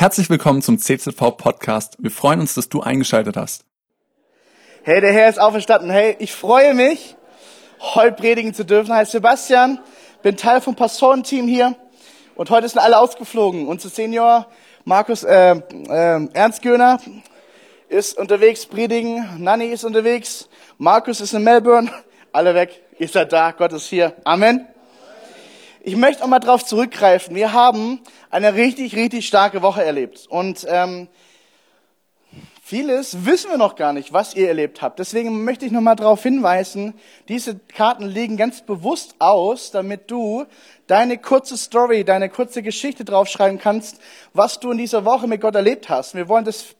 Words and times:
Herzlich 0.00 0.30
willkommen 0.30 0.62
zum 0.62 0.78
CZV 0.78 1.36
Podcast. 1.36 1.96
Wir 1.98 2.12
freuen 2.12 2.38
uns, 2.38 2.54
dass 2.54 2.68
du 2.68 2.80
eingeschaltet 2.82 3.36
hast. 3.36 3.64
Hey, 4.84 5.00
der 5.00 5.12
Herr 5.12 5.28
ist 5.28 5.40
auferstanden. 5.40 5.90
Hey, 5.90 6.14
ich 6.20 6.32
freue 6.32 6.72
mich, 6.72 7.16
heute 7.80 8.12
predigen 8.12 8.54
zu 8.54 8.64
dürfen. 8.64 8.94
Heißt 8.94 9.10
Sebastian, 9.10 9.80
bin 10.22 10.36
Teil 10.36 10.60
vom 10.60 10.76
Pastorenteam 10.76 11.48
hier 11.48 11.74
und 12.36 12.48
heute 12.50 12.68
sind 12.68 12.78
alle 12.78 12.96
ausgeflogen. 12.96 13.66
Unser 13.66 13.88
Senior 13.88 14.46
Markus 14.84 15.24
äh, 15.24 15.56
äh, 15.56 16.28
Ernst 16.32 16.62
Göhner 16.62 17.00
ist 17.88 18.16
unterwegs 18.18 18.66
predigen, 18.66 19.42
Nanny 19.42 19.66
ist 19.66 19.82
unterwegs, 19.82 20.48
Markus 20.78 21.20
ist 21.20 21.32
in 21.32 21.42
Melbourne, 21.42 21.90
alle 22.30 22.54
weg. 22.54 22.84
Ihr 23.00 23.08
seid 23.08 23.32
da, 23.32 23.50
Gott 23.50 23.72
ist 23.72 23.88
hier. 23.88 24.14
Amen. 24.22 24.64
Ich 25.82 25.96
möchte 25.96 26.24
auch 26.24 26.28
mal 26.28 26.40
drauf 26.40 26.64
zurückgreifen. 26.64 27.36
Wir 27.36 27.52
haben 27.52 28.00
eine 28.30 28.54
richtig, 28.54 28.96
richtig 28.96 29.28
starke 29.28 29.62
Woche 29.62 29.84
erlebt. 29.84 30.26
Und 30.28 30.66
ähm, 30.68 31.08
vieles 32.62 33.24
wissen 33.24 33.50
wir 33.50 33.58
noch 33.58 33.76
gar 33.76 33.92
nicht, 33.92 34.12
was 34.12 34.34
ihr 34.34 34.48
erlebt 34.48 34.82
habt. 34.82 34.98
Deswegen 34.98 35.44
möchte 35.44 35.64
ich 35.64 35.72
noch 35.72 35.80
mal 35.80 35.94
darauf 35.94 36.22
hinweisen, 36.22 36.94
diese 37.28 37.56
Karten 37.56 38.06
liegen 38.06 38.36
ganz 38.36 38.62
bewusst 38.62 39.14
aus, 39.20 39.70
damit 39.70 40.10
du 40.10 40.46
deine 40.88 41.16
kurze 41.16 41.56
Story, 41.56 42.04
deine 42.04 42.28
kurze 42.28 42.62
Geschichte 42.62 43.04
draufschreiben 43.04 43.58
kannst, 43.58 44.00
was 44.34 44.58
du 44.58 44.72
in 44.72 44.78
dieser 44.78 45.04
Woche 45.04 45.28
mit 45.28 45.40
Gott 45.40 45.54
erlebt 45.54 45.88
hast. 45.88 46.16
Wir 46.16 46.28
wollen 46.28 46.44
das 46.44 46.74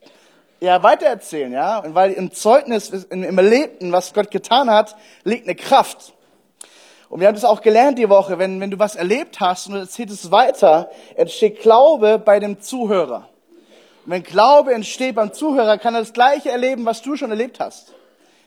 ja 0.60 0.82
weitererzählen, 0.82 1.52
ja, 1.52 1.78
und 1.78 1.94
weil 1.94 2.12
im 2.12 2.32
Zeugnis, 2.32 2.90
im 2.90 3.38
Erlebten, 3.38 3.92
was 3.92 4.12
Gott 4.12 4.32
getan 4.32 4.68
hat, 4.68 4.96
liegt 5.22 5.46
eine 5.46 5.54
Kraft. 5.54 6.14
Und 7.08 7.20
wir 7.20 7.28
haben 7.28 7.34
das 7.34 7.44
auch 7.44 7.62
gelernt 7.62 7.98
die 7.98 8.08
Woche, 8.08 8.38
wenn, 8.38 8.60
wenn 8.60 8.70
du 8.70 8.78
was 8.78 8.94
erlebt 8.94 9.40
hast 9.40 9.66
und 9.66 9.74
du 9.74 9.80
erzählst 9.80 10.24
es 10.24 10.30
weiter, 10.30 10.90
entsteht 11.16 11.60
Glaube 11.60 12.18
bei 12.18 12.38
dem 12.38 12.60
Zuhörer. 12.60 13.28
Und 14.04 14.12
wenn 14.12 14.22
Glaube 14.22 14.74
entsteht 14.74 15.14
beim 15.14 15.32
Zuhörer, 15.32 15.78
kann 15.78 15.94
er 15.94 16.00
das 16.00 16.12
Gleiche 16.12 16.50
erleben, 16.50 16.84
was 16.84 17.00
du 17.00 17.16
schon 17.16 17.30
erlebt 17.30 17.60
hast. 17.60 17.94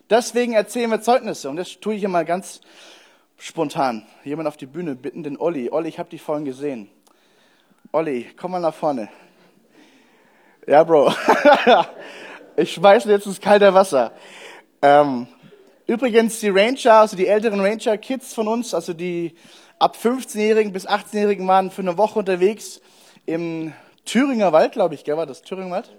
Deswegen 0.10 0.54
erzählen 0.54 0.92
wir 0.92 1.02
Zeugnisse. 1.02 1.50
Und 1.50 1.56
das 1.56 1.80
tue 1.80 1.96
ich 1.96 2.04
immer 2.04 2.24
ganz 2.24 2.62
spontan. 3.38 4.06
Jemand 4.24 4.48
auf 4.48 4.58
die 4.58 4.68
Bühne 4.68 4.96
bitten, 4.96 5.24
den 5.24 5.40
Olli. 5.40 5.70
Olli, 5.72 5.90
ich 5.90 5.98
habe 5.98 6.10
dich 6.10 6.22
vorhin 6.22 6.46
gesehen. 6.46 6.90
Olli, 7.92 8.28
komm 8.38 8.52
mal 8.52 8.60
nach 8.60 8.74
vorne. 8.74 9.10
Ja, 10.68 10.84
Bro. 10.84 11.12
ich 12.56 12.74
schmeiße 12.74 13.10
jetzt 13.10 13.26
ins 13.26 13.42
kalte 13.42 13.74
Wasser. 13.74 14.12
Ähm, 14.82 15.28
Übrigens, 15.88 16.40
die 16.40 16.50
Ranger, 16.50 16.94
also 16.94 17.16
die 17.16 17.28
älteren 17.28 17.60
Ranger-Kids 17.60 18.34
von 18.34 18.48
uns, 18.48 18.74
also 18.74 18.94
die 18.94 19.36
ab 19.80 19.98
15-Jährigen 20.02 20.74
bis 20.74 20.88
18-Jährigen 20.88 21.48
waren 21.48 21.72
für 21.72 21.82
eine 21.82 21.98
Woche 21.98 22.20
unterwegs 22.20 22.82
im 23.26 23.74
Thüringer 24.06 24.52
Wald, 24.52 24.74
glaube 24.74 24.96
ich, 24.96 25.04
gell, 25.04 25.18
war 25.18 25.26
das 25.26 25.42
Thüringer 25.42 25.72
Wald? 25.72 25.90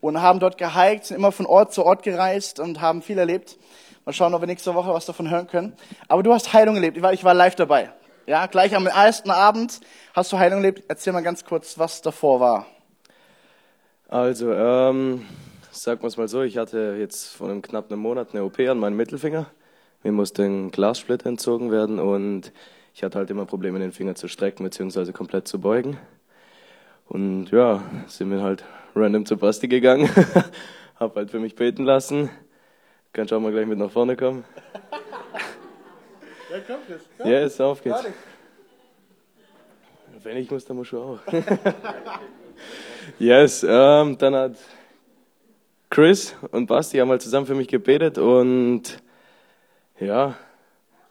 Und 0.00 0.22
haben 0.22 0.38
dort 0.38 0.58
gehiked, 0.58 1.06
sind 1.06 1.16
immer 1.16 1.32
von 1.32 1.46
Ort 1.46 1.72
zu 1.72 1.84
Ort 1.84 2.04
gereist 2.04 2.60
und 2.60 2.80
haben 2.80 3.02
viel 3.02 3.18
erlebt. 3.18 3.58
Mal 4.04 4.12
schauen, 4.12 4.32
ob 4.32 4.40
wir 4.40 4.46
nächste 4.46 4.74
Woche 4.74 4.94
was 4.94 5.06
davon 5.06 5.28
hören 5.28 5.48
können. 5.48 5.76
Aber 6.06 6.22
du 6.22 6.32
hast 6.32 6.52
Heilung 6.52 6.76
erlebt. 6.76 6.96
Ich 6.96 7.02
war, 7.02 7.12
ich 7.12 7.24
war 7.24 7.34
live 7.34 7.56
dabei. 7.56 7.90
Ja, 8.26 8.46
gleich 8.46 8.76
am 8.76 8.86
ersten 8.86 9.30
Abend 9.30 9.80
hast 10.14 10.32
du 10.32 10.38
Heilung 10.38 10.58
erlebt. 10.58 10.84
Erzähl 10.86 11.12
mal 11.12 11.22
ganz 11.22 11.44
kurz, 11.44 11.78
was 11.78 12.00
davor 12.02 12.40
war. 12.40 12.66
Also, 14.08 14.52
ähm, 14.52 15.26
sagen 15.82 16.02
wir 16.02 16.08
es 16.08 16.16
mal 16.16 16.28
so, 16.28 16.42
ich 16.42 16.58
hatte 16.58 16.96
jetzt 16.98 17.28
vor 17.28 17.48
einem 17.48 17.62
knapp 17.62 17.90
einem 17.90 18.00
Monat 18.00 18.30
eine 18.32 18.44
OP 18.44 18.58
an 18.60 18.78
meinem 18.78 18.96
Mittelfinger. 18.96 19.46
Mir 20.02 20.12
musste 20.12 20.42
ein 20.42 20.70
Glassplitter 20.70 21.28
entzogen 21.28 21.70
werden 21.70 21.98
und 21.98 22.52
ich 22.94 23.02
hatte 23.04 23.18
halt 23.18 23.30
immer 23.30 23.46
Probleme, 23.46 23.78
den 23.78 23.92
Finger 23.92 24.14
zu 24.14 24.28
strecken 24.28 24.64
bzw. 24.64 25.12
komplett 25.12 25.46
zu 25.46 25.60
beugen. 25.60 25.98
Und 27.06 27.50
ja, 27.50 27.82
sind 28.06 28.30
wir 28.30 28.42
halt 28.42 28.64
random 28.94 29.24
zu 29.24 29.36
Basti 29.36 29.68
gegangen, 29.68 30.10
hab 30.96 31.16
halt 31.16 31.30
für 31.30 31.38
mich 31.38 31.54
beten 31.54 31.84
lassen. 31.84 32.28
Kannst 33.12 33.32
auch 33.32 33.40
mal 33.40 33.52
gleich 33.52 33.66
mit 33.66 33.78
nach 33.78 33.90
vorne 33.90 34.16
kommen. 34.16 34.44
Ja, 36.50 36.58
komm, 36.66 36.76
Chris. 36.86 37.02
Komm. 37.16 37.30
Ja, 37.30 37.40
yes, 37.40 37.60
auf 37.60 37.82
geht's. 37.82 38.04
Wenn 40.22 40.36
ich 40.36 40.50
muss, 40.50 40.64
dann 40.64 40.76
muss 40.76 40.90
du 40.90 40.98
auch. 40.98 41.18
yes, 43.18 43.64
ähm, 43.66 44.18
dann 44.18 44.34
hat 44.34 44.56
Chris 45.90 46.36
und 46.52 46.66
Basti 46.66 46.98
haben 46.98 47.08
halt 47.10 47.22
zusammen 47.22 47.46
für 47.46 47.54
mich 47.54 47.68
gebetet 47.68 48.18
und 48.18 48.82
ja, 49.98 50.34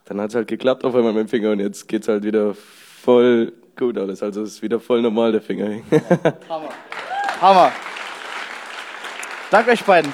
dann 0.05 0.21
hat 0.21 0.29
es 0.29 0.35
halt 0.35 0.47
geklappt 0.47 0.85
auf 0.85 0.95
einmal 0.95 1.13
mit 1.13 1.27
dem 1.27 1.29
Finger 1.29 1.51
und 1.51 1.59
jetzt 1.59 1.88
geht 1.88 2.03
es 2.03 2.07
halt 2.07 2.23
wieder 2.23 2.53
voll 2.53 3.53
gut 3.75 3.97
alles. 3.97 4.21
Also 4.23 4.41
es 4.41 4.53
ist 4.53 4.61
wieder 4.61 4.79
voll 4.79 5.01
normal 5.01 5.31
der 5.31 5.41
Finger. 5.41 5.81
Hammer. 6.49 6.69
Hammer. 7.41 7.71
Danke 9.51 9.71
euch 9.71 9.83
beiden. 9.83 10.13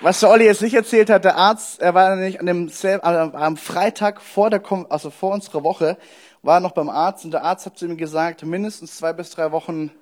Was 0.00 0.18
der 0.18 0.30
Olli 0.30 0.44
jetzt 0.44 0.62
nicht 0.62 0.74
erzählt 0.74 1.10
hat, 1.10 1.24
der 1.24 1.36
Arzt, 1.36 1.80
er 1.80 1.94
war 1.94 2.16
nicht 2.16 2.40
an 2.40 2.46
dem 2.46 2.70
am 3.02 3.56
Freitag 3.56 4.20
vor 4.20 4.50
der, 4.50 4.60
also 4.88 5.10
vor 5.10 5.32
unserer 5.32 5.62
Woche, 5.62 5.96
war 6.42 6.58
noch 6.58 6.72
beim 6.72 6.90
Arzt 6.90 7.24
und 7.24 7.30
der 7.30 7.44
Arzt 7.44 7.66
hat 7.66 7.78
zu 7.78 7.86
ihm 7.86 7.96
gesagt, 7.96 8.44
mindestens 8.44 8.96
zwei 8.96 9.12
bis 9.12 9.30
drei 9.30 9.52
Wochen 9.52 9.92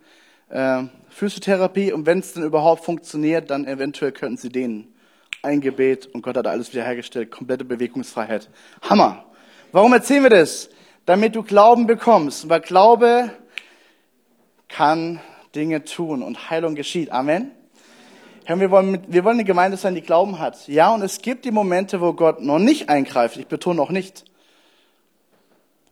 äh, 0.50 0.84
Physiotherapie 1.08 1.92
und 1.92 2.06
wenn 2.06 2.20
es 2.20 2.34
dann 2.34 2.44
überhaupt 2.44 2.84
funktioniert, 2.84 3.50
dann 3.50 3.66
eventuell 3.66 4.12
könnten 4.12 4.36
sie 4.36 4.50
denen 4.50 4.94
ein 5.42 5.60
Gebet 5.60 6.06
und 6.06 6.22
Gott 6.22 6.36
hat 6.36 6.46
alles 6.46 6.72
wiederhergestellt, 6.72 7.30
komplette 7.30 7.64
Bewegungsfreiheit. 7.64 8.50
Hammer. 8.82 9.24
Warum 9.72 9.92
erzählen 9.92 10.22
wir 10.22 10.30
das? 10.30 10.68
Damit 11.06 11.34
du 11.34 11.42
Glauben 11.42 11.86
bekommst. 11.86 12.48
Weil 12.48 12.60
Glaube 12.60 13.30
kann 14.68 15.20
Dinge 15.54 15.84
tun 15.84 16.22
und 16.22 16.50
Heilung 16.50 16.74
geschieht. 16.74 17.10
Amen. 17.10 17.52
Wir 18.46 18.70
wollen, 18.70 18.90
mit, 18.90 19.12
wir 19.12 19.24
wollen 19.24 19.36
eine 19.36 19.44
Gemeinde 19.44 19.76
sein, 19.76 19.94
die 19.94 20.00
Glauben 20.00 20.40
hat. 20.40 20.66
Ja, 20.66 20.92
und 20.92 21.02
es 21.02 21.22
gibt 21.22 21.44
die 21.44 21.52
Momente, 21.52 22.00
wo 22.00 22.12
Gott 22.12 22.40
noch 22.42 22.58
nicht 22.58 22.88
eingreift. 22.88 23.36
Ich 23.36 23.46
betone 23.46 23.76
noch 23.76 23.90
nicht. 23.90 24.24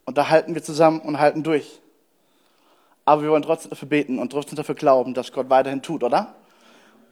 Und 0.04 0.18
da 0.18 0.28
halten 0.28 0.54
wir 0.54 0.62
zusammen 0.62 1.00
und 1.00 1.20
halten 1.20 1.44
durch. 1.44 1.80
Aber 3.08 3.22
wir 3.22 3.30
wollen 3.30 3.42
trotzdem 3.42 3.70
dafür 3.70 3.88
beten 3.88 4.18
und 4.18 4.32
trotzdem 4.32 4.56
dafür 4.56 4.74
glauben, 4.74 5.14
dass 5.14 5.32
Gott 5.32 5.48
weiterhin 5.48 5.80
tut, 5.80 6.02
oder? 6.02 6.34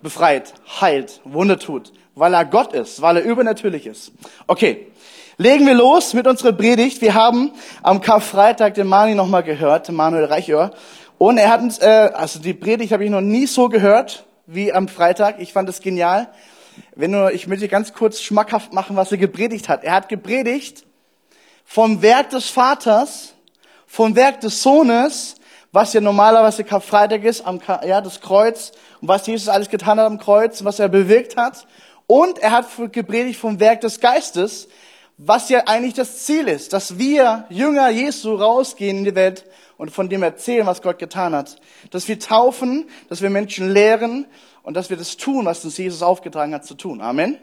Befreit, 0.03 0.53
heilt, 0.79 1.23
Wunder 1.25 1.59
tut, 1.59 1.91
weil 2.15 2.35
er 2.35 2.45
Gott 2.45 2.75
ist, 2.75 3.01
weil 3.01 3.17
er 3.17 3.23
übernatürlich 3.23 3.87
ist. 3.87 4.13
Okay, 4.47 4.89
legen 5.39 5.67
wir 5.67 5.73
los 5.73 6.13
mit 6.13 6.27
unserer 6.27 6.53
Predigt. 6.53 7.01
Wir 7.01 7.15
haben 7.15 7.51
am 7.83 8.03
Karfreitag 8.03 8.75
den 8.75 8.89
Mani 8.89 9.15
nochmal 9.15 9.43
gehört, 9.43 9.91
Manuel 9.91 10.27
Reichör. 10.27 10.73
Und 11.17 11.39
er 11.39 11.49
hat 11.49 11.63
uns, 11.63 11.79
äh, 11.79 12.11
also 12.13 12.41
die 12.41 12.53
Predigt 12.53 12.93
habe 12.93 13.03
ich 13.07 13.11
noch 13.11 13.23
nie 13.23 13.47
so 13.47 13.71
gehört 13.71 14.27
wie 14.45 14.75
am 14.75 14.89
Freitag. 14.89 15.41
Ich 15.41 15.55
fand 15.55 15.67
es 15.71 15.81
genial. 15.81 16.29
Wenn 16.95 17.13
nur, 17.13 17.33
ich 17.33 17.47
möchte 17.47 17.69
ganz 17.69 17.95
kurz 17.95 18.21
schmackhaft 18.21 18.75
machen, 18.75 18.97
was 18.97 19.13
er 19.13 19.17
gepredigt 19.17 19.71
hat. 19.71 19.83
Er 19.83 19.95
hat 19.95 20.11
gepredigt 20.11 20.85
vom 21.65 22.03
Werk 22.03 22.29
des 22.29 22.51
Vaters, 22.51 23.33
vom 23.87 24.15
Werk 24.15 24.43
des 24.43 24.63
Sohnes 24.63 25.36
was 25.77 25.93
ja 25.93 26.01
normalerweise 26.01 26.65
Karfreitag 26.65 27.23
ist, 27.25 27.43
am, 27.43 27.61
ja, 27.87 28.01
das 28.01 28.23
Kreuz 28.23 28.73
und 29.03 29.09
was 29.09 29.27
Jesus 29.27 29.47
alles 29.47 29.69
getan 29.69 30.01
hat 30.01 30.07
am 30.07 30.19
Kreuz, 30.19 30.65
was 30.65 30.79
er 30.79 30.89
bewirkt 30.89 31.37
hat. 31.37 31.67
Und 32.07 32.39
er 32.39 32.53
hat 32.53 32.67
gepredigt 32.93 33.39
vom 33.39 33.61
Werk 33.61 33.83
des 33.83 34.01
Geistes, 34.01 34.69
was 35.19 35.51
ja 35.51 35.65
eigentlich 35.67 35.93
das 35.93 36.25
Ziel 36.25 36.49
ist, 36.49 36.73
dass 36.73 36.97
wir 36.99 37.45
Jünger 37.51 37.91
Jesu 37.91 38.37
rausgehen 38.37 38.97
in 38.97 39.05
die 39.05 39.15
Welt 39.15 39.45
und 39.77 39.91
von 39.91 40.09
dem 40.09 40.23
erzählen, 40.23 40.65
was 40.67 40.81
Gott 40.81 40.99
getan 40.99 41.35
hat. 41.35 41.57
Dass 41.91 42.09
wir 42.09 42.19
taufen, 42.19 42.89
dass 43.11 43.21
wir 43.21 43.29
Menschen 43.29 43.71
lehren 43.71 44.25
und 44.63 44.79
dass 44.79 44.89
wir 44.89 44.97
das 44.97 45.19
tun, 45.19 45.45
was 45.45 45.63
uns 45.63 45.77
Jesus 45.77 46.01
aufgetragen 46.01 46.55
hat 46.55 46.65
zu 46.65 46.75
tun. 46.75 47.03
Amen. 47.03 47.35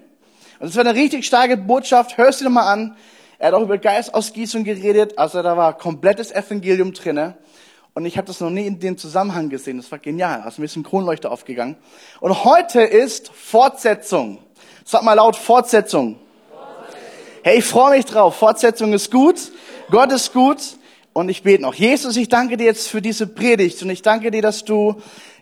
Und 0.60 0.70
das 0.70 0.76
war 0.76 0.84
eine 0.84 0.96
richtig 0.96 1.24
starke 1.28 1.56
Botschaft. 1.56 2.18
Hörst 2.18 2.42
du 2.42 2.46
dir 2.46 2.50
mal 2.50 2.68
an. 2.68 2.98
Er 3.38 3.50
hat 3.50 3.54
auch 3.54 3.62
über 3.62 3.78
Geistausgießung 3.78 4.64
geredet. 4.64 5.20
Also 5.20 5.44
da 5.44 5.56
war 5.56 5.78
komplettes 5.78 6.32
Evangelium 6.32 6.94
drinne. 6.94 7.38
Und 7.96 8.08
ich 8.08 8.18
habe 8.18 8.26
das 8.26 8.40
noch 8.40 8.50
nie 8.50 8.66
in 8.66 8.80
dem 8.80 8.98
Zusammenhang 8.98 9.50
gesehen. 9.50 9.78
Das 9.78 9.92
war 9.92 10.00
genial. 10.00 10.42
Also 10.42 10.62
mir 10.62 10.66
ist 10.66 10.76
ein 10.76 10.84
Kronleuchter 10.84 11.32
aufgegangen. 11.32 11.76
Und 12.22 12.44
heute 12.44 12.82
ist 12.82 13.32
Fortsetzung. 13.32 14.40
Sag 14.84 15.04
mal 15.04 15.14
laut 15.14 15.36
Fortsetzung. 15.36 16.18
Hey, 17.44 17.60
ich 17.60 17.66
freue 17.66 17.98
mich 17.98 18.06
drauf. 18.06 18.36
Fortsetzung 18.36 18.94
ist 18.94 19.12
gut. 19.12 19.52
Gott 19.92 20.12
ist 20.12 20.34
gut. 20.34 20.58
Und 21.14 21.30
ich 21.30 21.44
bete 21.44 21.62
noch. 21.62 21.76
Jesus, 21.76 22.18
ich 22.18 22.30
danke 22.30 22.58
dir 22.58 22.66
jetzt 22.66 22.88
für 22.88 23.00
diese 23.00 23.28
Predigt. 23.28 23.84
Und 23.84 23.92
ich 23.92 24.02
danke 24.02 24.32
dir, 24.32 24.42
dass 24.42 24.66
du 24.66 24.96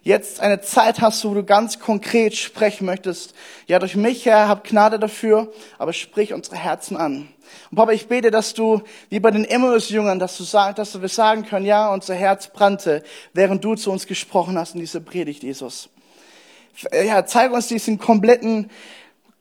jetzt 0.03 0.39
eine 0.39 0.61
Zeit 0.61 1.01
hast, 1.01 1.23
wo 1.25 1.33
du 1.33 1.43
ganz 1.43 1.79
konkret 1.79 2.35
sprechen 2.35 2.85
möchtest. 2.85 3.33
Ja, 3.67 3.79
durch 3.79 3.95
mich, 3.95 4.25
Herr, 4.25 4.47
hab 4.47 4.63
Gnade 4.63 4.99
dafür. 4.99 5.51
Aber 5.77 5.93
sprich 5.93 6.33
unsere 6.33 6.55
Herzen 6.55 6.97
an. 6.97 7.27
Und 7.69 7.77
Papa, 7.77 7.91
ich 7.91 8.07
bete, 8.07 8.31
dass 8.31 8.53
du, 8.53 8.81
wie 9.09 9.19
bei 9.19 9.31
den 9.31 9.45
Emmaus-Jüngern, 9.45 10.19
dass 10.19 10.37
du 10.37 10.43
sagst, 10.43 10.79
dass 10.79 11.01
wir 11.01 11.09
sagen 11.09 11.45
können, 11.45 11.65
ja, 11.65 11.93
unser 11.93 12.15
Herz 12.15 12.47
brannte, 12.47 13.03
während 13.33 13.63
du 13.63 13.75
zu 13.75 13.91
uns 13.91 14.07
gesprochen 14.07 14.57
hast 14.57 14.73
in 14.73 14.79
dieser 14.79 15.01
Predigt, 15.01 15.43
Jesus. 15.43 15.89
Ja, 16.91 17.25
zeig 17.25 17.51
uns 17.51 17.67
diesen 17.67 17.99
kompletten 17.99 18.69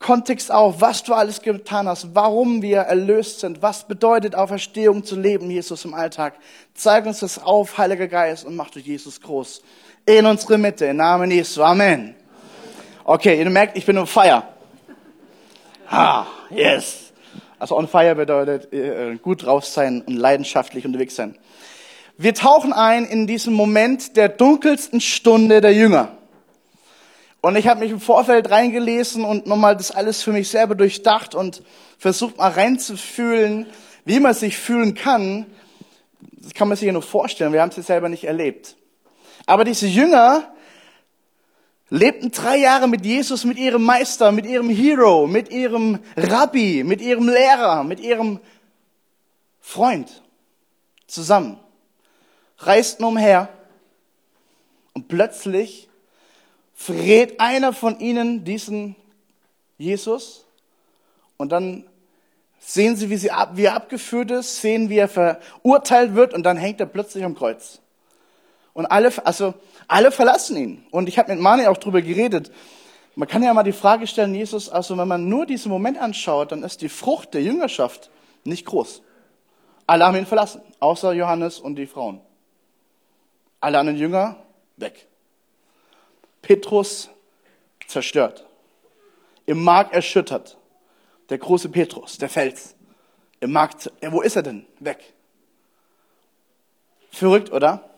Kontext 0.01 0.51
auf, 0.51 0.81
was 0.81 1.03
du 1.05 1.12
alles 1.12 1.43
getan 1.43 1.87
hast, 1.87 2.15
warum 2.15 2.62
wir 2.62 2.79
erlöst 2.79 3.41
sind, 3.41 3.61
was 3.61 3.87
bedeutet 3.87 4.35
Auferstehung 4.35 5.05
zu 5.05 5.15
leben, 5.15 5.51
Jesus 5.51 5.85
im 5.85 5.93
Alltag. 5.95 6.35
Zeig 6.75 7.05
uns 7.07 7.21
das 7.21 7.39
auf, 7.39 7.77
Heiliger 7.77 8.09
Geist, 8.09 8.47
und 8.47 8.57
mach 8.57 8.71
du 8.71 8.81
Jesus 8.81 9.21
groß. 9.21 9.62
In 10.06 10.26
unsere 10.26 10.58
Mitte, 10.58 10.87
im 10.87 10.97
Namen 10.97 11.31
Jesu. 11.31 11.62
Amen. 11.62 12.14
Okay, 13.05 13.38
ihr 13.38 13.50
merkt, 13.50 13.76
ich 13.76 13.85
bin 13.87 13.99
on 13.99 14.06
fire. 14.06 14.43
Ah, 15.88 16.26
yes. 16.50 17.12
Also 17.58 17.76
on 17.76 17.87
fire 17.87 18.14
bedeutet 18.14 18.73
äh, 18.73 19.17
gut 19.17 19.44
drauf 19.44 19.67
sein 19.67 20.02
und 20.02 20.17
leidenschaftlich 20.17 20.87
unterwegs 20.87 21.17
sein. 21.17 21.37
Wir 22.17 22.35
tauchen 22.35 22.73
ein 22.73 23.05
in 23.05 23.26
diesen 23.26 23.52
Moment 23.55 24.17
der 24.17 24.29
dunkelsten 24.29 25.00
Stunde 25.00 25.61
der 25.61 25.75
Jünger. 25.75 26.17
Und 27.43 27.56
ich 27.56 27.67
habe 27.67 27.81
mich 27.81 27.91
im 27.91 28.00
Vorfeld 28.00 28.50
reingelesen 28.50 29.25
und 29.25 29.47
nochmal 29.47 29.76
das 29.76 29.91
alles 29.91 30.23
für 30.23 30.32
mich 30.32 30.49
selber 30.49 30.75
durchdacht 30.75 31.35
und 31.35 31.62
versucht 31.99 32.38
mal 32.38 32.50
reinzufühlen, 32.50 33.67
wie 34.05 34.20
man 34.20 34.35
sich 34.35 34.58
fühlen 34.58 34.94
kann. 34.94 35.47
Das 36.20 36.55
kann 36.55 36.69
man 36.69 36.76
sich 36.76 36.87
ja 36.87 36.93
nur 36.93 37.02
vorstellen, 37.02 37.52
wir 37.52 37.62
haben 37.62 37.70
es 37.70 37.76
ja 37.76 37.82
selber 37.82 38.08
nicht 38.08 38.25
erlebt. 38.25 38.76
Aber 39.50 39.64
diese 39.64 39.88
Jünger 39.88 40.55
lebten 41.88 42.31
drei 42.31 42.58
Jahre 42.58 42.87
mit 42.87 43.05
Jesus, 43.05 43.44
mit 43.44 43.58
ihrem 43.58 43.82
Meister, 43.82 44.31
mit 44.31 44.47
ihrem 44.47 44.70
Hero, 44.70 45.26
mit 45.26 45.50
ihrem 45.50 45.99
Rabbi, 46.17 46.85
mit 46.85 47.00
ihrem 47.00 47.29
Lehrer, 47.29 47.82
mit 47.82 47.99
ihrem 47.99 48.38
Freund 49.61 50.23
zusammen, 51.08 51.58
reisten 52.58 53.02
umher 53.02 53.49
und 54.93 55.08
plötzlich 55.08 55.88
verrät 56.73 57.41
einer 57.41 57.73
von 57.73 57.99
ihnen 57.99 58.44
diesen 58.44 58.94
Jesus 59.79 60.47
und 61.38 61.50
dann 61.50 61.88
sehen 62.61 62.94
sie, 62.94 63.11
wie, 63.11 63.17
sie 63.17 63.32
ab, 63.32 63.50
wie 63.55 63.64
er 63.64 63.75
abgeführt 63.75 64.31
ist, 64.31 64.61
sehen, 64.61 64.91
wie 64.91 64.99
er 64.99 65.08
verurteilt 65.08 66.14
wird 66.14 66.35
und 66.35 66.44
dann 66.44 66.56
hängt 66.56 66.79
er 66.79 66.87
plötzlich 66.87 67.25
am 67.25 67.35
Kreuz. 67.35 67.81
Und 68.73 68.87
alle, 68.87 69.13
also 69.27 69.55
alle 69.89 70.13
verlassen 70.13 70.57
ihn. 70.57 70.87
Und 70.91 71.09
ich 71.09 71.19
habe 71.19 71.33
mit 71.33 71.41
Mani 71.41 71.67
auch 71.67 71.77
drüber 71.77 72.03
geredet. 72.03 72.51
Man 73.17 73.29
kann 73.29 73.43
ja 73.43 73.53
mal 73.53 73.65
die 73.65 73.73
Frage 73.73 74.07
stellen, 74.07 74.35
Jesus, 74.35 74.69
also 74.69 74.97
wenn 74.97 75.09
man 75.09 75.29
nur 75.29 75.45
diesen 75.45 75.71
Moment 75.71 75.99
anschaut, 75.99 76.53
dann 76.53 76.63
ist 76.63 76.81
die 76.81 76.89
Frucht 76.89 77.35
der 77.35 77.43
Jüngerschaft 77.43 78.11
nicht 78.45 78.65
groß. 78.67 79.03
Alle 79.87 80.07
haben 80.07 80.17
ihn 80.17 80.27
verlassen, 80.27 80.63
außer 80.79 81.13
Johannes 81.13 81.59
und 81.59 81.75
die 81.75 81.87
Frauen. 81.87 82.21
Alle 83.61 83.79
anderen 83.79 83.99
Jünger 83.99 84.37
weg. 84.77 85.09
Petrus 86.41 87.11
zerstört, 87.89 88.47
im 89.47 89.63
Mark 89.63 89.93
erschüttert. 89.93 90.57
Der 91.29 91.39
große 91.39 91.69
Petrus, 91.69 92.19
der 92.19 92.29
Fels, 92.29 92.75
im 93.41 93.53
Markt, 93.53 93.93
wo 94.11 94.21
ist 94.21 94.37
er 94.37 94.43
denn? 94.43 94.67
Weg. 94.79 94.99
Verrückt, 97.11 97.53
oder? 97.53 97.90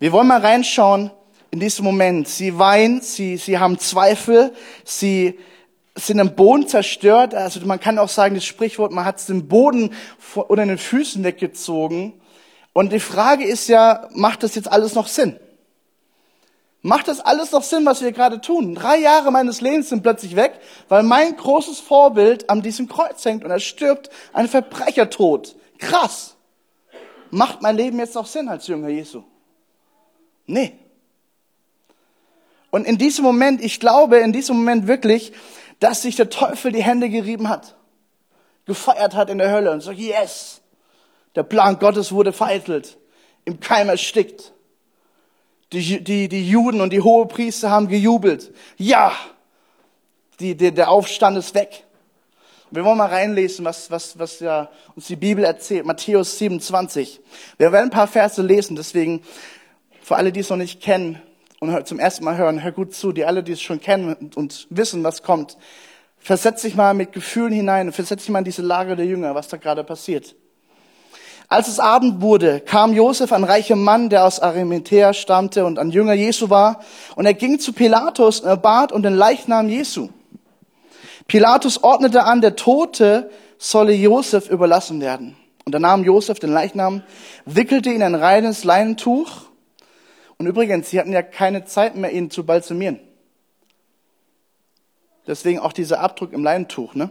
Wir 0.00 0.12
wollen 0.12 0.26
mal 0.26 0.40
reinschauen 0.40 1.10
in 1.50 1.60
diesen 1.60 1.84
Moment. 1.84 2.26
Sie 2.28 2.58
weinen, 2.58 3.00
sie, 3.00 3.36
sie 3.36 3.58
haben 3.58 3.78
Zweifel, 3.78 4.52
sie 4.84 5.38
sind 5.94 6.18
am 6.18 6.34
Boden 6.34 6.66
zerstört. 6.66 7.34
Also 7.34 7.60
man 7.64 7.78
kann 7.78 7.98
auch 7.98 8.08
sagen, 8.08 8.34
das 8.34 8.44
Sprichwort, 8.44 8.92
man 8.92 9.04
hat 9.04 9.26
den 9.28 9.46
Boden 9.46 9.94
unter 10.34 10.66
den 10.66 10.78
Füßen 10.78 11.22
weggezogen. 11.22 12.20
Und 12.72 12.92
die 12.92 13.00
Frage 13.00 13.44
ist 13.44 13.68
ja, 13.68 14.08
macht 14.12 14.42
das 14.42 14.56
jetzt 14.56 14.70
alles 14.70 14.94
noch 14.94 15.06
Sinn? 15.06 15.38
Macht 16.82 17.08
das 17.08 17.20
alles 17.20 17.52
noch 17.52 17.62
Sinn, 17.62 17.86
was 17.86 18.02
wir 18.02 18.12
gerade 18.12 18.40
tun? 18.40 18.74
Drei 18.74 18.98
Jahre 18.98 19.30
meines 19.30 19.60
Lebens 19.60 19.88
sind 19.88 20.02
plötzlich 20.02 20.36
weg, 20.36 20.60
weil 20.88 21.02
mein 21.02 21.34
großes 21.36 21.78
Vorbild 21.78 22.50
an 22.50 22.60
diesem 22.60 22.88
Kreuz 22.88 23.24
hängt 23.24 23.44
und 23.44 23.50
er 23.50 23.60
stirbt 23.60 24.10
ein 24.32 24.48
Verbrechertod. 24.48 25.54
Krass. 25.78 26.34
Macht 27.30 27.62
mein 27.62 27.76
Leben 27.76 27.98
jetzt 28.00 28.16
noch 28.16 28.26
Sinn 28.26 28.48
als 28.48 28.66
Jünger 28.66 28.88
Jesu? 28.88 29.22
Nee. 30.46 30.78
Und 32.70 32.86
in 32.86 32.98
diesem 32.98 33.24
Moment, 33.24 33.62
ich 33.62 33.78
glaube 33.78 34.18
in 34.18 34.32
diesem 34.32 34.56
Moment 34.56 34.86
wirklich, 34.86 35.32
dass 35.80 36.02
sich 36.02 36.16
der 36.16 36.30
Teufel 36.30 36.72
die 36.72 36.82
Hände 36.82 37.08
gerieben 37.08 37.48
hat, 37.48 37.76
gefeiert 38.66 39.14
hat 39.14 39.30
in 39.30 39.38
der 39.38 39.50
Hölle 39.50 39.70
und 39.70 39.80
sagt, 39.80 39.98
yes, 39.98 40.60
der 41.34 41.42
Plan 41.42 41.78
Gottes 41.78 42.12
wurde 42.12 42.32
vereitelt, 42.32 42.98
im 43.44 43.60
Keim 43.60 43.88
erstickt. 43.88 44.52
Die, 45.72 46.02
die, 46.02 46.28
die 46.28 46.48
Juden 46.48 46.80
und 46.80 46.92
die 46.92 47.00
Hohepriester 47.00 47.70
haben 47.70 47.88
gejubelt. 47.88 48.52
Ja, 48.76 49.12
die, 50.38 50.54
die, 50.54 50.72
der 50.72 50.90
Aufstand 50.90 51.36
ist 51.36 51.54
weg. 51.54 51.84
Wir 52.70 52.84
wollen 52.84 52.98
mal 52.98 53.08
reinlesen, 53.08 53.64
was, 53.64 53.90
was, 53.90 54.18
was 54.18 54.40
ja 54.40 54.68
uns 54.96 55.06
die 55.06 55.16
Bibel 55.16 55.44
erzählt. 55.44 55.86
Matthäus 55.86 56.38
27. 56.38 57.20
Wir 57.56 57.70
werden 57.70 57.86
ein 57.86 57.90
paar 57.90 58.08
Verse 58.08 58.42
lesen, 58.42 58.74
deswegen 58.74 59.22
für 60.04 60.16
alle, 60.16 60.32
die 60.32 60.40
es 60.40 60.50
noch 60.50 60.58
nicht 60.58 60.82
kennen 60.82 61.18
und 61.60 61.86
zum 61.86 61.98
ersten 61.98 62.24
Mal 62.24 62.36
hören, 62.36 62.62
hör 62.62 62.72
gut 62.72 62.94
zu. 62.94 63.12
Die 63.12 63.24
alle, 63.24 63.42
die 63.42 63.52
es 63.52 63.62
schon 63.62 63.80
kennen 63.80 64.30
und 64.34 64.66
wissen, 64.68 65.02
was 65.02 65.22
kommt, 65.22 65.56
versetz 66.18 66.60
dich 66.60 66.74
mal 66.74 66.92
mit 66.92 67.12
Gefühlen 67.12 67.54
hinein, 67.54 67.90
versetz 67.90 68.20
dich 68.20 68.28
mal 68.28 68.40
in 68.40 68.44
diese 68.44 68.60
Lage 68.60 68.96
der 68.96 69.06
Jünger, 69.06 69.34
was 69.34 69.48
da 69.48 69.56
gerade 69.56 69.82
passiert. 69.82 70.34
Als 71.48 71.68
es 71.68 71.80
Abend 71.80 72.20
wurde, 72.20 72.60
kam 72.60 72.92
Josef, 72.92 73.32
ein 73.32 73.44
reicher 73.44 73.76
Mann, 73.76 74.10
der 74.10 74.26
aus 74.26 74.40
Arimathea 74.40 75.14
stammte 75.14 75.64
und 75.64 75.78
ein 75.78 75.90
Jünger 75.90 76.12
Jesu 76.12 76.50
war, 76.50 76.80
und 77.16 77.24
er 77.24 77.34
ging 77.34 77.58
zu 77.58 77.72
Pilatus 77.72 78.40
und 78.40 78.48
er 78.48 78.58
bat 78.58 78.92
um 78.92 79.02
den 79.02 79.14
Leichnam 79.14 79.70
Jesu. 79.70 80.10
Pilatus 81.28 81.82
ordnete 81.82 82.24
an, 82.24 82.42
der 82.42 82.56
Tote 82.56 83.30
solle 83.56 83.94
Josef 83.94 84.50
überlassen 84.50 85.00
werden. 85.00 85.34
Und 85.64 85.74
er 85.74 85.80
nahm 85.80 86.04
Josef 86.04 86.40
den 86.40 86.52
Leichnam, 86.52 87.02
wickelte 87.46 87.88
ihn 87.88 87.96
in 87.96 88.02
ein 88.02 88.14
reines 88.14 88.64
Leinentuch. 88.64 89.43
Und 90.38 90.46
übrigens, 90.46 90.90
sie 90.90 90.98
hatten 90.98 91.12
ja 91.12 91.22
keine 91.22 91.64
Zeit 91.64 91.96
mehr, 91.96 92.12
ihn 92.12 92.30
zu 92.30 92.44
balsamieren. 92.44 93.00
Deswegen 95.26 95.58
auch 95.58 95.72
dieser 95.72 96.00
Abdruck 96.00 96.32
im 96.32 96.44
Leinentuch, 96.44 96.94
ne? 96.94 97.10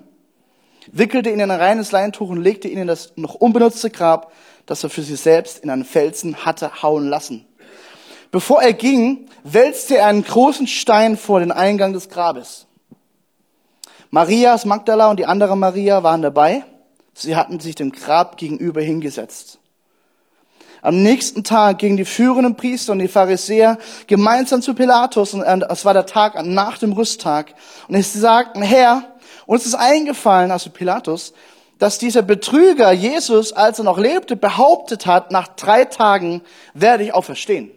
wickelte 0.91 1.29
ihn 1.29 1.39
in 1.39 1.51
ein 1.51 1.59
reines 1.59 1.91
Leintuch 1.91 2.29
und 2.29 2.41
legte 2.41 2.67
ihn 2.67 2.77
in 2.77 2.87
das 2.87 3.13
noch 3.15 3.35
unbenutzte 3.35 3.89
Grab, 3.89 4.31
das 4.65 4.83
er 4.83 4.89
für 4.89 5.01
sich 5.01 5.19
selbst 5.19 5.59
in 5.59 5.69
einen 5.69 5.85
Felsen 5.85 6.45
hatte 6.45 6.83
hauen 6.83 7.07
lassen. 7.07 7.45
Bevor 8.31 8.61
er 8.61 8.73
ging, 8.73 9.29
wälzte 9.43 9.97
er 9.97 10.07
einen 10.07 10.23
großen 10.23 10.67
Stein 10.67 11.17
vor 11.17 11.39
den 11.39 11.51
Eingang 11.51 11.93
des 11.93 12.09
Grabes. 12.09 12.65
Marias 14.09 14.65
Magdala 14.65 15.09
und 15.09 15.19
die 15.19 15.25
andere 15.25 15.57
Maria 15.57 16.03
waren 16.03 16.21
dabei. 16.21 16.63
Sie 17.13 17.35
hatten 17.35 17.59
sich 17.59 17.75
dem 17.75 17.91
Grab 17.91 18.37
gegenüber 18.37 18.81
hingesetzt. 18.81 19.59
Am 20.83 21.01
nächsten 21.01 21.45
Tag 21.45 21.79
gingen 21.79 21.95
die 21.95 22.03
führenden 22.03 22.57
Priester 22.57 22.91
und 22.91 22.99
die 22.99 23.07
Pharisäer 23.07 23.77
gemeinsam 24.05 24.61
zu 24.61 24.73
Pilatus 24.73 25.33
und 25.33 25.41
es 25.41 25.85
war 25.85 25.93
der 25.93 26.05
Tag 26.05 26.45
nach 26.45 26.77
dem 26.77 26.91
Rüsttag. 26.91 27.55
Und 27.87 27.95
sie 28.03 28.19
sagten, 28.19 28.61
Herr, 28.61 29.15
uns 29.45 29.65
ist 29.65 29.75
eingefallen, 29.75 30.51
also 30.51 30.69
Pilatus, 30.69 31.33
dass 31.79 31.99
dieser 31.99 32.21
Betrüger 32.21 32.91
Jesus, 32.91 33.53
als 33.53 33.79
er 33.79 33.85
noch 33.85 33.97
lebte, 33.97 34.35
behauptet 34.35 35.05
hat, 35.05 35.31
nach 35.31 35.47
drei 35.47 35.85
Tagen 35.85 36.41
werde 36.73 37.05
ich 37.05 37.13
auferstehen. 37.13 37.71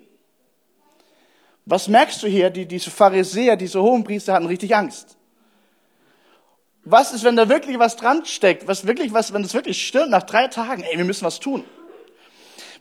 Was 1.65 1.87
merkst 1.87 2.25
du 2.25 2.27
hier? 2.27 2.51
Die, 2.51 2.67
diese 2.67 2.91
Pharisäer, 2.91 3.55
diese 3.57 3.81
Hohenpriester 3.81 4.33
hatten 4.33 4.47
richtig 4.47 4.75
Angst. 4.75 5.17
Was 6.85 7.13
ist, 7.13 7.23
wenn 7.23 7.37
da 7.37 7.49
wirklich 7.49 7.79
was 7.79 7.95
dran 7.95 8.25
steckt? 8.25 8.67
Was 8.67 8.85
wirklich 8.85 9.13
was, 9.13 9.33
wenn 9.33 9.43
das 9.43 9.55
wirklich 9.55 9.87
stimmt 9.87 10.11
nach 10.11 10.25
drei 10.25 10.49
Tagen? 10.49 10.83
Ey, 10.83 10.99
wir 10.99 11.05
müssen 11.05 11.25
was 11.25 11.39
tun. 11.39 11.65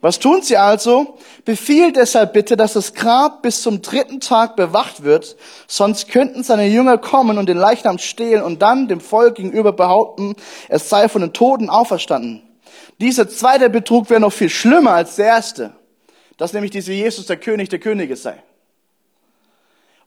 Was 0.05 0.19
tun 0.19 0.43
sie 0.43 0.55
also? 0.55 1.17
Befiehl 1.45 1.91
deshalb 1.91 2.33
bitte, 2.33 2.55
dass 2.55 2.74
das 2.74 2.93
Grab 2.93 3.41
bis 3.41 3.63
zum 3.63 3.81
dritten 3.81 4.19
Tag 4.19 4.55
bewacht 4.55 5.03
wird, 5.03 5.35
sonst 5.65 6.09
könnten 6.09 6.43
seine 6.43 6.67
Jünger 6.67 7.00
kommen 7.00 7.39
und 7.39 7.50
den 7.50 7.57
Leichnam 7.57 7.97
stehlen 7.97 8.43
und 8.43 8.62
dann 8.62 8.88
dem 8.88 9.01
Volk 9.01 9.33
gegenüber 9.33 9.74
behaupten, 9.74 10.35
es 10.69 10.89
sei 10.89 11.09
von 11.09 11.21
den 11.21 11.33
Toten 11.33 11.71
auferstanden. 11.71 12.43
Dieser 13.01 13.27
zweite 13.27 13.67
Betrug 13.71 14.12
wäre 14.12 14.19
noch 14.19 14.31
viel 14.31 14.50
schlimmer 14.50 14.91
als 14.91 15.15
der 15.15 15.25
erste, 15.25 15.74
dass 16.38 16.53
nämlich 16.53 16.69
dieser 16.69 16.93
Jesus 16.93 17.25
der 17.25 17.38
König 17.38 17.69
der 17.69 17.79
Könige 17.79 18.15
sei. 18.15 18.35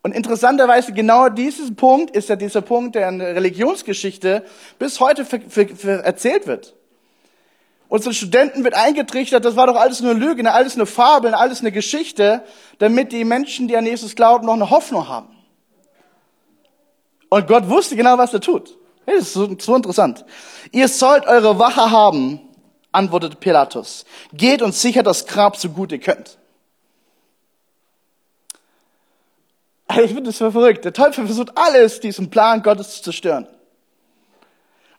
Und 0.03 0.15
interessanterweise 0.15 0.93
genau 0.93 1.29
dieses 1.29 1.75
Punkt 1.75 2.15
ist 2.15 2.29
ja 2.29 2.37
dieser 2.37 2.61
Punkt, 2.61 2.95
der 2.95 3.09
in 3.09 3.19
der 3.19 3.35
Religionsgeschichte 3.35 4.45
bis 4.79 5.01
heute 5.01 5.27
erzählt 6.05 6.47
wird. 6.47 6.78
Unseren 7.89 8.13
Studenten 8.13 8.65
wird 8.65 8.75
eingetrichtert, 8.75 9.45
das 9.45 9.57
war 9.57 9.67
doch 9.67 9.77
alles 9.77 10.01
nur 10.01 10.15
Lüge, 10.15 10.43
ne, 10.43 10.53
alles 10.53 10.77
nur 10.77 10.87
Fabeln, 10.87 11.33
alles 11.35 11.61
eine 11.61 11.73
Geschichte, 11.73 12.43
damit 12.79 13.13
die 13.13 13.25
Menschen, 13.25 13.67
die 13.67 13.77
an 13.77 13.87
Jesus 13.87 14.15
glauben, 14.15 14.47
noch 14.47 14.55
eine 14.55 14.69
Hoffnung 14.71 15.09
haben. 15.09 15.35
Und 17.31 17.47
Gott 17.47 17.69
wusste 17.69 17.97
genau, 17.97 18.19
was 18.19 18.35
er 18.35 18.41
tut. 18.41 18.77
Das 19.07 19.17
ist 19.17 19.33
so, 19.33 19.57
so 19.59 19.75
interessant. 19.75 20.25
Ihr 20.71 20.89
sollt 20.89 21.27
eure 21.27 21.59
Wache 21.59 21.91
haben, 21.91 22.41
antwortete 22.93 23.37
Pilatus. 23.37 24.05
Geht 24.35 24.61
und 24.61 24.75
sichert 24.75 25.07
das 25.07 25.27
Grab 25.27 25.57
so 25.57 25.71
gut 25.71 25.93
ihr 25.93 26.01
könnt. 26.01 26.39
Ich 29.91 30.13
finde 30.13 30.25
das 30.25 30.37
verrückt. 30.37 30.85
Der 30.85 30.93
Teufel 30.93 31.25
versucht 31.25 31.57
alles, 31.57 32.01
diesen 32.01 32.29
Plan 32.29 32.63
Gottes 32.63 32.97
zu 32.97 33.05
zerstören. 33.05 33.49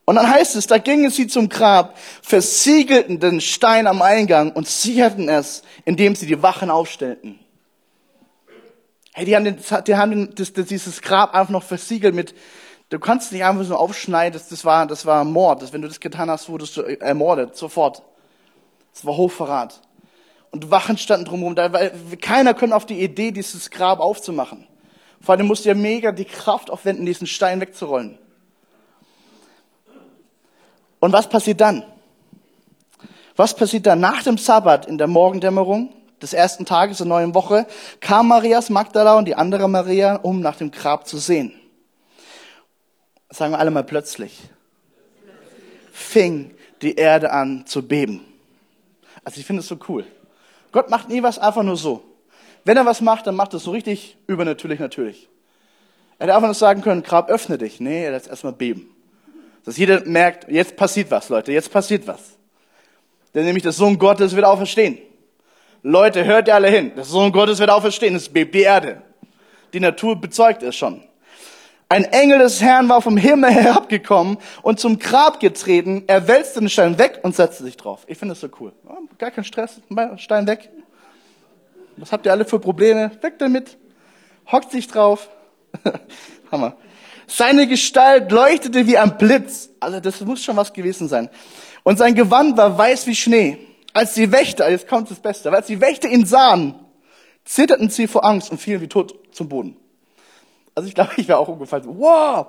Und 0.09 0.15
dann 0.15 0.27
heißt 0.27 0.55
es, 0.55 0.65
da 0.65 0.79
gingen 0.79 1.11
sie 1.11 1.27
zum 1.27 1.49
Grab, 1.49 1.95
versiegelten 2.23 3.19
den 3.19 3.39
Stein 3.41 3.85
am 3.85 4.01
Eingang 4.01 4.51
und 4.53 4.67
sicherten 4.67 5.29
es, 5.29 5.61
indem 5.85 6.15
sie 6.15 6.25
die 6.25 6.41
Wachen 6.41 6.71
aufstellten. 6.71 7.37
Hey, 9.13 9.25
die 9.25 9.35
haben, 9.35 9.43
den, 9.43 9.57
die 9.85 9.95
haben 9.95 10.33
das, 10.33 10.51
das, 10.51 10.65
dieses 10.65 11.03
Grab 11.03 11.35
einfach 11.35 11.51
noch 11.51 11.61
versiegelt 11.61 12.15
mit, 12.15 12.33
du 12.89 12.97
kannst 12.97 13.31
nicht 13.31 13.43
einfach 13.43 13.63
so 13.65 13.75
aufschneiden, 13.75 14.33
das, 14.33 14.49
das, 14.49 14.65
war, 14.65 14.87
das 14.87 15.05
war 15.05 15.23
Mord. 15.23 15.61
Das, 15.61 15.73
wenn 15.73 15.83
du 15.83 15.87
das 15.87 15.99
getan 15.99 16.31
hast, 16.31 16.49
wurdest 16.49 16.75
du 16.77 16.81
ermordet, 16.81 17.55
sofort. 17.55 18.01
Das 18.95 19.05
war 19.05 19.15
Hochverrat. 19.15 19.79
Und 20.49 20.71
Wachen 20.71 20.97
standen 20.97 21.25
drumherum, 21.25 21.53
da, 21.53 21.71
weil 21.71 21.91
keiner 22.19 22.55
konnte 22.55 22.75
auf 22.75 22.87
die 22.87 22.99
Idee, 22.99 23.29
dieses 23.29 23.69
Grab 23.69 23.99
aufzumachen. 23.99 24.65
Vor 25.21 25.35
allem 25.35 25.45
musste 25.45 25.69
ja 25.69 25.75
mega 25.75 26.11
die 26.11 26.25
Kraft 26.25 26.71
aufwenden, 26.71 27.05
diesen 27.05 27.27
Stein 27.27 27.61
wegzurollen. 27.61 28.17
Und 30.99 31.13
was 31.13 31.29
passiert 31.29 31.61
dann? 31.61 31.83
Was 33.35 33.55
passiert 33.55 33.85
dann? 33.85 33.99
Nach 33.99 34.21
dem 34.23 34.37
Sabbat 34.37 34.85
in 34.85 34.97
der 34.97 35.07
Morgendämmerung 35.07 35.93
des 36.21 36.33
ersten 36.33 36.65
Tages 36.65 36.97
der 36.97 37.07
neuen 37.07 37.33
Woche 37.33 37.65
kam 38.01 38.27
Marias 38.27 38.69
Magdala 38.69 39.17
und 39.17 39.25
die 39.25 39.35
andere 39.35 39.69
Maria, 39.69 40.15
um 40.15 40.41
nach 40.41 40.57
dem 40.57 40.71
Grab 40.71 41.07
zu 41.07 41.17
sehen. 41.17 41.53
Sagen 43.29 43.53
wir 43.53 43.59
alle 43.59 43.71
mal 43.71 43.83
plötzlich. 43.83 44.41
Fing 45.93 46.55
die 46.81 46.95
Erde 46.95 47.31
an 47.31 47.65
zu 47.65 47.87
beben. 47.87 48.25
Also 49.23 49.39
ich 49.39 49.45
finde 49.45 49.61
es 49.61 49.67
so 49.67 49.77
cool. 49.87 50.05
Gott 50.71 50.89
macht 50.89 51.09
nie 51.09 51.23
was 51.23 51.39
einfach 51.39 51.63
nur 51.63 51.77
so. 51.77 52.03
Wenn 52.63 52.77
er 52.77 52.85
was 52.85 53.01
macht, 53.01 53.27
dann 53.27 53.35
macht 53.35 53.53
er 53.53 53.57
es 53.57 53.63
so 53.63 53.71
richtig 53.71 54.17
übernatürlich 54.27 54.79
natürlich. 54.79 55.29
Er 56.17 56.25
hätte 56.25 56.35
einfach 56.35 56.47
nur 56.47 56.55
sagen 56.55 56.81
können, 56.81 57.03
Grab, 57.03 57.29
öffne 57.29 57.57
dich. 57.57 57.79
Nee, 57.79 58.03
er 58.03 58.11
lässt 58.11 58.27
erstmal 58.27 58.53
beben. 58.53 58.93
Dass 59.65 59.77
jeder 59.77 60.05
merkt, 60.05 60.49
jetzt 60.49 60.75
passiert 60.75 61.11
was, 61.11 61.29
Leute, 61.29 61.51
jetzt 61.51 61.71
passiert 61.71 62.07
was. 62.07 62.37
Denn 63.33 63.45
nämlich 63.45 63.63
der 63.63 63.71
Sohn 63.71 63.97
Gottes 63.97 64.35
wird 64.35 64.45
auferstehen. 64.45 64.97
Leute, 65.83 66.25
hört 66.25 66.47
ihr 66.47 66.55
alle 66.55 66.69
hin. 66.69 66.91
Der 66.95 67.03
Sohn 67.03 67.31
Gottes 67.31 67.59
wird 67.59 67.69
auferstehen. 67.69 68.15
Es 68.15 68.27
bebt 68.27 68.53
die 68.55 68.61
Erde. 68.61 69.01
Die 69.73 69.79
Natur 69.79 70.15
bezeugt 70.19 70.63
es 70.63 70.75
schon. 70.75 71.03
Ein 71.87 72.03
Engel 72.05 72.39
des 72.39 72.61
Herrn 72.61 72.89
war 72.89 73.01
vom 73.01 73.17
Himmel 73.17 73.49
herabgekommen 73.51 74.37
und 74.61 74.79
zum 74.79 74.99
Grab 74.99 75.39
getreten. 75.39 76.03
Er 76.07 76.27
wälzte 76.27 76.59
den 76.59 76.69
Stein 76.69 76.97
weg 76.97 77.19
und 77.23 77.35
setzte 77.35 77.63
sich 77.63 77.77
drauf. 77.77 78.03
Ich 78.07 78.17
finde 78.17 78.33
das 78.33 78.41
so 78.41 78.49
cool. 78.59 78.73
Gar 79.17 79.31
kein 79.31 79.43
Stress. 79.43 79.81
Stein 80.17 80.47
weg. 80.47 80.69
Was 81.97 82.11
habt 82.11 82.25
ihr 82.25 82.31
alle 82.31 82.45
für 82.45 82.59
Probleme? 82.59 83.11
Weg 83.21 83.39
damit. 83.39 83.77
Hockt 84.51 84.71
sich 84.71 84.87
drauf. 84.87 85.29
Hammer. 86.51 86.75
Seine 87.29 87.67
Gestalt 87.67 88.31
leuchtete 88.31 88.87
wie 88.87 88.97
ein 88.97 89.17
Blitz. 89.17 89.69
Also 89.79 89.99
das 89.99 90.19
muss 90.21 90.43
schon 90.43 90.57
was 90.57 90.73
gewesen 90.73 91.07
sein. 91.07 91.29
Und 91.83 91.99
sein 91.99 92.15
Gewand 92.15 92.57
war 92.57 92.75
weiß 92.75 93.05
wie 93.05 93.15
Schnee. 93.15 93.59
Als 93.93 94.15
die 94.15 94.31
Wächter, 94.31 94.69
jetzt 94.69 94.87
kommt 94.87 95.11
das 95.11 95.19
Beste, 95.19 95.51
als 95.51 95.67
die 95.67 95.79
Wächter 95.79 96.09
ihn 96.09 96.25
sahen, 96.25 96.75
zitterten 97.45 97.89
sie 97.89 98.07
vor 98.07 98.25
Angst 98.25 98.51
und 98.51 98.59
fielen 98.59 98.81
wie 98.81 98.87
tot 98.87 99.15
zum 99.31 99.47
Boden. 99.47 99.77
Also 100.73 100.89
ich 100.89 100.95
glaube, 100.95 101.11
ich 101.17 101.27
wäre 101.27 101.37
auch 101.37 101.47
umgefallen. 101.47 101.85
Wow! 101.87 102.47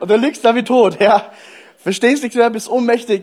Und 0.00 0.10
dann 0.10 0.20
liegst 0.20 0.44
du 0.44 0.48
da 0.48 0.54
wie 0.54 0.64
tot, 0.64 1.00
ja. 1.00 1.32
Verstehst 1.78 2.22
nicht 2.22 2.34
mehr, 2.34 2.50
bist 2.50 2.68
ohnmächtig, 2.68 3.22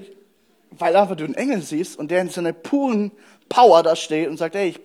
weil 0.72 0.96
einfach 0.96 1.16
du 1.16 1.26
einen 1.26 1.36
Engel 1.36 1.62
siehst 1.62 1.98
und 1.98 2.10
der 2.10 2.22
in 2.22 2.30
seiner 2.30 2.54
puren 2.54 3.12
Power 3.50 3.84
da 3.84 3.96
steht 3.96 4.30
und 4.30 4.38
sagt, 4.38 4.56
ey, 4.56 4.70
ich, 4.70 4.80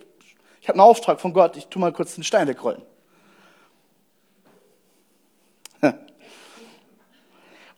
ich 0.61 0.67
habe 0.67 0.79
einen 0.79 0.87
Auftrag 0.87 1.19
von 1.21 1.33
Gott, 1.33 1.57
ich 1.57 1.67
tu 1.67 1.79
mal 1.79 1.93
kurz 1.93 2.15
den 2.15 2.23
Stein 2.23 2.47
wegrollen. 2.47 2.81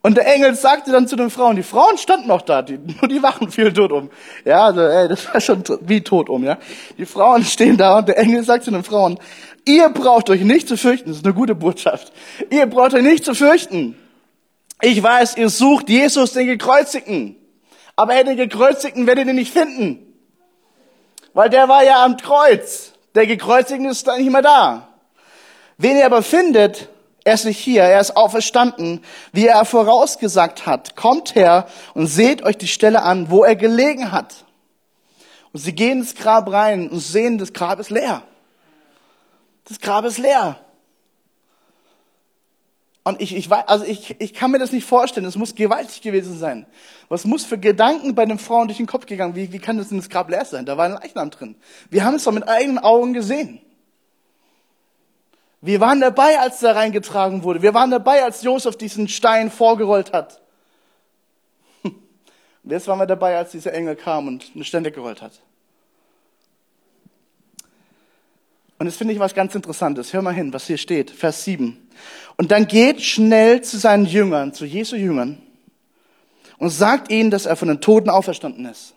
Und 0.01 0.15
der 0.15 0.33
Engel 0.33 0.55
sagte 0.55 0.91
dann 0.91 1.07
zu 1.07 1.17
den 1.17 1.29
Frauen, 1.29 1.57
die 1.57 1.63
Frauen 1.63 1.97
standen 1.97 2.27
noch 2.27 2.41
da, 2.41 2.61
die, 2.61 2.77
nur 3.01 3.07
die 3.09 3.21
Wachen 3.21 3.51
fielen 3.51 3.73
tot 3.73 3.91
um. 3.91 4.09
Ja, 4.45 4.65
also, 4.65 4.81
ey, 4.81 5.07
das 5.07 5.31
war 5.33 5.41
schon 5.41 5.63
wie 5.81 6.01
tot 6.01 6.29
um, 6.29 6.43
ja. 6.43 6.57
Die 6.97 7.05
Frauen 7.05 7.43
stehen 7.45 7.77
da 7.77 7.97
und 7.97 8.07
der 8.07 8.17
Engel 8.17 8.43
sagt 8.43 8.63
zu 8.63 8.71
den 8.71 8.83
Frauen, 8.83 9.19
ihr 9.65 9.89
braucht 9.89 10.29
euch 10.29 10.41
nicht 10.41 10.67
zu 10.67 10.77
fürchten, 10.77 11.09
das 11.09 11.17
ist 11.17 11.25
eine 11.25 11.33
gute 11.33 11.55
Botschaft. 11.55 12.13
Ihr 12.49 12.65
braucht 12.65 12.93
euch 12.93 13.03
nicht 13.03 13.25
zu 13.25 13.33
fürchten. 13.33 13.97
Ich 14.81 15.03
weiß, 15.03 15.35
ihr 15.35 15.49
sucht 15.49 15.89
Jesus, 15.89 16.31
den 16.31 16.47
Gekreuzigten. 16.47 17.35
Aber 17.97 18.13
er 18.13 18.23
den 18.23 18.37
Gekreuzigten 18.37 19.05
werdet 19.07 19.27
ihr 19.27 19.33
nicht 19.33 19.51
finden. 19.51 20.05
Weil 21.33 21.49
der 21.49 21.67
war 21.67 21.83
ja 21.83 22.05
am 22.05 22.15
Kreuz. 22.15 22.93
Der 23.13 23.27
Gekreuzigte 23.27 23.89
ist 23.89 24.07
da 24.07 24.17
nicht 24.17 24.31
mehr 24.31 24.41
da. 24.41 24.87
Wen 25.77 25.97
ihr 25.97 26.05
aber 26.05 26.21
findet, 26.21 26.87
er 27.29 27.35
ist 27.35 27.45
nicht 27.45 27.59
hier, 27.59 27.83
er 27.83 28.01
ist 28.01 28.17
auferstanden, 28.17 29.03
wie 29.31 29.45
er 29.45 29.63
vorausgesagt 29.63 30.65
hat. 30.65 30.95
Kommt 30.95 31.35
her 31.35 31.67
und 31.93 32.07
seht 32.07 32.41
euch 32.41 32.57
die 32.57 32.67
Stelle 32.67 33.03
an, 33.03 33.29
wo 33.29 33.43
er 33.43 33.55
gelegen 33.55 34.11
hat. 34.11 34.45
Und 35.53 35.59
sie 35.59 35.73
gehen 35.73 35.99
ins 35.99 36.15
Grab 36.15 36.51
rein 36.51 36.89
und 36.89 36.99
sehen, 36.99 37.37
das 37.37 37.53
Grab 37.53 37.79
ist 37.79 37.91
leer. 37.91 38.23
Das 39.65 39.79
Grab 39.79 40.05
ist 40.05 40.17
leer. 40.17 40.57
Und 43.03 43.21
ich, 43.21 43.35
ich, 43.35 43.51
also 43.51 43.85
ich, 43.85 44.15
ich 44.19 44.33
kann 44.33 44.49
mir 44.49 44.59
das 44.59 44.71
nicht 44.71 44.85
vorstellen. 44.85 45.25
Es 45.27 45.35
muss 45.35 45.53
gewaltig 45.53 46.01
gewesen 46.01 46.37
sein. 46.37 46.65
Was 47.09 47.25
muss 47.25 47.45
für 47.45 47.59
Gedanken 47.59 48.15
bei 48.15 48.25
den 48.25 48.39
Frauen 48.39 48.67
durch 48.67 48.77
den 48.77 48.87
Kopf 48.87 49.05
gegangen? 49.05 49.35
Wie, 49.35 49.51
wie 49.53 49.59
kann 49.59 49.77
das 49.77 49.91
in 49.91 49.97
das 49.97 50.09
Grab 50.09 50.29
leer 50.29 50.45
sein? 50.45 50.65
Da 50.65 50.77
war 50.77 50.85
ein 50.85 50.93
Leichnam 50.93 51.29
drin. 51.29 51.55
Wir 51.91 52.03
haben 52.03 52.15
es 52.15 52.23
doch 52.23 52.31
mit 52.31 52.47
eigenen 52.47 52.79
Augen 52.79 53.13
gesehen. 53.13 53.61
Wir 55.61 55.81
waren 55.81 55.99
dabei, 55.99 56.39
als 56.39 56.59
da 56.59 56.71
reingetragen 56.71 57.43
wurde. 57.43 57.61
Wir 57.61 57.73
waren 57.73 57.91
dabei, 57.91 58.23
als 58.23 58.43
Josef 58.43 58.77
diesen 58.77 59.07
Stein 59.07 59.51
vorgerollt 59.51 60.13
hat. 60.13 60.41
Und 61.83 61.95
jetzt 62.63 62.87
waren 62.87 62.99
wir 62.99 63.05
dabei, 63.05 63.37
als 63.37 63.51
dieser 63.51 63.73
Engel 63.73 63.95
kam 63.95 64.27
und 64.27 64.51
eine 64.55 64.63
Stein 64.63 64.85
weggerollt 64.85 65.21
hat. 65.21 65.41
Und 68.77 68.85
jetzt 68.85 68.95
finde 68.95 69.13
ich 69.13 69.19
was 69.19 69.33
ganz 69.33 69.53
Interessantes. 69.53 70.13
Hör 70.13 70.21
mal 70.21 70.33
hin, 70.33 70.53
was 70.53 70.65
hier 70.65 70.77
steht. 70.77 71.11
Vers 71.11 71.43
7. 71.43 71.89
Und 72.37 72.51
dann 72.51 72.65
geht 72.65 73.01
schnell 73.01 73.61
zu 73.61 73.77
seinen 73.77 74.05
Jüngern, 74.05 74.53
zu 74.53 74.65
Jesu 74.65 74.95
Jüngern, 74.95 75.41
und 76.57 76.69
sagt 76.69 77.11
ihnen, 77.11 77.29
dass 77.29 77.45
er 77.45 77.57
von 77.57 77.67
den 77.67 77.81
Toten 77.81 78.09
auferstanden 78.09 78.65
ist. 78.65 78.93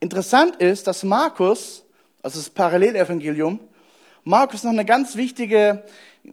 Interessant 0.00 0.56
ist, 0.56 0.86
dass 0.86 1.02
Markus, 1.02 1.84
also 2.22 2.38
das 2.38 2.48
Parallelevangelium, 2.48 3.60
Markus 4.24 4.64
noch 4.64 4.72
eine 4.72 4.86
ganz 4.86 5.16
wichtige, 5.16 5.84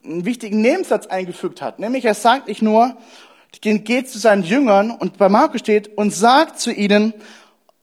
einen 0.04 0.26
wichtigen 0.26 0.62
Nebensatz 0.62 1.08
eingefügt 1.08 1.62
hat. 1.62 1.80
Nämlich 1.80 2.06
er 2.06 2.14
sagt 2.14 2.48
nicht 2.48 2.62
nur, 2.62 2.96
geht 3.60 4.10
zu 4.10 4.18
seinen 4.18 4.44
Jüngern 4.44 4.92
und 4.92 5.18
bei 5.18 5.28
Markus 5.28 5.60
steht 5.60 5.98
und 5.98 6.12
sagt 6.12 6.60
zu 6.60 6.72
ihnen, 6.72 7.14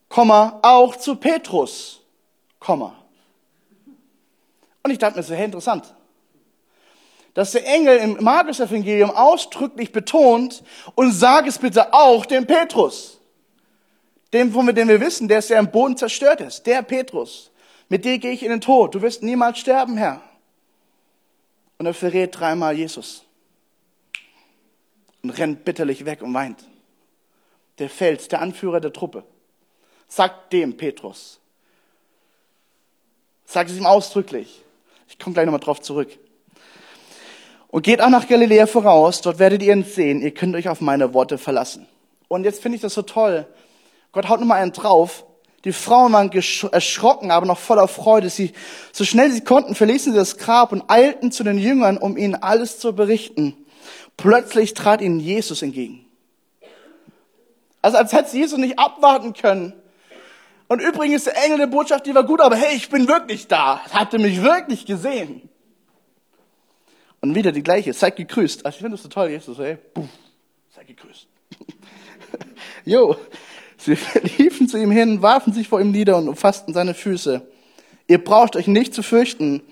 Komma, 0.08 0.58
auch 0.62 0.96
zu 0.96 1.16
Petrus, 1.16 2.00
Komma. 2.58 2.94
Und 4.82 4.90
ich 4.90 4.98
dachte 4.98 5.18
mir 5.18 5.22
so, 5.22 5.34
hey, 5.34 5.44
interessant. 5.44 5.94
Dass 7.34 7.52
der 7.52 7.66
Engel 7.66 7.98
im 7.98 8.24
Markus-Evangelium 8.24 9.10
ausdrücklich 9.10 9.92
betont 9.92 10.62
und 10.94 11.12
sag 11.12 11.46
es 11.46 11.58
bitte 11.58 11.92
auch 11.92 12.24
dem 12.24 12.46
Petrus. 12.46 13.20
Dem, 14.32 14.52
von 14.52 14.66
dem 14.74 14.88
wir 14.88 15.00
wissen, 15.00 15.28
der 15.28 15.40
ist 15.40 15.50
ja 15.50 15.58
im 15.58 15.70
Boden 15.70 15.96
zerstört 15.96 16.40
ist. 16.40 16.66
Der 16.66 16.82
Petrus. 16.82 17.50
Mit 17.88 18.04
dir 18.04 18.18
gehe 18.18 18.32
ich 18.32 18.42
in 18.42 18.50
den 18.50 18.60
Tod. 18.60 18.94
Du 18.94 19.02
wirst 19.02 19.22
niemals 19.22 19.58
sterben, 19.58 19.96
Herr. 19.96 20.20
Und 21.78 21.86
er 21.86 21.94
verrät 21.94 22.38
dreimal 22.38 22.76
Jesus. 22.76 23.24
Und 25.22 25.30
rennt 25.30 25.64
bitterlich 25.64 26.04
weg 26.04 26.22
und 26.22 26.34
weint. 26.34 26.64
Der 27.78 27.88
Fels, 27.88 28.28
der 28.28 28.40
Anführer 28.40 28.80
der 28.80 28.92
Truppe, 28.92 29.24
sagt 30.08 30.52
dem 30.52 30.76
Petrus. 30.76 31.40
Sagt 33.44 33.70
es 33.70 33.76
ihm 33.76 33.86
ausdrücklich. 33.86 34.62
Ich 35.08 35.18
komme 35.18 35.34
gleich 35.34 35.46
nochmal 35.46 35.60
drauf 35.60 35.80
zurück. 35.80 36.18
Und 37.68 37.82
geht 37.82 38.00
auch 38.00 38.08
nach 38.08 38.26
Galiläa 38.26 38.66
voraus, 38.66 39.20
dort 39.20 39.38
werdet 39.38 39.62
ihr 39.62 39.74
ihn 39.74 39.84
sehen, 39.84 40.22
ihr 40.22 40.32
könnt 40.32 40.56
euch 40.56 40.68
auf 40.68 40.80
meine 40.80 41.12
Worte 41.12 41.36
verlassen. 41.36 41.86
Und 42.26 42.44
jetzt 42.44 42.62
finde 42.62 42.76
ich 42.76 42.82
das 42.82 42.94
so 42.94 43.02
toll. 43.02 43.46
Gott 44.12 44.28
haut 44.28 44.40
nochmal 44.40 44.62
einen 44.62 44.72
drauf. 44.72 45.24
Die 45.64 45.72
Frauen 45.72 46.12
waren 46.12 46.30
erschrocken, 46.30 47.30
aber 47.30 47.46
noch 47.46 47.58
voller 47.58 47.88
Freude. 47.88 48.30
Sie, 48.30 48.52
so 48.92 49.04
schnell 49.04 49.30
sie 49.32 49.42
konnten, 49.42 49.74
verließen 49.74 50.12
sie 50.12 50.18
das 50.18 50.38
Grab 50.38 50.72
und 50.72 50.84
eilten 50.88 51.32
zu 51.32 51.42
den 51.42 51.58
Jüngern, 51.58 51.98
um 51.98 52.16
ihnen 52.16 52.36
alles 52.36 52.78
zu 52.78 52.94
berichten. 52.94 53.56
Plötzlich 54.16 54.74
trat 54.74 55.00
ihnen 55.00 55.20
Jesus 55.20 55.62
entgegen. 55.62 56.04
Also 57.82 57.98
als 57.98 58.12
hätte 58.12 58.36
Jesus 58.36 58.58
nicht 58.58 58.78
abwarten 58.78 59.32
können. 59.32 59.72
Und 60.68 60.80
übrigens, 60.80 61.24
der 61.24 61.42
Engel 61.44 61.58
der 61.58 61.66
Botschaft, 61.66 62.06
die 62.06 62.14
war 62.14 62.24
gut, 62.24 62.40
aber 62.40 62.56
hey, 62.56 62.76
ich 62.76 62.88
bin 62.90 63.08
wirklich 63.08 63.48
da. 63.48 63.80
Hatte 63.90 64.18
mich 64.18 64.42
wirklich 64.42 64.84
gesehen. 64.84 65.48
Und 67.20 67.34
wieder 67.34 67.52
die 67.52 67.62
gleiche, 67.62 67.92
seid 67.94 68.16
gegrüßt. 68.16 68.64
Also 68.64 68.76
ich 68.76 68.80
finde 68.80 68.96
das 68.96 69.02
so 69.02 69.08
toll, 69.08 69.30
Jesus, 69.30 69.58
hey, 69.58 69.76
puh, 69.76 70.06
seid 70.70 70.86
gegrüßt. 70.86 71.26
jo, 72.84 73.16
Sie 73.88 73.96
liefen 74.38 74.68
zu 74.68 74.76
ihm 74.76 74.90
hin, 74.90 75.22
warfen 75.22 75.52
sich 75.52 75.68
vor 75.68 75.80
ihm 75.80 75.90
nieder 75.90 76.18
und 76.18 76.28
umfassten 76.28 76.74
seine 76.74 76.94
Füße. 76.94 77.46
Ihr 78.06 78.22
braucht 78.22 78.56
euch 78.56 78.66
nicht 78.66 78.94
zu 78.94 79.02
fürchten, 79.02 79.62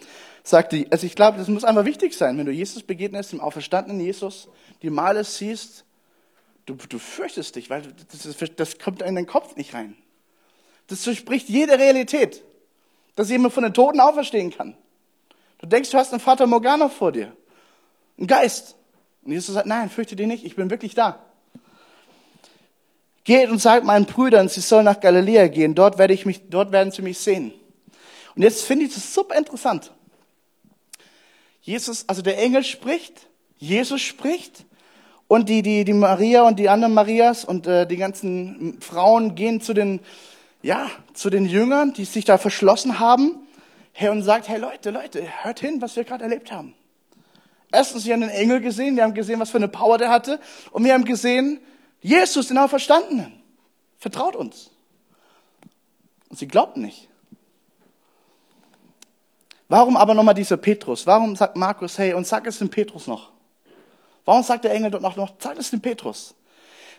sagte, 0.42 0.86
also 0.90 1.06
ich 1.06 1.14
glaube, 1.14 1.38
das 1.38 1.48
muss 1.48 1.64
einfach 1.64 1.84
wichtig 1.84 2.14
sein, 2.14 2.38
wenn 2.38 2.46
du 2.46 2.52
Jesus 2.52 2.82
begegnest, 2.82 3.32
dem 3.32 3.40
auferstandenen 3.40 4.00
Jesus, 4.00 4.48
die 4.82 4.90
Male 4.90 5.24
siehst, 5.24 5.84
du, 6.66 6.74
du 6.74 6.98
fürchtest 6.98 7.56
dich, 7.56 7.68
weil 7.68 7.82
das, 8.10 8.50
das 8.56 8.78
kommt 8.78 9.02
in 9.02 9.14
den 9.14 9.26
Kopf 9.26 9.56
nicht 9.56 9.74
rein. 9.74 9.96
Das 10.86 11.02
durchbricht 11.02 11.48
jede 11.48 11.78
Realität, 11.78 12.42
dass 13.16 13.28
jemand 13.28 13.54
von 13.54 13.64
den 13.64 13.74
Toten 13.74 14.00
auferstehen 14.00 14.50
kann. 14.50 14.76
Du 15.58 15.66
denkst, 15.66 15.90
du 15.90 15.98
hast 15.98 16.12
einen 16.12 16.20
Vater 16.20 16.46
Morgana 16.46 16.88
vor 16.88 17.12
dir, 17.12 17.34
einen 18.18 18.26
Geist. 18.26 18.76
Und 19.24 19.32
Jesus 19.32 19.54
sagt, 19.54 19.66
nein, 19.66 19.90
fürchte 19.90 20.14
dich 20.14 20.26
nicht, 20.26 20.44
ich 20.44 20.54
bin 20.54 20.70
wirklich 20.70 20.94
da. 20.94 21.24
Geht 23.26 23.50
und 23.50 23.58
sagt 23.58 23.84
meinen 23.84 24.06
Brüdern, 24.06 24.48
sie 24.48 24.60
sollen 24.60 24.84
nach 24.84 25.00
Galiläa 25.00 25.48
gehen, 25.48 25.74
dort, 25.74 25.98
werde 25.98 26.14
ich 26.14 26.26
mich, 26.26 26.48
dort 26.48 26.70
werden 26.70 26.92
sie 26.92 27.02
mich 27.02 27.18
sehen. 27.18 27.52
Und 28.36 28.42
jetzt 28.42 28.62
finde 28.62 28.84
ich 28.84 28.94
das 28.94 29.12
super 29.12 29.34
interessant. 29.34 29.90
Jesus, 31.60 32.04
also 32.06 32.22
der 32.22 32.38
Engel 32.38 32.62
spricht, 32.62 33.26
Jesus 33.58 34.00
spricht 34.00 34.64
und 35.26 35.48
die, 35.48 35.62
die, 35.62 35.84
die 35.84 35.92
Maria 35.92 36.42
und 36.42 36.60
die 36.60 36.68
anderen 36.68 36.94
Marias 36.94 37.44
und 37.44 37.66
äh, 37.66 37.84
die 37.84 37.96
ganzen 37.96 38.78
Frauen 38.80 39.34
gehen 39.34 39.60
zu 39.60 39.74
den, 39.74 39.98
ja, 40.62 40.88
zu 41.12 41.28
den 41.28 41.46
Jüngern, 41.46 41.94
die 41.94 42.04
sich 42.04 42.24
da 42.24 42.38
verschlossen 42.38 43.00
haben, 43.00 43.40
her 43.90 44.12
und 44.12 44.22
sagt, 44.22 44.48
hey 44.48 44.60
Leute, 44.60 44.90
Leute, 44.90 45.24
hört 45.42 45.58
hin, 45.58 45.82
was 45.82 45.96
wir 45.96 46.04
gerade 46.04 46.22
erlebt 46.22 46.52
haben. 46.52 46.74
Erstens, 47.72 48.04
sie 48.04 48.12
haben 48.12 48.20
den 48.20 48.30
Engel 48.30 48.60
gesehen, 48.60 48.94
wir 48.94 49.02
haben 49.02 49.14
gesehen, 49.14 49.40
was 49.40 49.50
für 49.50 49.56
eine 49.56 49.66
Power 49.66 49.98
der 49.98 50.10
hatte 50.10 50.38
und 50.70 50.84
wir 50.84 50.94
haben 50.94 51.04
gesehen, 51.04 51.58
Jesus, 52.06 52.46
den 52.46 52.58
Auferstandenen. 52.58 53.32
Vertraut 53.98 54.36
uns. 54.36 54.70
Und 56.28 56.38
sie 56.38 56.46
glaubten 56.46 56.82
nicht. 56.82 57.08
Warum 59.68 59.96
aber 59.96 60.14
nochmal 60.14 60.34
dieser 60.34 60.56
Petrus? 60.56 61.04
Warum 61.08 61.34
sagt 61.34 61.56
Markus, 61.56 61.98
hey, 61.98 62.14
und 62.14 62.24
sag 62.24 62.46
es 62.46 62.58
dem 62.58 62.70
Petrus 62.70 63.08
noch? 63.08 63.32
Warum 64.24 64.44
sagt 64.44 64.62
der 64.62 64.72
Engel 64.72 64.92
dort 64.92 65.02
noch, 65.02 65.34
sag 65.40 65.58
es 65.58 65.70
dem 65.70 65.80
Petrus? 65.80 66.36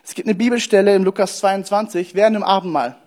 Es 0.04 0.14
gibt 0.14 0.28
eine 0.28 0.34
Bibelstelle 0.34 0.94
in 0.94 1.04
Lukas 1.04 1.38
22, 1.38 2.14
während 2.14 2.36
dem 2.36 2.42
Abendmahl. 2.42 2.98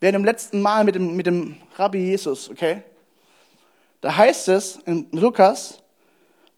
Während 0.00 0.14
dem 0.14 0.24
letzten 0.24 0.62
Mal 0.62 0.84
mit 0.84 0.94
dem, 0.94 1.16
mit 1.16 1.26
dem 1.26 1.58
Rabbi 1.76 1.98
Jesus, 1.98 2.48
okay? 2.48 2.82
Da 4.00 4.16
heißt 4.16 4.48
es 4.48 4.76
in 4.86 5.08
Lukas, 5.12 5.82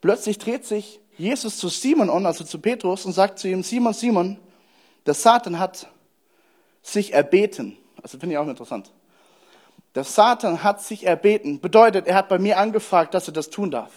plötzlich 0.01 0.39
dreht 0.39 0.65
sich 0.65 1.01
Jesus 1.19 1.59
zu 1.59 1.69
Simon 1.69 2.11
also 2.27 2.45
zu 2.45 2.59
Petrus, 2.59 3.07
und 3.07 3.13
sagt 3.13 3.39
zu 3.39 3.49
ihm, 3.49 3.63
Simon, 3.63 3.95
Simon, 3.95 4.39
der 5.07 5.15
Satan 5.15 5.59
hat 5.59 5.89
sich 6.83 7.13
erbeten. 7.13 7.77
Also 8.03 8.19
finde 8.19 8.35
ich 8.35 8.39
auch 8.39 8.49
interessant. 8.49 8.93
Der 9.95 10.05
Satan 10.05 10.63
hat 10.63 10.83
sich 10.83 11.07
erbeten. 11.07 11.61
Bedeutet, 11.61 12.07
er 12.07 12.17
hat 12.17 12.29
bei 12.29 12.39
mir 12.39 12.59
angefragt, 12.59 13.15
dass 13.15 13.29
er 13.29 13.33
das 13.33 13.49
tun 13.49 13.71
darf. 13.71 13.91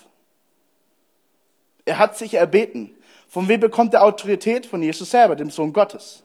Er 1.85 1.99
hat 1.99 2.17
sich 2.17 2.35
erbeten. 2.35 2.95
Von 3.27 3.47
wem 3.47 3.59
bekommt 3.59 3.93
er 3.93 4.03
Autorität? 4.03 4.65
Von 4.65 4.81
Jesus 4.81 5.11
selber, 5.11 5.35
dem 5.35 5.49
Sohn 5.49 5.73
Gottes. 5.73 6.23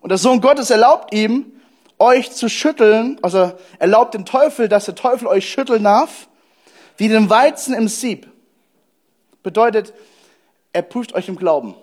Und 0.00 0.10
der 0.10 0.18
Sohn 0.18 0.40
Gottes 0.40 0.70
erlaubt 0.70 1.12
ihm, 1.14 1.52
euch 1.98 2.32
zu 2.32 2.48
schütteln, 2.48 3.18
also 3.22 3.52
erlaubt 3.78 4.14
dem 4.14 4.24
Teufel, 4.24 4.68
dass 4.68 4.86
der 4.86 4.94
Teufel 4.94 5.28
euch 5.28 5.48
schütteln 5.48 5.84
darf, 5.84 6.28
wie 6.96 7.08
den 7.08 7.30
Weizen 7.30 7.74
im 7.74 7.88
Sieb. 7.88 8.28
Bedeutet, 9.42 9.92
er 10.72 10.82
prüft 10.82 11.14
euch 11.14 11.28
im 11.28 11.36
Glauben. 11.36 11.74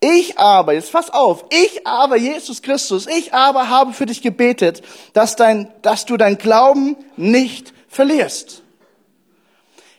Ich 0.00 0.38
aber, 0.38 0.74
jetzt 0.74 0.92
pass 0.92 1.08
auf, 1.08 1.46
ich 1.50 1.86
aber, 1.86 2.16
Jesus 2.16 2.60
Christus, 2.60 3.06
ich 3.06 3.32
aber 3.32 3.70
habe 3.70 3.94
für 3.94 4.04
dich 4.04 4.20
gebetet, 4.20 4.82
dass, 5.14 5.34
dein, 5.34 5.72
dass 5.80 6.04
du 6.04 6.18
dein 6.18 6.36
Glauben 6.36 6.96
nicht 7.16 7.72
verlierst. 7.88 8.62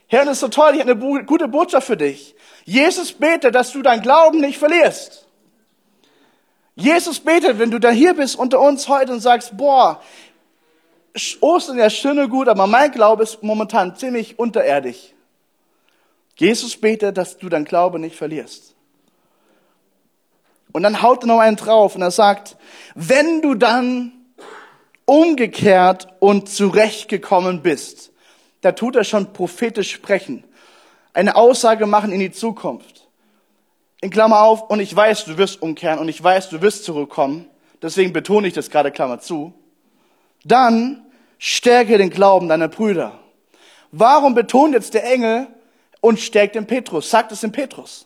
Herr, 0.07 0.25
das 0.25 0.33
ist 0.33 0.41
so 0.41 0.47
toll, 0.49 0.73
ich 0.75 0.81
habe 0.81 0.91
eine 0.91 1.25
gute 1.25 1.47
Botschaft 1.47 1.87
für 1.87 1.97
dich. 1.97 2.35
Jesus 2.65 3.13
betet, 3.13 3.55
dass 3.55 3.71
du 3.71 3.81
dein 3.81 4.01
Glauben 4.01 4.41
nicht 4.41 4.59
verlierst. 4.59 5.25
Jesus 6.75 7.19
betet, 7.19 7.57
wenn 7.57 7.71
du 7.71 7.79
da 7.79 7.89
hier 7.89 8.13
bist 8.13 8.37
unter 8.37 8.59
uns 8.59 8.87
heute 8.87 9.11
und 9.11 9.21
sagst, 9.21 9.57
boah, 9.57 10.01
Ostern 11.41 11.79
ja 11.79 11.89
schön 11.89 12.19
und 12.19 12.29
gut, 12.29 12.47
aber 12.47 12.67
mein 12.67 12.91
Glaube 12.91 13.23
ist 13.23 13.41
momentan 13.41 13.95
ziemlich 13.95 14.37
unterirdisch. 14.37 15.14
Jesus 16.35 16.77
betet, 16.77 17.17
dass 17.17 17.37
du 17.37 17.49
dein 17.49 17.65
Glaube 17.65 17.99
nicht 17.99 18.15
verlierst. 18.15 18.75
Und 20.73 20.83
dann 20.83 21.01
haut 21.01 21.23
er 21.23 21.27
noch 21.27 21.39
einen 21.39 21.55
drauf 21.55 21.95
und 21.95 22.01
er 22.01 22.11
sagt, 22.11 22.57
wenn 22.95 23.41
du 23.41 23.55
dann 23.55 24.11
umgekehrt 25.05 26.07
und 26.19 26.49
zurechtgekommen 26.49 27.61
bist, 27.61 28.11
da 28.59 28.73
tut 28.73 28.95
er 28.95 29.05
schon 29.05 29.31
prophetisch 29.31 29.91
sprechen, 29.91 30.43
eine 31.13 31.37
Aussage 31.37 31.85
machen 31.85 32.11
in 32.11 32.19
die 32.19 32.31
Zukunft. 32.31 33.07
In 34.01 34.09
Klammer 34.09 34.41
auf, 34.41 34.69
und 34.69 34.81
ich 34.81 34.93
weiß, 34.93 35.25
du 35.25 35.37
wirst 35.37 35.61
umkehren 35.61 35.99
und 35.99 36.09
ich 36.09 36.21
weiß, 36.21 36.49
du 36.49 36.61
wirst 36.61 36.83
zurückkommen, 36.83 37.45
deswegen 37.81 38.11
betone 38.11 38.47
ich 38.47 38.53
das 38.53 38.69
gerade 38.69 38.91
Klammer 38.91 39.19
zu, 39.19 39.53
dann 40.43 41.05
stärke 41.37 41.97
den 41.97 42.09
Glauben 42.09 42.49
deiner 42.49 42.67
Brüder. 42.67 43.19
Warum 43.91 44.35
betont 44.35 44.73
jetzt 44.73 44.93
der 44.93 45.09
Engel 45.09 45.47
und 46.05 46.19
stärkt 46.19 46.53
den 46.53 46.67
Petrus? 46.67 47.09
Sagt 47.09 47.31
es 47.31 47.41
dem 47.41 47.51
Petrus. 47.51 48.05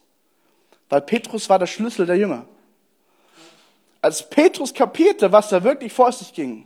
Weil 0.88 1.02
Petrus 1.02 1.50
war 1.50 1.60
der 1.60 1.68
Schlüssel 1.68 2.06
der 2.06 2.16
Jünger. 2.16 2.46
Als 4.02 4.30
Petrus 4.30 4.74
kapierte, 4.74 5.34
was 5.34 5.50
da 5.50 5.66
wirklich 5.66 5.92
vor 5.92 6.10
sich 6.14 6.34
ging, 6.34 6.66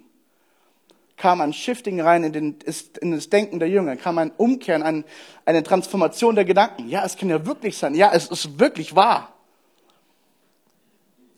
kam 1.18 1.42
ein 1.42 1.52
Shifting 1.52 2.00
rein 2.00 2.24
in, 2.24 2.34
den, 2.34 2.60
in 3.02 3.14
das 3.14 3.30
Denken 3.32 3.58
der 3.58 3.68
Jünger, 3.68 3.96
kam 3.96 4.20
ein 4.20 4.30
Umkehren, 4.38 4.84
ein, 4.84 5.06
eine 5.44 5.64
Transformation 5.64 6.36
der 6.36 6.46
Gedanken. 6.46 6.88
Ja, 6.88 7.04
es 7.04 7.18
kann 7.18 7.30
ja 7.30 7.44
wirklich 7.48 7.80
sein. 7.80 7.96
Ja, 7.96 8.12
es 8.14 8.28
ist 8.28 8.60
wirklich 8.60 8.96
wahr. 8.96 9.34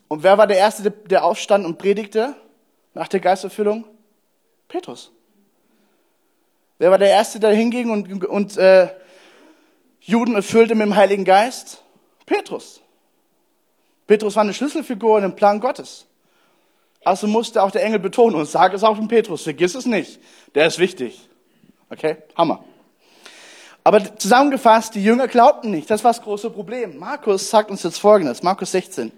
Und 0.09 0.23
wer 0.23 0.37
war 0.37 0.45
der 0.45 0.57
Erste, 0.57 0.91
der 0.91 1.23
aufstand 1.23 1.65
und 1.65 1.77
predigte 1.77 2.35
nach 2.93 3.07
der 3.07 3.21
Geisterfüllung? 3.21 3.85
Petrus. 4.67 5.13
Wer 6.79 6.91
war 6.91 6.97
der 6.97 7.11
Erste, 7.11 7.39
der 7.39 7.53
hinging 7.53 7.89
und, 7.91 8.25
und 8.25 8.57
äh, 8.57 8.89
Juden 10.05 10.35
erfüllte 10.35 10.75
mit 10.75 10.85
dem 10.85 10.95
Heiligen 10.95 11.25
Geist? 11.25 11.81
Petrus. 12.27 12.79
Petrus 14.05 14.35
war 14.35 14.43
eine 14.43 14.53
Schlüsselfigur 14.53 15.17
in 15.17 15.23
dem 15.23 15.35
Plan 15.35 15.59
Gottes. 15.59 16.05
Also 17.03 17.25
musste 17.27 17.63
auch 17.63 17.71
der 17.71 17.83
Engel 17.83 17.99
betonen 17.99 18.35
und 18.35 18.47
sage 18.47 18.75
es 18.75 18.83
auch 18.83 18.97
dem 18.97 19.07
Petrus, 19.07 19.43
vergiss 19.43 19.73
es 19.73 19.85
nicht. 19.85 20.19
Der 20.53 20.67
ist 20.67 20.77
wichtig. 20.77 21.27
Okay? 21.89 22.17
Hammer. 22.35 22.63
Aber 23.83 24.15
zusammengefasst, 24.17 24.93
die 24.93 25.03
Jünger 25.03 25.27
glaubten 25.27 25.71
nicht. 25.71 25.89
Das 25.89 26.03
war 26.03 26.11
das 26.11 26.21
große 26.21 26.51
Problem. 26.51 26.97
Markus 26.97 27.49
sagt 27.49 27.71
uns 27.71 27.81
jetzt 27.83 27.99
Folgendes. 27.99 28.43
Markus 28.43 28.71
16. 28.71 29.11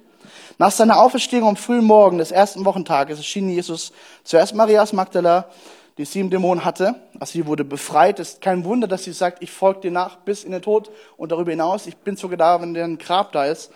Nach 0.58 0.72
seiner 0.72 1.00
Auferstehung 1.02 1.50
am 1.50 1.56
frühen 1.58 1.86
Morgen 1.86 2.18
des 2.18 2.32
ersten 2.32 2.64
Wochentages 2.66 3.20
erschien 3.20 3.50
Jesus 3.50 3.92
zuerst 4.24 4.56
Marias 4.56 4.94
Magdala, 4.94 5.50
die 5.98 6.06
sieben 6.06 6.30
Dämonen 6.30 6.64
hatte. 6.64 6.96
Also 7.20 7.34
sie 7.34 7.46
wurde 7.48 7.64
befreit. 7.64 8.20
Es 8.20 8.34
ist 8.34 8.42
kein 8.42 8.64
Wunder, 8.64 8.88
dass 8.88 9.04
sie 9.04 9.14
sagt, 9.14 9.42
ich 9.42 9.52
folge 9.52 9.82
dir 9.82 9.92
nach 9.92 10.18
bis 10.18 10.44
in 10.44 10.52
den 10.52 10.62
Tod 10.62 10.92
und 11.18 11.32
darüber 11.32 11.52
hinaus. 11.52 11.88
Ich 11.88 11.98
bin 11.98 12.16
sogar 12.16 12.38
da, 12.38 12.62
wenn 12.62 12.74
der 12.74 12.88
Grab 12.98 13.32
da 13.32 13.46
ist. 13.46 13.72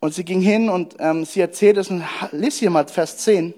Und 0.00 0.14
sie 0.14 0.24
ging 0.24 0.40
hin 0.40 0.68
und 0.68 0.96
ähm, 0.98 1.24
sie 1.24 1.40
erzählt 1.40 1.76
es, 1.78 1.90
und 1.90 2.04
lies 2.32 2.58
hier 2.58 2.70
mal 2.70 2.86
Vers 2.86 3.18
10. 3.18 3.54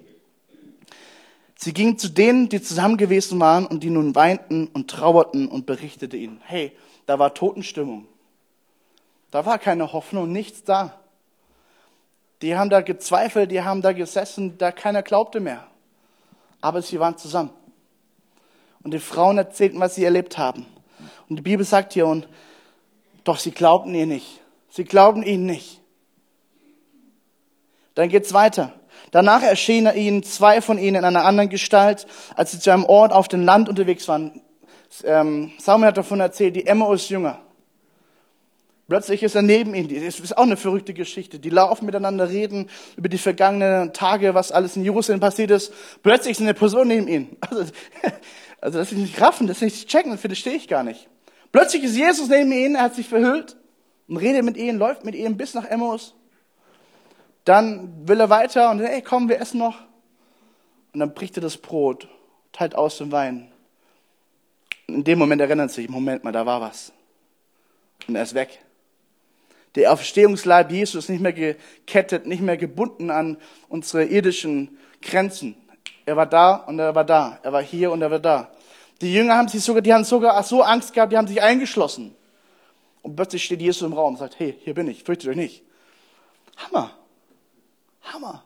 Sie 1.57 1.73
ging 1.73 1.99
zu 1.99 2.09
denen, 2.09 2.49
die 2.49 2.63
zusammen 2.63 2.97
gewesen 2.97 3.41
waren 3.41 3.67
und 3.67 3.83
die 3.83 3.91
nun 3.91 4.15
weinten 4.15 4.69
und 4.69 4.89
trauerten 4.89 5.49
und 5.49 5.67
berichtete 5.67 6.17
ihnen, 6.17 6.41
hey, 6.45 6.73
da 7.07 7.19
war 7.19 7.35
Totenstimmung. 7.35 8.07
Da 9.31 9.45
war 9.45 9.59
keine 9.59 9.93
Hoffnung, 9.93 10.31
nichts 10.31 10.63
da. 10.63 10.99
Die 12.43 12.57
haben 12.57 12.71
da 12.71 12.81
gezweifelt, 12.81 13.51
die 13.51 13.63
haben 13.63 13.83
da 13.83 13.93
gesessen, 13.93 14.57
da 14.59 14.71
keiner 14.71 15.03
glaubte 15.03 15.41
mehr. 15.41 15.67
Aber 16.61 16.81
sie 16.83 17.01
waren 17.01 17.19
zusammen. 17.19 17.51
Und 18.89 18.93
die 18.93 19.01
Frauen 19.01 19.37
erzählten, 19.37 19.81
was 19.81 19.97
sie 19.97 20.05
erlebt 20.07 20.39
haben. 20.39 20.65
Und 21.29 21.37
die 21.37 21.43
Bibel 21.43 21.67
sagt 21.67 21.93
hier, 21.93 22.07
und 22.07 22.27
doch 23.23 23.39
sie 23.39 23.51
glaubten 23.51 23.95
ihr 23.95 24.07
nicht. 24.07 24.41
Sie 24.71 24.85
glaubten 24.85 25.23
ihnen 25.23 25.45
nicht. 25.45 25.83
Dann 27.97 28.09
geht's 28.09 28.33
weiter. 28.33 28.73
Danach 29.11 29.43
erschienen 29.43 29.95
ihnen 29.95 30.23
zwei 30.23 30.63
von 30.63 30.79
ihnen 30.79 30.97
in 30.97 31.05
einer 31.05 31.27
anderen 31.27 31.51
Gestalt, 31.51 32.07
als 32.35 32.53
sie 32.53 32.61
zu 32.61 32.73
einem 32.73 32.87
Ort 32.87 33.13
auf 33.13 33.29
dem 33.29 33.43
Land 33.43 33.69
unterwegs 33.69 34.09
waren. 34.09 34.41
Ähm, 35.05 35.53
Samuel 35.59 35.89
hat 35.89 35.99
davon 35.99 36.21
erzählt, 36.21 36.57
die 36.57 36.67
Emmaus-Jünger. 36.67 37.39
Plötzlich 38.89 39.23
ist 39.23 39.35
er 39.35 39.43
neben 39.43 39.75
ihnen. 39.75 39.91
Das 40.03 40.19
ist 40.19 40.39
auch 40.39 40.45
eine 40.45 40.57
verrückte 40.57 40.95
Geschichte. 40.95 41.39
Die 41.39 41.51
laufen 41.51 41.85
miteinander, 41.85 42.31
reden 42.31 42.71
über 42.97 43.11
die 43.11 43.19
vergangenen 43.19 43.93
Tage, 43.93 44.33
was 44.33 44.51
alles 44.51 44.77
in 44.77 44.83
Jerusalem 44.83 45.21
passiert 45.21 45.51
ist. 45.51 45.75
Plötzlich 46.03 46.33
ist 46.33 46.41
eine 46.41 46.55
Person 46.55 46.89
neben 46.89 47.07
ihnen. 47.07 47.37
Also, 47.43 47.65
also 48.61 48.79
das 48.79 48.93
ist 48.93 48.99
nicht 48.99 49.21
raffen, 49.21 49.47
das 49.47 49.59
ist 49.59 49.63
nicht 49.63 49.89
checken, 49.89 50.19
das 50.21 50.39
stehe 50.39 50.57
ich 50.57 50.69
gar 50.69 50.83
nicht. 50.83 51.09
Plötzlich 51.53 51.85
ist 51.85 51.97
Jesus 51.97 52.29
neben 52.29 52.53
ihnen, 52.53 52.75
er 52.75 52.83
hat 52.83 52.95
sich 52.95 53.09
verhüllt 53.09 53.57
und 54.07 54.17
redet 54.17 54.45
mit 54.45 54.57
ihnen, 54.57 54.79
läuft 54.79 55.05
mit 55.05 55.15
ihnen 55.15 55.37
bis 55.37 55.55
nach 55.55 55.65
Emmaus. 55.65 56.15
Dann 57.45 58.07
will 58.07 58.21
er 58.21 58.31
weiter 58.31 58.71
und 58.71 58.81
hey, 58.81 59.01
komm, 59.01 59.29
wir 59.29 59.41
essen 59.41 59.59
noch. 59.59 59.81
Und 60.93 61.01
dann 61.01 61.15
bricht 61.15 61.37
er 61.39 61.41
das 61.41 61.57
Brot, 61.57 62.09
teilt 62.53 62.75
aus 62.75 62.99
dem 62.99 63.13
Wein. 63.13 63.51
In 64.87 65.05
dem 65.05 65.19
Moment 65.19 65.41
erinnert 65.41 65.71
sich, 65.71 65.89
Moment 65.89 66.25
mal, 66.25 66.33
da 66.33 66.45
war 66.45 66.61
was. 66.61 66.93
Und 68.07 68.17
er 68.17 68.23
ist 68.23 68.35
weg. 68.35 68.59
Der 69.75 69.93
Auferstehungsleib 69.93 70.73
Jesus 70.73 71.05
ist 71.05 71.11
nicht 71.11 71.21
mehr 71.21 71.33
gekettet, 71.33 72.27
nicht 72.27 72.41
mehr 72.41 72.57
gebunden 72.57 73.11
an 73.11 73.37
unsere 73.69 74.05
irdischen 74.05 74.79
Grenzen. 75.03 75.57
Er 76.09 76.17
war 76.17 76.25
da 76.25 76.55
und 76.55 76.79
er 76.79 76.95
war 76.95 77.05
da. 77.05 77.39
Er 77.43 77.53
war 77.53 77.63
hier 77.63 77.93
und 77.93 78.01
er 78.01 78.11
war 78.11 78.19
da. 78.19 78.51
Die 79.03 79.13
Jünger 79.13 79.37
haben 79.37 79.49
sich 79.49 79.63
sogar, 79.63 79.83
die 79.83 79.93
haben 79.93 80.05
sogar 80.05 80.43
so 80.43 80.63
Angst 80.63 80.95
gehabt, 80.95 81.13
die 81.13 81.19
haben 81.19 81.29
sich 81.29 81.43
eingeschlossen. 81.43 82.17
Und 83.03 83.15
plötzlich 83.15 83.45
steht 83.45 83.61
Jesus 83.61 83.83
im 83.83 83.93
Raum 83.93 84.15
und 84.15 84.19
sagt, 84.19 84.39
hey, 84.39 84.57
hier 84.65 84.73
bin 84.73 84.89
ich, 84.89 85.05
fürchtet 85.05 85.29
euch 85.29 85.37
nicht. 85.37 85.63
Hammer. 86.57 86.93
Hammer. 88.01 88.43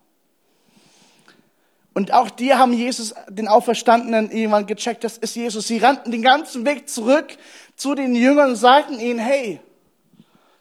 Und 1.95 2.13
auch 2.13 2.31
die 2.31 2.53
haben 2.53 2.73
Jesus, 2.73 3.15
den 3.29 3.47
Auferstandenen, 3.47 4.33
irgendwann 4.33 4.67
gecheckt, 4.67 5.05
das 5.05 5.17
ist 5.19 5.37
Jesus. 5.37 5.69
Sie 5.69 5.79
rannten 5.79 6.11
den 6.11 6.23
ganzen 6.23 6.67
Weg 6.67 6.89
zurück 6.89 7.29
zu 7.77 7.95
den 7.95 8.17
Jüngern 8.17 8.51
und 8.51 8.57
sagten 8.57 8.99
ihnen, 8.99 9.21
hey, 9.21 9.61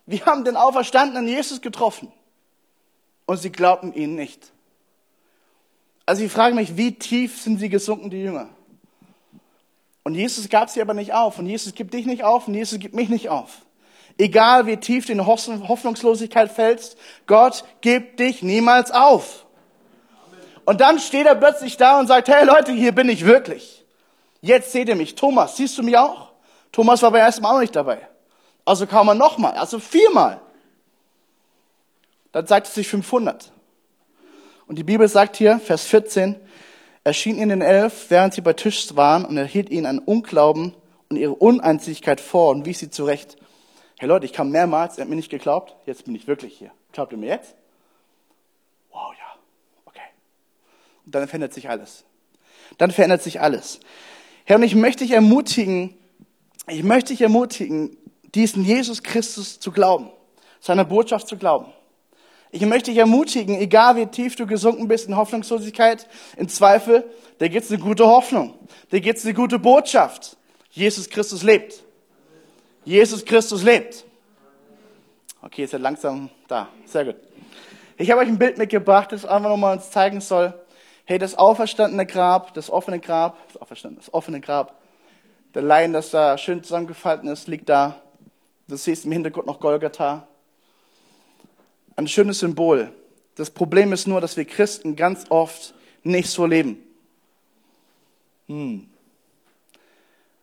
wir 0.06 0.24
haben 0.28 0.46
den 0.46 0.56
Auferstandenen 0.56 1.28
Jesus 1.28 1.62
getroffen. 1.62 2.14
Und 3.26 3.38
sie 3.38 3.52
glaubten 3.52 3.92
ihnen 3.92 4.14
nicht. 4.14 4.52
Also 6.12 6.26
ich 6.26 6.32
frage 6.34 6.54
mich, 6.56 6.76
wie 6.76 6.92
tief 6.92 7.42
sind 7.42 7.58
sie 7.58 7.70
gesunken, 7.70 8.10
die 8.10 8.22
Jünger? 8.22 8.50
Und 10.04 10.14
Jesus 10.14 10.50
gab 10.50 10.70
sie 10.70 10.82
aber 10.82 10.94
nicht 10.94 11.14
auf. 11.14 11.40
Und 11.40 11.46
Jesus 11.46 11.74
gibt 11.74 11.94
dich 11.94 12.06
nicht 12.06 12.26
auf 12.26 12.50
und 12.50 12.54
Jesus 12.54 12.80
gibt 12.80 12.94
mich 12.94 13.08
nicht 13.08 13.30
auf. 13.30 13.60
Egal 14.18 14.66
wie 14.66 14.76
tief 14.76 15.06
du 15.06 15.14
in 15.14 15.26
Hoffnungslosigkeit 15.26 16.52
fällst, 16.52 16.98
Gott 17.28 17.64
gibt 17.80 18.20
dich 18.20 18.44
niemals 18.44 18.92
auf. 18.92 19.46
Und 20.66 20.82
dann 20.82 21.00
steht 21.00 21.28
er 21.28 21.36
plötzlich 21.36 21.78
da 21.78 21.98
und 22.02 22.08
sagt, 22.08 22.28
hey 22.28 22.46
Leute, 22.46 22.74
hier 22.74 22.92
bin 22.92 23.08
ich 23.08 23.26
wirklich. 23.26 23.86
Jetzt 24.42 24.74
seht 24.74 24.90
ihr 24.90 24.98
mich. 24.98 25.16
Thomas, 25.16 25.56
siehst 25.56 25.78
du 25.78 25.82
mich 25.82 25.98
auch? 25.98 26.34
Thomas 26.74 27.02
war 27.04 27.12
beim 27.12 27.22
ersten 27.22 27.42
Mal 27.42 27.56
auch 27.56 27.62
nicht 27.62 27.78
dabei. 27.78 28.06
Also 28.66 28.86
kam 28.86 29.08
er 29.08 29.16
nochmal, 29.16 29.54
also 29.54 29.80
viermal. 29.80 30.42
Dann 32.34 32.46
sagt 32.48 32.68
es 32.68 32.74
sich 32.74 32.90
500. 32.90 33.54
Und 34.72 34.78
die 34.78 34.86
Bibel 34.86 35.06
sagt 35.10 35.36
hier, 35.36 35.60
Vers 35.60 35.84
14, 35.84 36.38
erschien 37.04 37.38
ihnen 37.38 37.62
Elf, 37.62 38.06
während 38.08 38.34
sie 38.34 38.40
bei 38.40 38.54
Tisch 38.54 38.96
waren, 38.96 39.26
und 39.26 39.36
er 39.36 39.44
hielt 39.44 39.70
ihnen 39.70 39.86
an 39.86 40.00
Unglauben 40.00 40.74
und 41.10 41.18
ihre 41.18 41.34
Uneinzigkeit 41.34 42.22
vor 42.22 42.52
und 42.52 42.66
wies 42.66 42.80
sie 42.80 42.90
zurecht. 42.90 43.36
Hey 44.00 44.08
Leute, 44.08 44.26
ich 44.26 44.32
kam 44.32 44.50
mehrmals, 44.50 44.98
ihr 44.98 45.02
habt 45.02 45.10
mir 45.10 45.18
nicht 45.18 45.30
geglaubt, 45.30 45.76
jetzt 45.86 46.06
bin 46.06 46.16
ich 46.16 46.26
wirklich 46.26 46.58
hier. 46.58 46.72
Glaubt 46.94 47.12
ihr 47.12 47.18
mir 47.18 47.28
jetzt? 47.28 47.54
Wow, 48.94 49.12
ja, 49.20 49.36
okay. 49.84 50.00
Und 51.06 51.16
dann 51.16 51.28
verändert 51.28 51.54
sich 51.54 51.70
alles. 51.70 52.06
Dann 52.78 52.92
verändert 52.92 53.24
sich 53.24 53.42
alles. 53.42 53.82
Herr, 54.46 54.56
und 54.56 54.64
ich 54.64 54.76
möchte 54.76 55.04
dich 55.04 55.12
ermutigen, 55.12 55.98
ich 56.70 56.84
möchte 56.84 57.12
dich 57.12 57.20
ermutigen, 57.20 57.98
diesen 58.34 58.64
Jesus 58.64 59.04
Christus 59.04 59.60
zu 59.60 59.74
glauben, 59.74 60.12
seiner 60.62 60.86
Botschaft 60.86 61.28
zu 61.28 61.36
glauben. 61.36 61.74
Ich 62.54 62.62
möchte 62.66 62.92
dich 62.92 63.00
ermutigen, 63.00 63.56
egal 63.56 63.96
wie 63.96 64.06
tief 64.08 64.36
du 64.36 64.46
gesunken 64.46 64.90
bist 64.90 65.08
in 65.08 65.16
Hoffnungslosigkeit, 65.16 66.06
in 66.36 66.50
Zweifel, 66.50 67.10
da 67.38 67.48
gibt's 67.48 67.72
eine 67.72 67.80
gute 67.80 68.06
Hoffnung, 68.06 68.56
da 68.90 69.00
gibt's 69.00 69.24
eine 69.24 69.34
gute 69.34 69.58
Botschaft. 69.58 70.36
Jesus 70.70 71.10
Christus 71.10 71.44
lebt. 71.44 71.82
Jesus 72.84 73.24
Christus 73.24 73.64
lebt. 73.64 74.04
Okay, 75.42 75.64
ist 75.64 75.74
er 75.74 75.80
langsam 75.80 76.30
da. 76.48 76.68
Sehr 76.86 77.06
gut. 77.06 77.16
Ich 77.98 78.12
habe 78.12 78.22
euch 78.22 78.28
ein 78.28 78.38
Bild 78.38 78.58
mitgebracht, 78.58 79.12
das 79.12 79.26
einfach 79.26 79.50
nochmal 79.50 79.78
uns 79.78 79.90
zeigen 79.90 80.20
soll, 80.20 80.54
hey, 81.06 81.20
das 81.20 81.38
auferstandene 81.38 82.06
Grab, 82.06 82.54
das 82.54 82.70
offene 82.70 83.00
Grab, 83.00 83.38
das, 83.48 83.62
auferstandene, 83.62 84.02
das 84.04 84.14
offene 84.14 84.42
Grab, 84.42 84.76
der 85.54 85.62
Lein, 85.62 85.94
das 85.94 86.12
da 86.12 86.38
schön 86.38 86.64
zusammengefalten 86.64 87.30
ist, 87.30 87.48
liegt 87.48 87.70
da. 87.70 88.02
Du 88.68 88.76
siehst 88.76 89.06
im 89.06 89.12
Hintergrund 89.12 89.48
noch 89.48 89.60
Golgatha 89.60 90.28
ein 92.02 92.08
schönes 92.08 92.40
Symbol. 92.40 92.92
Das 93.36 93.50
Problem 93.50 93.94
ist 93.94 94.08
nur, 94.08 94.22
dass 94.22 94.38
wir 94.38 94.46
Christen 94.46 94.96
ganz 94.96 95.26
oft 95.30 95.74
nicht 96.04 96.30
so 96.30 96.46
leben. 96.46 96.78
Hm. 98.48 98.88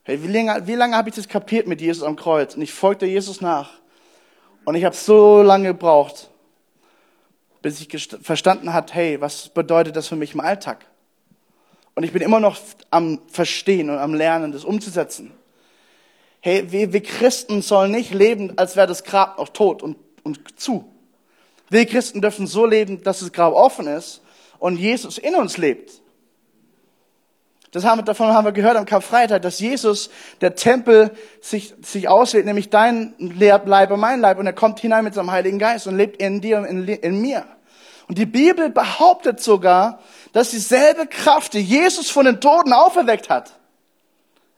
Hey, 0.05 0.23
wie 0.23 0.29
lange, 0.29 0.66
wie 0.66 0.75
lange 0.75 0.97
habe 0.97 1.11
ich 1.11 1.14
das 1.14 1.29
kapiert 1.29 1.66
mit 1.66 1.81
Jesus 1.81 2.03
am 2.03 2.16
Kreuz? 2.16 2.55
Und 2.55 2.62
ich 2.62 2.73
folgte 2.73 3.07
Jesus 3.07 3.40
nach. 3.40 3.73
Und 4.64 4.75
ich 4.75 4.85
habe 4.85 4.97
so 4.97 5.42
lange 5.42 5.68
gebraucht, 5.68 6.31
bis 7.61 7.81
ich 7.81 8.09
verstanden 8.23 8.73
hat, 8.73 8.94
hey, 8.94 9.21
was 9.21 9.49
bedeutet 9.49 9.97
das 9.97 10.09
für 10.09 10.16
mich 10.16 10.35
im 10.35 10.40
Alltag? 10.40 10.87
Und 11.94 12.05
ich 12.05 12.12
bin 12.12 12.23
immer 12.23 12.40
noch 12.40 12.59
am 12.90 13.21
Verstehen 13.29 13.90
und 13.90 13.99
am 13.99 14.14
Lernen, 14.14 14.53
das 14.53 14.64
umzusetzen. 14.64 15.33
Hey, 16.40 16.71
wir, 16.71 16.92
wir 16.92 17.03
Christen 17.03 17.61
sollen 17.61 17.90
nicht 17.90 18.14
leben, 18.14 18.57
als 18.57 18.77
wäre 18.77 18.87
das 18.87 19.05
Grab 19.05 19.38
noch 19.38 19.49
tot 19.49 19.83
und, 19.83 19.97
und 20.23 20.59
zu. 20.61 20.88
Wir 21.70 21.87
Christen 21.87 22.20
dürfen 22.20 22.46
so 22.46 22.66
leben, 22.66 23.02
dass 23.02 23.20
das 23.20 23.33
Grab 23.33 23.52
offen 23.52 23.87
ist 23.87 24.22
und 24.59 24.76
Jesus 24.78 25.18
in 25.18 25.35
uns 25.35 25.57
lebt. 25.57 26.00
Das 27.70 27.85
haben, 27.85 28.02
davon 28.04 28.28
haben 28.28 28.46
wir 28.46 28.52
gehört 28.52 28.76
am 28.76 28.87
Karfreitag, 28.87 29.42
dass 29.42 29.61
Jesus, 29.61 30.09
der 30.40 30.54
Tempel, 30.54 31.11
sich, 31.42 31.74
sich 31.83 32.09
auswählt, 32.09 32.46
nämlich 32.46 32.70
dein 32.70 33.14
Leib 33.18 33.90
und 33.90 34.00
mein 34.00 34.20
Leib, 34.20 34.38
und 34.38 34.46
er 34.46 34.54
kommt 34.54 34.81
hinein 34.81 35.04
mit 35.04 35.12
seinem 35.12 35.31
Heiligen 35.31 35.59
Geist 35.59 35.87
und 35.87 35.96
lebt 35.96 36.20
in 36.22 36.40
dir 36.40 36.59
und 36.59 36.64
in, 36.64 36.88
in 36.88 37.20
mir. 37.20 37.44
Und 38.09 38.16
die 38.16 38.26
Bibel 38.26 38.70
behauptet 38.70 39.40
sogar, 39.40 40.00
dass 40.33 40.50
dieselbe 40.50 41.07
Kraft, 41.07 41.52
die 41.52 41.61
Jesus 41.61 42.09
von 42.09 42.24
den 42.24 42.40
Toten 42.40 42.72
auferweckt 42.72 43.28
hat, 43.28 43.52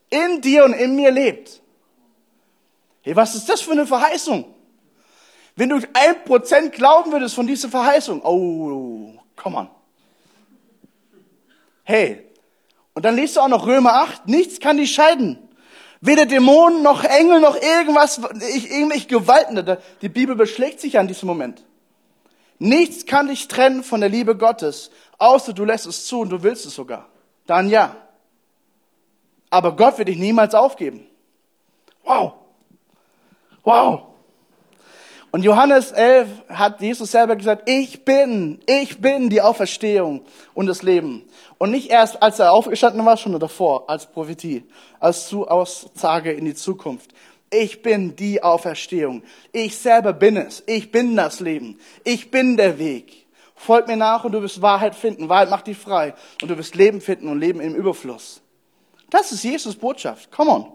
in 0.08 0.40
dir 0.40 0.64
und 0.64 0.72
in 0.72 0.94
mir 0.94 1.10
lebt. 1.10 1.60
Hey, 3.02 3.16
was 3.16 3.34
ist 3.34 3.48
das 3.48 3.60
für 3.60 3.72
eine 3.72 3.86
Verheißung? 3.86 4.44
Wenn 5.56 5.68
du 5.68 5.76
ein 5.76 6.24
Prozent 6.24 6.72
glauben 6.72 7.12
würdest 7.12 7.34
von 7.34 7.46
dieser 7.46 7.68
Verheißung, 7.68 8.22
oh, 8.22 9.12
komm 9.36 9.54
on. 9.54 9.70
Hey, 11.84 12.26
und 12.94 13.04
dann 13.04 13.16
liest 13.16 13.36
du 13.36 13.40
auch 13.40 13.48
noch 13.48 13.66
Römer 13.66 13.94
8, 13.94 14.28
nichts 14.28 14.60
kann 14.60 14.76
dich 14.76 14.92
scheiden. 14.92 15.38
Weder 16.00 16.24
Dämonen 16.24 16.82
noch 16.82 17.04
Engel 17.04 17.40
noch 17.40 17.56
irgendwas, 17.60 18.18
irgendwelche 18.18 19.06
Gewalten. 19.06 19.76
Die 20.00 20.08
Bibel 20.08 20.34
beschlägt 20.34 20.80
sich 20.80 20.98
an 20.98 21.08
diesem 21.08 21.26
Moment. 21.26 21.64
Nichts 22.58 23.06
kann 23.06 23.28
dich 23.28 23.48
trennen 23.48 23.82
von 23.84 24.00
der 24.00 24.08
Liebe 24.08 24.36
Gottes, 24.36 24.90
außer 25.18 25.52
du 25.52 25.64
lässt 25.64 25.86
es 25.86 26.06
zu 26.06 26.20
und 26.20 26.30
du 26.30 26.42
willst 26.42 26.64
es 26.66 26.74
sogar. 26.74 27.08
Dann 27.46 27.68
ja. 27.68 27.96
Aber 29.50 29.76
Gott 29.76 29.98
wird 29.98 30.08
dich 30.08 30.18
niemals 30.18 30.54
aufgeben. 30.54 31.06
Wow. 32.04 32.34
Wow. 33.64 34.09
Und 35.32 35.44
Johannes 35.44 35.92
11 35.92 36.28
hat 36.48 36.80
Jesus 36.80 37.12
selber 37.12 37.36
gesagt, 37.36 37.68
ich 37.68 38.04
bin, 38.04 38.58
ich 38.66 39.00
bin 39.00 39.30
die 39.30 39.40
Auferstehung 39.40 40.22
und 40.54 40.66
das 40.66 40.82
Leben. 40.82 41.22
Und 41.58 41.70
nicht 41.70 41.90
erst, 41.90 42.20
als 42.20 42.40
er 42.40 42.52
aufgestanden 42.52 43.04
war, 43.04 43.16
schon 43.16 43.38
davor, 43.38 43.88
als 43.88 44.06
Prophetie, 44.06 44.64
als 44.98 45.32
Aussage 45.32 46.32
in 46.32 46.46
die 46.46 46.54
Zukunft. 46.54 47.12
Ich 47.48 47.82
bin 47.82 48.16
die 48.16 48.42
Auferstehung. 48.42 49.22
Ich 49.52 49.76
selber 49.76 50.12
bin 50.12 50.36
es. 50.36 50.62
Ich 50.66 50.90
bin 50.90 51.16
das 51.16 51.40
Leben. 51.40 51.78
Ich 52.04 52.30
bin 52.30 52.56
der 52.56 52.78
Weg. 52.78 53.26
Folg 53.54 53.86
mir 53.86 53.96
nach 53.96 54.24
und 54.24 54.32
du 54.32 54.42
wirst 54.42 54.62
Wahrheit 54.62 54.94
finden. 54.94 55.28
Wahrheit 55.28 55.50
macht 55.50 55.66
dich 55.66 55.76
frei. 55.76 56.14
Und 56.42 56.50
du 56.50 56.56
wirst 56.56 56.74
Leben 56.74 57.00
finden 57.00 57.28
und 57.28 57.38
Leben 57.38 57.60
im 57.60 57.74
Überfluss. 57.74 58.40
Das 59.10 59.32
ist 59.32 59.44
Jesus 59.44 59.76
Botschaft. 59.76 60.30
Come 60.32 60.50
on. 60.50 60.66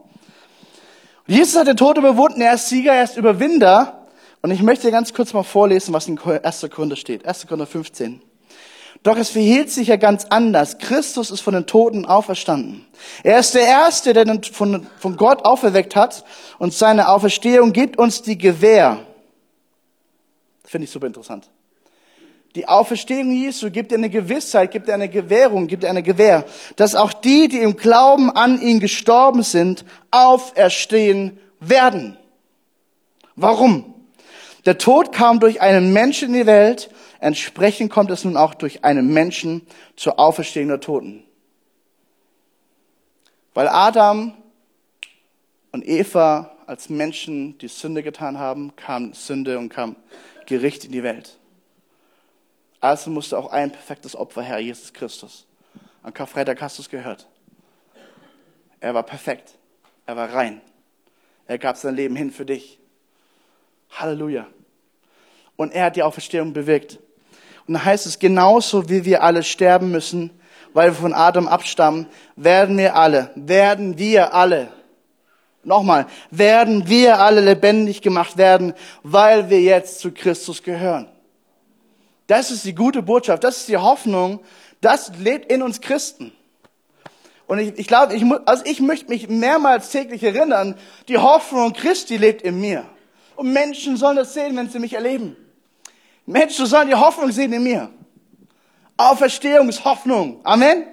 Jesus 1.27 1.59
hat 1.59 1.67
den 1.67 1.77
Tod 1.77 1.97
überwunden. 1.97 2.41
Er 2.41 2.55
ist 2.55 2.69
Sieger, 2.69 2.93
er 2.93 3.05
ist 3.05 3.17
Überwinder. 3.17 4.04
Und 4.45 4.51
ich 4.51 4.62
möchte 4.62 4.91
ganz 4.91 5.12
kurz 5.12 5.34
mal 5.34 5.41
vorlesen, 5.41 5.91
was 5.91 6.08
in 6.08 6.19
1. 6.19 6.67
Korinther 6.69 6.95
steht. 6.95 7.25
1. 7.25 7.47
Korinther 7.47 7.65
15. 7.65 8.21
Doch 9.01 9.17
es 9.17 9.31
verhielt 9.31 9.71
sich 9.71 9.88
ja 9.88 9.95
ganz 9.95 10.25
anders. 10.25 10.77
Christus 10.77 11.31
ist 11.31 11.41
von 11.41 11.55
den 11.55 11.65
Toten 11.65 12.05
auferstanden. 12.05 12.86
Er 13.23 13.39
ist 13.39 13.55
der 13.55 13.65
Erste, 13.65 14.13
der 14.13 14.23
den 14.23 14.43
von, 14.43 14.86
von 14.99 15.17
Gott 15.17 15.43
auferweckt 15.45 15.95
hat. 15.95 16.23
Und 16.60 16.75
seine 16.75 17.10
Auferstehung 17.10 17.73
gibt 17.73 17.97
uns 17.97 18.21
die 18.21 18.38
Gewähr. 18.38 18.99
Finde 20.63 20.86
ich 20.86 20.91
super 20.91 21.08
interessant. 21.08 21.49
Die 22.53 22.67
Auferstehung 22.67 23.31
Jesu 23.31 23.71
gibt 23.71 23.89
dir 23.89 23.95
eine 23.95 24.12
Gewissheit, 24.12 24.69
gibt 24.69 24.88
dir 24.88 24.93
eine 24.93 25.10
Gewährung, 25.10 25.65
gibt 25.65 25.81
dir 25.81 25.89
eine 25.89 26.03
Gewähr, 26.03 26.45
dass 26.75 26.93
auch 26.93 27.13
die, 27.13 27.47
die 27.47 27.62
im 27.62 27.77
Glauben 27.77 28.29
an 28.29 28.62
ihn 28.62 28.79
gestorben 28.79 29.41
sind, 29.41 29.86
auferstehen 30.12 31.39
werden. 31.60 32.15
Warum? 33.36 33.94
Der 34.65 34.78
Tod 34.80 35.12
kam 35.12 35.39
durch 35.39 35.62
einen 35.62 35.93
Menschen 35.93 36.30
in 36.30 36.34
die 36.34 36.45
Welt, 36.47 36.89
entsprechend 37.19 37.91
kommt 37.91 38.10
es 38.10 38.25
nun 38.25 38.36
auch 38.36 38.56
durch 38.56 38.84
einen 38.84 39.13
Menschen 39.13 39.65
zur 39.95 40.19
Auferstehung 40.19 40.69
der 40.69 40.80
Toten. 40.80 41.23
Weil 43.54 43.67
Adam 43.67 44.34
und 45.71 45.88
Eva 45.88 46.51
als 46.65 46.89
Menschen 46.89 47.58
die 47.60 47.67
Sünde 47.67 48.01
getan 48.01 48.39
haben, 48.39 48.75
kam 48.75 49.13
Sünde 49.13 49.60
und 49.60 49.69
kam 49.69 49.95
Gericht 50.47 50.86
in 50.86 50.91
die 50.91 51.04
Welt. 51.04 51.38
Also 52.80 53.12
musste 53.12 53.38
auch 53.38 53.51
ein 53.51 53.71
perfektes 53.71 54.15
Opfer 54.15 54.41
her, 54.41 54.60
Jesus 54.60 54.93
Christus. 54.93 55.45
Am 56.04 56.13
Karfreitag 56.13 56.62
hast 56.62 56.78
du 56.78 56.82
es 56.82 56.89
gehört. 56.89 57.28
Er 58.80 58.93
war 58.93 59.04
perfekt. 59.04 59.56
Er 60.06 60.15
war 60.15 60.32
rein. 60.34 60.62
Er 61.47 61.58
gab 61.58 61.78
sein 61.78 61.95
Leben 61.95 62.15
hin 62.15 62.32
für 62.32 62.45
dich. 62.45 62.80
Halleluja. 63.89 64.47
Und 65.55 65.73
er 65.73 65.85
hat 65.85 65.95
die 65.95 66.03
Auferstehung 66.03 66.53
bewirkt. 66.53 66.99
Und 67.67 67.75
da 67.75 67.85
heißt 67.85 68.05
es, 68.05 68.19
genauso 68.19 68.89
wie 68.89 69.05
wir 69.05 69.23
alle 69.23 69.43
sterben 69.43 69.91
müssen, 69.91 70.31
weil 70.73 70.89
wir 70.89 70.95
von 70.95 71.13
Adam 71.13 71.47
abstammen, 71.47 72.07
werden 72.35 72.77
wir 72.77 72.95
alle, 72.95 73.31
werden 73.35 73.97
wir 73.97 74.33
alle, 74.33 74.67
nochmal, 75.63 76.05
werden 76.31 76.87
wir 76.87 77.19
alle 77.19 77.41
lebendig 77.41 78.01
gemacht 78.01 78.37
werden, 78.37 78.73
weil 79.01 79.49
wir 79.49 79.61
jetzt 79.61 79.99
zu 79.99 80.11
Christus 80.11 80.61
gehören. 80.61 81.07
Das 82.27 82.51
ist 82.51 82.65
die 82.65 82.75
gute 82.75 83.01
Botschaft, 83.01 83.43
das 83.43 83.57
ist 83.57 83.69
die 83.69 83.77
Hoffnung, 83.77 84.41
das 84.81 85.11
lebt 85.17 85.51
in 85.51 85.61
uns 85.61 85.79
Christen. 85.79 86.31
Und 87.47 87.59
ich, 87.59 87.77
ich 87.77 87.87
glaube, 87.87 88.15
ich, 88.15 88.23
also 88.45 88.63
ich 88.65 88.79
möchte 88.79 89.09
mich 89.09 89.29
mehrmals 89.29 89.89
täglich 89.89 90.23
erinnern, 90.23 90.75
die 91.07 91.17
Hoffnung 91.17 91.73
Christi 91.73 92.17
lebt 92.17 92.41
in 92.41 92.59
mir. 92.59 92.85
Und 93.35 93.53
Menschen 93.53 93.97
sollen 93.97 94.15
das 94.15 94.33
sehen, 94.33 94.55
wenn 94.57 94.69
sie 94.69 94.79
mich 94.79 94.93
erleben. 94.93 95.37
Menschen 96.25 96.65
sollen 96.65 96.88
die 96.88 96.95
Hoffnung 96.95 97.31
sehen 97.31 97.53
in 97.53 97.63
mir. 97.63 97.89
Auferstehungshoffnung. 98.97 100.39
Amen. 100.43 100.88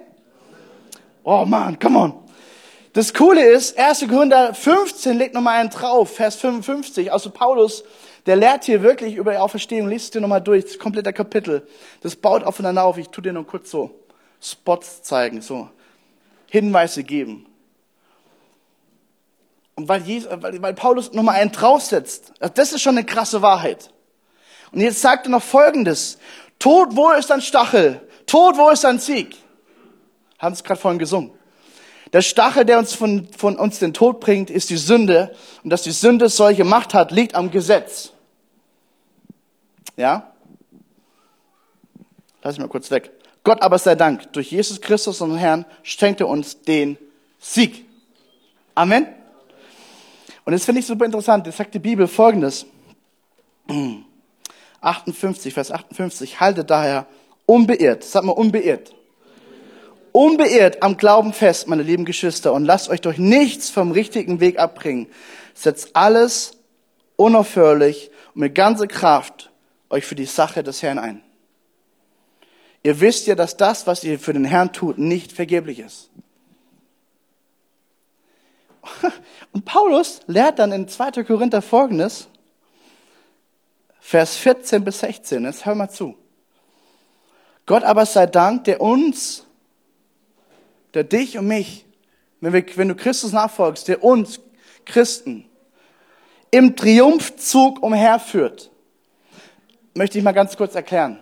Oh 1.23 1.45
man, 1.45 1.79
come 1.79 1.97
on. 1.99 2.13
Das 2.93 3.13
Coole 3.13 3.43
ist, 3.43 3.77
1. 3.77 4.07
Korinther 4.07 4.53
15 4.53 5.17
legt 5.17 5.33
nochmal 5.33 5.59
einen 5.59 5.69
drauf, 5.69 6.15
Vers 6.15 6.35
55. 6.35 7.11
Also 7.11 7.31
Paulus, 7.31 7.83
der 8.27 8.35
lehrt 8.35 8.65
hier 8.65 8.83
wirklich 8.83 9.15
über 9.15 9.31
die 9.31 9.37
Auferstehung. 9.37 9.87
Lies 9.87 10.03
es 10.03 10.11
dir 10.11 10.21
nochmal 10.21 10.41
durch, 10.41 10.65
das 10.65 10.77
komplette 10.77 11.11
Kapitel. 11.11 11.67
Das 12.01 12.15
baut 12.15 12.43
aufeinander 12.43 12.83
auf. 12.83 12.97
Ich 12.97 13.09
tu 13.09 13.21
dir 13.21 13.33
nur 13.33 13.47
kurz 13.47 13.71
so 13.71 13.89
Spots 14.39 15.01
zeigen, 15.01 15.41
so 15.41 15.69
Hinweise 16.49 17.03
geben. 17.03 17.47
Und 19.75 19.87
weil, 19.87 20.01
Jesus, 20.03 20.29
weil, 20.31 20.61
weil 20.61 20.73
Paulus 20.75 21.13
nochmal 21.13 21.35
einen 21.35 21.51
draufsetzt, 21.51 22.33
das 22.53 22.73
ist 22.73 22.81
schon 22.81 22.97
eine 22.97 23.05
krasse 23.05 23.41
Wahrheit. 23.41 23.92
Und 24.73 24.81
jetzt 24.81 25.01
sagt 25.01 25.27
er 25.27 25.29
noch 25.29 25.43
Folgendes. 25.43 26.17
Tod, 26.59 26.95
wo 26.95 27.11
ist 27.11 27.29
dein 27.29 27.41
Stachel? 27.41 28.01
Tod, 28.25 28.57
wo 28.57 28.69
ist 28.69 28.83
dein 28.83 28.99
Sieg? 28.99 29.37
Haben 30.39 30.53
es 30.53 30.63
gerade 30.63 30.79
vorhin 30.79 30.99
gesungen. 30.99 31.31
Der 32.11 32.21
Stachel, 32.21 32.65
der 32.65 32.79
uns 32.79 32.93
von, 32.93 33.27
von 33.37 33.57
uns 33.57 33.79
den 33.79 33.93
Tod 33.93 34.19
bringt, 34.19 34.49
ist 34.49 34.69
die 34.69 34.77
Sünde. 34.77 35.35
Und 35.63 35.69
dass 35.69 35.83
die 35.83 35.91
Sünde 35.91 36.29
solche 36.29 36.63
Macht 36.63 36.93
hat, 36.93 37.11
liegt 37.11 37.35
am 37.35 37.51
Gesetz. 37.51 38.11
Ja? 39.95 40.31
Lass 42.41 42.55
ich 42.55 42.59
mal 42.59 42.67
kurz 42.67 42.91
weg. 42.91 43.11
Gott 43.43 43.61
aber 43.61 43.77
sei 43.77 43.95
Dank, 43.95 44.31
durch 44.33 44.51
Jesus 44.51 44.79
Christus, 44.79 45.21
unseren 45.21 45.39
Herrn, 45.39 45.65
schenkte 45.83 46.25
uns 46.25 46.61
den 46.61 46.97
Sieg. 47.39 47.85
Amen. 48.73 49.07
Und 50.45 50.53
das 50.53 50.65
finde 50.65 50.79
ich 50.79 50.85
super 50.85 51.05
interessant. 51.05 51.45
Das 51.45 51.57
sagt 51.57 51.73
die 51.73 51.79
Bibel 51.79 52.07
folgendes. 52.07 52.65
58, 54.83 55.53
Vers 55.53 55.71
58. 55.71 56.39
Haltet 56.39 56.69
daher 56.69 57.07
unbeirrt, 57.45 58.03
sag 58.03 58.23
mal 58.23 58.33
unbeirrt. 58.33 58.93
Unbeirrt 60.11 60.83
am 60.83 60.97
Glauben 60.97 61.33
fest, 61.33 61.67
meine 61.67 61.83
lieben 61.83 62.05
Geschwister, 62.05 62.53
und 62.53 62.65
lasst 62.65 62.89
euch 62.89 63.01
durch 63.01 63.17
nichts 63.17 63.69
vom 63.69 63.91
richtigen 63.91 64.39
Weg 64.39 64.59
abbringen. 64.59 65.07
Setzt 65.55 65.95
alles 65.95 66.57
unaufhörlich 67.15 68.11
und 68.35 68.41
mit 68.41 68.55
ganzer 68.55 68.87
Kraft 68.87 69.51
euch 69.89 70.05
für 70.05 70.15
die 70.15 70.25
Sache 70.25 70.63
des 70.63 70.83
Herrn 70.83 70.99
ein. 70.99 71.21
Ihr 72.83 72.99
wisst 72.99 73.27
ja, 73.27 73.35
dass 73.35 73.55
das, 73.55 73.87
was 73.87 74.03
ihr 74.03 74.19
für 74.19 74.33
den 74.33 74.45
Herrn 74.45 74.73
tut, 74.73 74.97
nicht 74.97 75.31
vergeblich 75.31 75.79
ist. 75.79 76.09
Und 79.53 79.63
Paulus 79.63 80.19
lehrt 80.27 80.59
dann 80.59 80.73
in 80.73 80.87
2. 80.89 81.23
Korinther 81.23 81.61
folgendes, 81.61 82.27
Vers 84.05 84.35
14 84.35 84.83
bis 84.83 84.99
16. 84.99 85.45
Jetzt 85.45 85.65
hör 85.65 85.75
mal 85.75 85.89
zu. 85.89 86.15
Gott 87.65 87.83
aber 87.83 88.05
sei 88.05 88.27
Dank, 88.27 88.65
der 88.65 88.81
uns, 88.81 89.45
der 90.93 91.05
dich 91.05 91.37
und 91.37 91.47
mich, 91.47 91.85
wenn, 92.41 92.51
wir, 92.51 92.65
wenn 92.75 92.89
du 92.89 92.95
Christus 92.95 93.31
nachfolgst, 93.31 93.87
der 93.87 94.03
uns 94.03 94.41
Christen 94.85 95.45
im 96.51 96.75
Triumphzug 96.75 97.81
umherführt. 97.81 98.69
Möchte 99.93 100.17
ich 100.17 100.23
mal 100.23 100.33
ganz 100.33 100.57
kurz 100.57 100.75
erklären. 100.75 101.19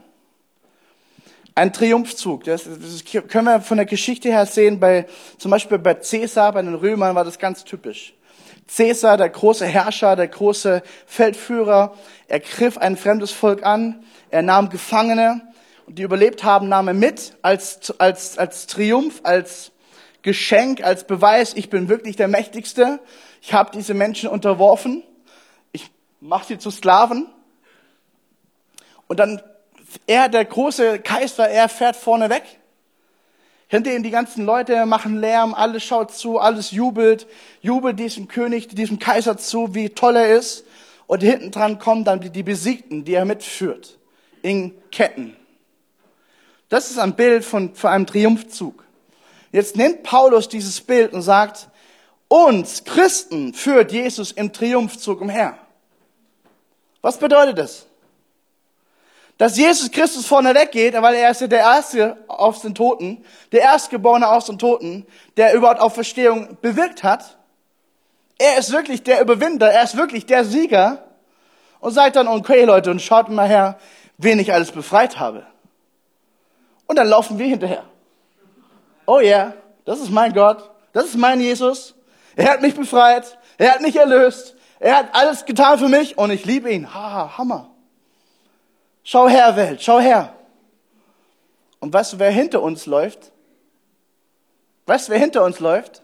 Ein 1.54 1.72
Triumphzug, 1.72 2.46
das, 2.46 2.64
das 2.64 3.06
können 3.28 3.46
wir 3.46 3.62
von 3.62 3.78
der 3.78 3.86
Geschichte 3.86 4.30
her 4.30 4.48
sehen, 4.48 4.80
bei, 4.80 5.06
zum 5.38 5.52
Beispiel 5.52 5.78
bei 5.78 5.94
Caesar, 5.94 6.52
bei 6.52 6.64
den 6.64 6.74
Römern 6.74 7.14
war 7.14 7.26
das 7.26 7.38
ganz 7.38 7.64
typisch. 7.64 8.16
Caesar, 8.76 9.18
der 9.18 9.30
große 9.30 9.66
Herrscher, 9.66 10.16
der 10.16 10.28
große 10.28 10.82
Feldführer, 11.06 11.94
er 12.28 12.40
griff 12.40 12.78
ein 12.78 12.96
fremdes 12.96 13.32
Volk 13.32 13.64
an, 13.64 14.04
er 14.30 14.42
nahm 14.42 14.70
Gefangene, 14.70 15.42
die 15.88 16.04
überlebt 16.04 16.44
haben, 16.44 16.70
nahm 16.70 16.88
er 16.88 16.94
mit 16.94 17.34
als, 17.42 17.94
als, 18.00 18.38
als 18.38 18.68
Triumph, 18.68 19.20
als 19.24 19.72
Geschenk, 20.22 20.84
als 20.84 21.06
Beweis, 21.06 21.54
ich 21.56 21.70
bin 21.70 21.90
wirklich 21.90 22.16
der 22.16 22.28
Mächtigste, 22.28 23.00
ich 23.42 23.54
habe 23.54 23.72
diese 23.74 23.94
Menschen 23.94 24.30
unterworfen, 24.30 25.04
ich 25.74 25.92
mache 26.22 26.48
sie 26.48 26.58
zu 26.58 26.72
Sklaven. 26.72 27.28
Und 29.08 29.20
dann, 29.20 29.42
er, 30.08 30.30
der 30.30 30.46
große 30.46 31.00
Kaiser, 31.00 31.50
er 31.50 31.68
fährt 31.68 31.98
vorne 31.98 32.30
weg 32.30 32.61
hinter 33.72 33.96
ihm 33.96 34.04
die 34.04 34.12
ganzen 34.12 34.46
Leute 34.46 34.86
machen 34.86 35.22
Lärm, 35.22 35.54
alles 35.54 35.82
schaut 35.86 36.12
zu, 36.12 36.40
alles 36.40 36.72
jubelt, 36.72 37.26
jubelt 37.62 37.98
diesem 37.98 38.28
König, 38.28 38.68
diesem 38.68 39.00
Kaiser 39.00 39.38
zu, 39.38 39.74
wie 39.74 39.90
toll 39.90 40.18
er 40.18 40.36
ist. 40.36 40.66
Und 41.08 41.24
hinten 41.24 41.52
dran 41.52 41.80
kommen 41.80 42.04
dann 42.04 42.20
die 42.20 42.44
Besiegten, 42.44 43.06
die 43.06 43.14
er 43.14 43.24
mitführt, 43.24 43.98
in 44.42 44.74
Ketten. 44.92 45.38
Das 46.68 46.92
ist 46.92 47.00
ein 47.00 47.16
Bild 47.16 47.46
von, 47.46 47.74
von 47.74 47.92
einem 47.92 48.06
Triumphzug. 48.06 48.84
Jetzt 49.54 49.78
nimmt 49.78 50.04
Paulus 50.04 50.50
dieses 50.50 50.82
Bild 50.82 51.14
und 51.14 51.22
sagt, 51.22 51.70
uns 52.28 52.84
Christen 52.84 53.54
führt 53.54 53.94
Jesus 53.94 54.34
im 54.34 54.52
Triumphzug 54.52 55.22
umher. 55.22 55.58
Was 57.02 57.18
bedeutet 57.18 57.58
das? 57.58 57.88
Dass 59.38 59.58
Jesus 59.58 59.90
Christus 59.92 60.26
vorne 60.26 60.54
weggeht, 60.54 60.94
weil 61.02 61.16
er 61.16 61.32
ist 61.32 61.42
ja 61.42 61.48
der 61.48 61.60
Erste 61.60 62.18
aus 62.28 62.62
den 62.62 62.76
Toten, 62.76 63.26
der 63.52 63.62
Erstgeborene 63.62 64.30
aus 64.30 64.46
den 64.46 64.60
Toten, 64.60 65.06
der 65.38 65.54
überhaupt 65.54 65.80
auf 65.80 65.94
Verstehung 65.94 66.58
bewirkt 66.62 67.04
hat. 67.04 67.38
Er 68.38 68.58
ist 68.58 68.72
wirklich 68.72 69.04
der 69.04 69.22
Überwinder, 69.22 69.72
er 69.72 69.84
ist 69.84 69.98
wirklich 69.98 70.26
der 70.26 70.46
Sieger. 70.46 71.04
Und 71.80 71.94
sagt 71.94 72.16
dann, 72.16 72.28
okay 72.28 72.64
Leute, 72.64 72.92
und 72.92 73.02
schaut 73.02 73.30
mal 73.30 73.48
her, 73.48 73.80
wen 74.20 74.38
ich 74.38 74.54
alles 74.54 74.72
befreit 74.72 75.20
habe. 75.20 75.46
Und 76.86 76.98
dann 76.98 77.08
laufen 77.08 77.40
wir 77.40 77.48
hinterher. 77.48 77.84
Oh 79.08 79.20
ja, 79.20 79.30
yeah, 79.30 79.54
das 79.86 80.00
ist 80.00 80.12
mein 80.12 80.34
Gott, 80.34 80.70
das 80.94 81.06
ist 81.06 81.18
mein 81.18 81.42
Jesus. 81.42 81.96
Er 82.36 82.52
hat 82.52 82.62
mich 82.62 82.76
befreit, 82.76 83.38
er 83.58 83.74
hat 83.74 83.82
mich 83.82 83.96
erlöst, 83.96 84.56
er 84.80 84.98
hat 84.98 85.10
alles 85.14 85.46
getan 85.46 85.80
für 85.80 85.90
mich 85.90 86.18
und 86.18 86.30
ich 86.30 86.46
liebe 86.46 86.72
ihn. 86.72 86.94
Ha, 86.94 87.38
Hammer. 87.38 87.71
Schau 89.04 89.28
her, 89.28 89.56
Welt, 89.56 89.82
schau 89.82 90.00
her. 90.00 90.36
Und 91.80 91.92
weißt 91.92 92.14
du, 92.14 92.20
wer 92.20 92.32
hinter 92.32 92.62
uns 92.62 92.86
läuft? 92.86 93.32
Weißt 94.86 95.08
du, 95.08 95.14
wer 95.14 95.20
hinter 95.20 95.44
uns 95.44 95.60
läuft? 95.60 96.04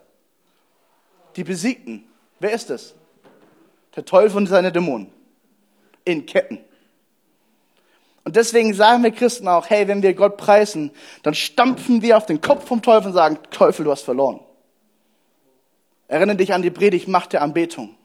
Die 1.35 1.43
Besiegten. 1.43 2.03
Wer 2.39 2.51
ist 2.51 2.69
es? 2.69 2.95
Der 3.95 4.05
Teufel 4.05 4.37
und 4.37 4.47
seine 4.47 4.71
Dämonen. 4.71 5.11
In 6.03 6.25
Ketten. 6.25 6.59
Und 8.23 8.35
deswegen 8.35 8.73
sagen 8.73 9.03
wir 9.03 9.11
Christen 9.11 9.47
auch, 9.47 9.69
hey, 9.69 9.87
wenn 9.87 10.01
wir 10.01 10.13
Gott 10.13 10.35
preisen, 10.37 10.91
dann 11.23 11.33
stampfen 11.33 12.01
wir 12.01 12.17
auf 12.17 12.25
den 12.25 12.41
Kopf 12.41 12.65
vom 12.67 12.81
Teufel 12.81 13.07
und 13.07 13.13
sagen, 13.13 13.39
Teufel, 13.51 13.85
du 13.85 13.91
hast 13.91 14.01
verloren. 14.01 14.41
Erinnere 16.07 16.37
dich 16.37 16.53
an 16.53 16.61
die 16.61 16.71
Predigt 16.71 17.07
Macht 17.07 17.33
der 17.33 17.41
Anbetung. 17.41 17.95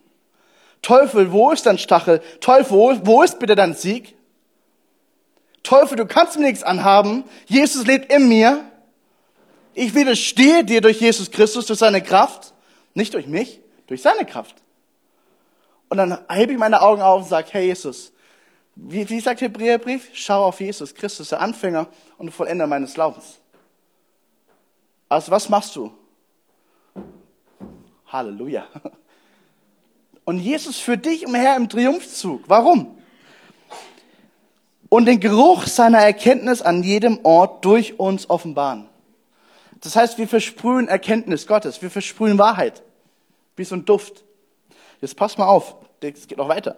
Teufel, 0.81 1.33
wo 1.33 1.51
ist 1.51 1.67
dein 1.67 1.79
Stachel? 1.79 2.21
Teufel, 2.41 3.01
wo 3.05 3.23
ist 3.23 3.39
bitte 3.39 3.55
dein 3.55 3.75
Sieg? 3.75 4.15
Teufel, 5.63 5.97
du 5.97 6.07
kannst 6.07 6.39
mir 6.39 6.47
nichts 6.47 6.63
anhaben. 6.63 7.25
Jesus 7.47 7.87
lebt 7.87 8.13
in 8.13 8.29
mir. 8.29 8.65
Ich 9.75 9.95
widerstehe 9.95 10.65
dir 10.65 10.81
durch 10.81 11.01
Jesus 11.01 11.31
Christus, 11.31 11.67
durch 11.67 11.79
seine 11.79 12.03
Kraft. 12.03 12.53
Nicht 12.95 13.15
durch 13.15 13.27
mich, 13.27 13.61
durch 13.87 14.03
seine 14.03 14.27
Kraft. 14.27 14.57
Und 15.89 15.99
dann 15.99 16.19
hebe 16.29 16.53
ich 16.53 16.59
meine 16.59 16.83
Augen 16.83 17.03
auf 17.03 17.23
und 17.23 17.29
sage, 17.29 17.49
hey 17.51 17.67
Jesus, 17.67 18.13
wie, 18.75 19.09
wie 19.09 19.21
sagt 19.21 19.41
Hebräerbrief? 19.41 20.11
Schau 20.15 20.45
auf 20.45 20.61
Jesus 20.61 20.95
Christus, 20.95 21.29
der 21.29 21.41
Anfänger 21.41 21.87
und 22.19 22.31
Vollender 22.31 22.67
meines 22.67 22.95
Glaubens. 22.95 23.39
Also 25.09 25.31
was 25.31 25.49
machst 25.49 25.77
du? 25.77 25.93
Halleluja. 28.07 28.67
Und 30.25 30.39
Jesus 30.39 30.79
führt 30.79 31.05
dich 31.05 31.27
umher 31.27 31.57
im 31.57 31.69
Triumphzug. 31.69 32.45
Warum? 32.47 33.02
Und 34.93 35.07
den 35.07 35.21
Geruch 35.21 35.69
seiner 35.69 36.01
Erkenntnis 36.01 36.61
an 36.61 36.83
jedem 36.83 37.21
Ort 37.23 37.65
durch 37.65 37.99
uns 37.99 38.29
offenbaren. 38.29 38.91
Das 39.81 39.97
heißt, 39.97 40.19
wir 40.19 40.29
versprühen 40.29 40.87
Erkenntnis 40.87 41.47
Gottes, 41.47 41.81
wir 41.81 41.91
versprühen 41.91 42.37
Wahrheit. 42.37 42.83
wie 43.57 43.65
so 43.65 43.75
ein 43.75 43.87
Duft. 43.87 44.23
Jetzt 45.01 45.17
pass 45.17 45.39
mal 45.39 45.47
auf, 45.47 45.77
es 46.03 46.29
geht 46.29 46.37
noch 46.37 46.51
weiter. 46.51 46.77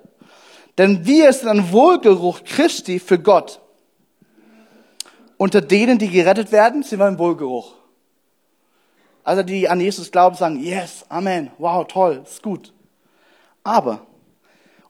Denn 0.78 1.04
wir 1.04 1.32
sind 1.32 1.48
ein 1.48 1.72
Wohlgeruch 1.72 2.44
Christi 2.44 3.00
für 3.00 3.18
Gott. 3.18 3.60
Unter 5.36 5.60
denen, 5.60 5.98
die 5.98 6.08
gerettet 6.08 6.52
werden, 6.52 6.84
sind 6.84 7.00
wir 7.00 7.06
ein 7.06 7.18
Wohlgeruch. 7.18 7.72
Also 9.24 9.42
die 9.42 9.68
an 9.68 9.80
Jesus 9.80 10.12
glauben, 10.12 10.36
sagen, 10.36 10.62
yes, 10.62 11.04
Amen, 11.08 11.50
wow, 11.58 11.84
toll, 11.84 12.22
ist 12.22 12.44
gut. 12.44 12.72
Aber 13.64 14.06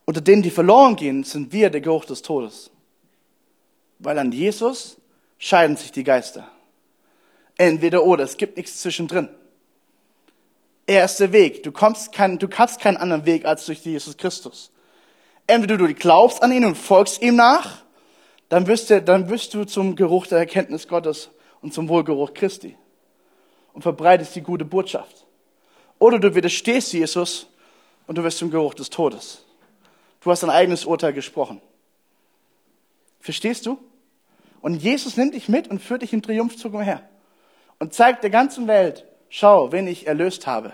unter 0.05 0.21
denen, 0.21 0.43
die 0.43 0.51
verloren 0.51 0.95
gehen, 0.95 1.25
sind 1.25 1.55
wir 1.55 1.71
der 1.71 1.81
Geruch 1.81 2.05
des 2.05 2.21
Todes. 2.21 2.71
Weil 4.05 4.19
an 4.19 4.33
Jesus 4.33 4.99
scheiden 5.39 5.79
sich 5.79 5.91
die 5.91 6.05
Geister. 6.05 6.47
Entweder 7.57 8.05
oder, 8.05 8.23
es 8.23 8.37
gibt 8.37 8.59
nichts 8.59 8.83
zwischendrin. 8.83 9.31
Er 10.87 11.07
ist 11.07 11.21
der 11.21 11.33
Weg. 11.33 11.63
Du, 11.63 11.73
kommst 11.73 12.13
kein, 12.13 12.39
du 12.39 12.47
kannst 12.47 12.81
keinen 12.81 12.99
anderen 12.99 13.25
Weg 13.25 13.47
als 13.47 13.65
durch 13.65 13.83
Jesus 13.83 14.19
Christus. 14.19 14.71
Entweder 15.47 15.79
du 15.79 15.93
glaubst 15.95 16.43
an 16.43 16.53
ihn 16.53 16.67
und 16.67 16.77
folgst 16.77 17.23
ihm 17.23 17.37
nach, 17.37 17.83
dann 18.51 18.67
wirst, 18.67 18.91
du, 18.91 19.01
dann 19.01 19.31
wirst 19.31 19.55
du 19.55 19.65
zum 19.65 19.97
Geruch 19.97 20.27
der 20.27 20.39
Erkenntnis 20.39 20.87
Gottes 20.87 21.31
und 21.63 21.73
zum 21.73 21.89
Wohlgeruch 21.89 22.35
Christi 22.35 22.77
und 23.73 23.81
verbreitest 23.81 24.37
die 24.37 24.43
gute 24.43 24.67
Botschaft. 24.67 25.27
Oder 25.99 26.19
du 26.19 26.35
widerstehst 26.35 26.93
Jesus 26.93 27.47
und 28.07 28.19
du 28.19 28.23
wirst 28.23 28.37
zum 28.37 28.51
Geruch 28.51 28.75
des 28.75 28.91
Todes. 28.91 29.45
Du 30.21 30.31
hast 30.31 30.43
dein 30.43 30.51
eigenes 30.51 30.85
Urteil 30.85 31.15
gesprochen. 31.15 31.63
Verstehst 33.21 33.65
du? 33.65 33.79
Und 34.65 34.77
Jesus 34.77 35.19
nimmt 35.19 35.35
dich 35.35 35.51
mit 35.51 35.69
und 35.69 35.83
führt 35.83 36.01
dich 36.01 36.15
im 36.15 36.23
Triumphzug 36.23 36.73
umher 36.73 37.03
und 37.79 37.93
zeigt 37.93 38.23
der 38.23 38.31
ganzen 38.31 38.67
Welt, 38.67 39.05
schau, 39.29 39.73
wen 39.73 39.87
ich 39.87 40.07
erlöst 40.07 40.47
habe 40.47 40.73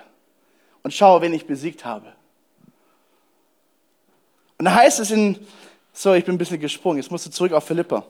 und 0.84 0.94
schau, 0.94 1.22
wen 1.22 1.34
ich 1.34 1.48
besiegt 1.48 1.84
habe. 1.84 2.12
Und 4.58 4.66
da 4.66 4.76
heißt 4.76 5.00
es 5.00 5.10
in, 5.10 5.44
sorry, 5.92 6.18
ich 6.18 6.24
bin 6.24 6.36
ein 6.36 6.38
bisschen 6.38 6.60
gesprungen, 6.60 6.98
jetzt 6.98 7.10
musst 7.10 7.26
du 7.26 7.30
zurück 7.30 7.52
auf 7.52 7.64
Philippa. 7.64 8.04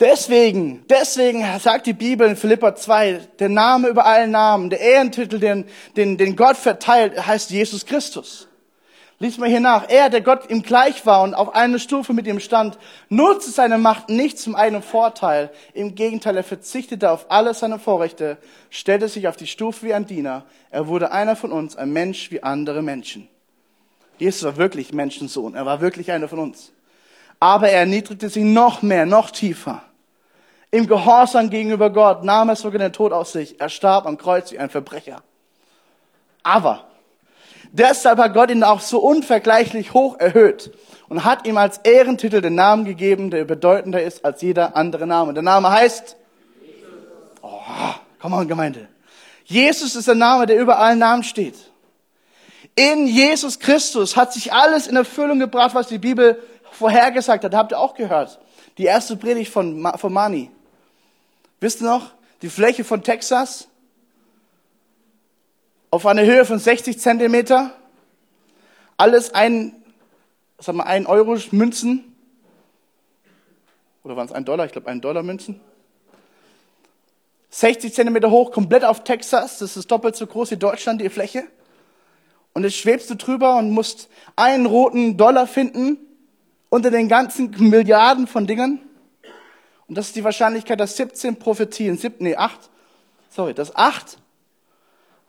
Deswegen, 0.00 0.82
deswegen 0.88 1.44
sagt 1.60 1.86
die 1.86 1.92
Bibel 1.92 2.26
in 2.26 2.34
Philippa 2.34 2.74
2, 2.74 3.20
der 3.38 3.50
Name 3.50 3.88
über 3.88 4.06
allen 4.06 4.30
Namen, 4.30 4.70
der 4.70 4.80
Ehrentitel, 4.80 5.40
den, 5.40 5.66
den, 5.94 6.16
den 6.16 6.36
Gott 6.36 6.56
verteilt, 6.56 7.26
heißt 7.26 7.50
Jesus 7.50 7.84
Christus. 7.84 8.47
Lies 9.20 9.36
mal 9.36 9.48
hier 9.48 9.60
nach. 9.60 9.88
Er, 9.88 10.10
der 10.10 10.20
Gott 10.20 10.48
ihm 10.48 10.62
gleich 10.62 11.04
war 11.04 11.22
und 11.22 11.34
auf 11.34 11.54
einer 11.54 11.80
Stufe 11.80 12.12
mit 12.12 12.26
ihm 12.28 12.38
stand, 12.38 12.78
nutzte 13.08 13.50
seine 13.50 13.76
Macht 13.76 14.08
nicht 14.08 14.38
zum 14.38 14.54
eigenen 14.54 14.82
Vorteil. 14.82 15.50
Im 15.74 15.96
Gegenteil, 15.96 16.36
er 16.36 16.44
verzichtete 16.44 17.10
auf 17.10 17.26
alle 17.28 17.52
seine 17.52 17.80
Vorrechte, 17.80 18.38
stellte 18.70 19.08
sich 19.08 19.26
auf 19.26 19.36
die 19.36 19.48
Stufe 19.48 19.86
wie 19.86 19.94
ein 19.94 20.06
Diener. 20.06 20.44
Er 20.70 20.86
wurde 20.86 21.10
einer 21.10 21.34
von 21.34 21.50
uns, 21.50 21.74
ein 21.74 21.92
Mensch 21.92 22.30
wie 22.30 22.44
andere 22.44 22.80
Menschen. 22.80 23.28
Jesus 24.18 24.44
war 24.44 24.56
wirklich 24.56 24.92
Menschensohn. 24.92 25.56
Er 25.56 25.66
war 25.66 25.80
wirklich 25.80 26.12
einer 26.12 26.28
von 26.28 26.38
uns. 26.38 26.72
Aber 27.40 27.68
er 27.68 27.80
erniedrigte 27.80 28.28
sich 28.28 28.44
noch 28.44 28.82
mehr, 28.82 29.04
noch 29.04 29.30
tiefer. 29.30 29.82
Im 30.70 30.86
Gehorsam 30.86 31.50
gegenüber 31.50 31.90
Gott 31.90 32.22
nahm 32.22 32.50
er 32.50 32.56
sogar 32.56 32.78
den 32.78 32.92
Tod 32.92 33.12
auf 33.12 33.28
sich. 33.28 33.60
Er 33.60 33.68
starb 33.68 34.06
am 34.06 34.18
Kreuz 34.18 34.52
wie 34.52 34.58
ein 34.58 34.70
Verbrecher. 34.70 35.22
Aber 36.42 36.87
deshalb 37.72 38.18
hat 38.18 38.34
Gott 38.34 38.50
ihn 38.50 38.62
auch 38.62 38.80
so 38.80 38.98
unvergleichlich 39.00 39.94
hoch 39.94 40.18
erhöht 40.18 40.72
und 41.08 41.24
hat 41.24 41.46
ihm 41.46 41.56
als 41.56 41.78
Ehrentitel 41.78 42.40
den 42.40 42.54
Namen 42.54 42.84
gegeben, 42.84 43.30
der 43.30 43.44
bedeutender 43.44 44.02
ist 44.02 44.24
als 44.24 44.42
jeder 44.42 44.76
andere 44.76 45.06
Name. 45.06 45.34
Der 45.34 45.42
Name 45.42 45.70
heißt, 45.70 46.16
oh, 47.42 47.48
komm 48.20 48.32
mal, 48.32 48.46
Gemeinde. 48.46 48.88
Jesus 49.44 49.96
ist 49.96 50.08
der 50.08 50.14
Name, 50.14 50.46
der 50.46 50.58
über 50.58 50.78
allen 50.78 50.98
Namen 50.98 51.22
steht. 51.22 51.56
In 52.74 53.06
Jesus 53.06 53.58
Christus 53.58 54.16
hat 54.16 54.32
sich 54.32 54.52
alles 54.52 54.86
in 54.86 54.96
Erfüllung 54.96 55.38
gebracht, 55.38 55.74
was 55.74 55.88
die 55.88 55.98
Bibel 55.98 56.40
vorhergesagt 56.70 57.44
hat. 57.44 57.54
Habt 57.54 57.72
ihr 57.72 57.78
auch 57.78 57.94
gehört? 57.94 58.38
Die 58.76 58.84
erste 58.84 59.16
Predigt 59.16 59.50
von, 59.50 59.90
von 59.96 60.12
Mani. 60.12 60.50
Wisst 61.60 61.80
ihr 61.80 61.88
noch? 61.88 62.12
Die 62.42 62.48
Fläche 62.48 62.84
von 62.84 63.02
Texas 63.02 63.67
auf 65.90 66.06
einer 66.06 66.24
Höhe 66.24 66.44
von 66.44 66.58
60 66.58 66.98
Zentimeter. 66.98 67.72
Alles 68.96 69.34
ein, 69.34 69.74
sag 70.58 70.74
mal, 70.74 70.84
ein 70.84 71.06
Euro 71.06 71.36
Münzen. 71.50 72.14
Oder 74.04 74.16
waren 74.16 74.26
es 74.26 74.32
ein 74.32 74.44
Dollar? 74.44 74.66
Ich 74.66 74.72
glaube, 74.72 74.88
ein 74.88 75.00
Dollar 75.00 75.22
Münzen. 75.22 75.60
60 77.50 77.94
Zentimeter 77.94 78.30
hoch, 78.30 78.52
komplett 78.52 78.84
auf 78.84 79.04
Texas. 79.04 79.58
Das 79.58 79.76
ist 79.76 79.90
doppelt 79.90 80.16
so 80.16 80.26
groß 80.26 80.50
wie 80.50 80.56
Deutschland, 80.56 81.00
die 81.00 81.08
Fläche. 81.08 81.44
Und 82.52 82.64
jetzt 82.64 82.76
schwebst 82.76 83.08
du 83.10 83.14
drüber 83.14 83.56
und 83.56 83.70
musst 83.70 84.08
einen 84.36 84.66
roten 84.66 85.16
Dollar 85.16 85.46
finden 85.46 85.98
unter 86.68 86.90
den 86.90 87.08
ganzen 87.08 87.50
Milliarden 87.58 88.26
von 88.26 88.46
Dingen. 88.46 88.80
Und 89.86 89.96
das 89.96 90.08
ist 90.08 90.16
die 90.16 90.24
Wahrscheinlichkeit, 90.24 90.78
dass 90.78 90.96
17 90.96 91.36
Prophetien, 91.36 91.96
sieb, 91.96 92.20
nee, 92.20 92.36
acht, 92.36 92.68
sorry, 93.30 93.54
dass 93.54 93.74
acht, 93.74 94.18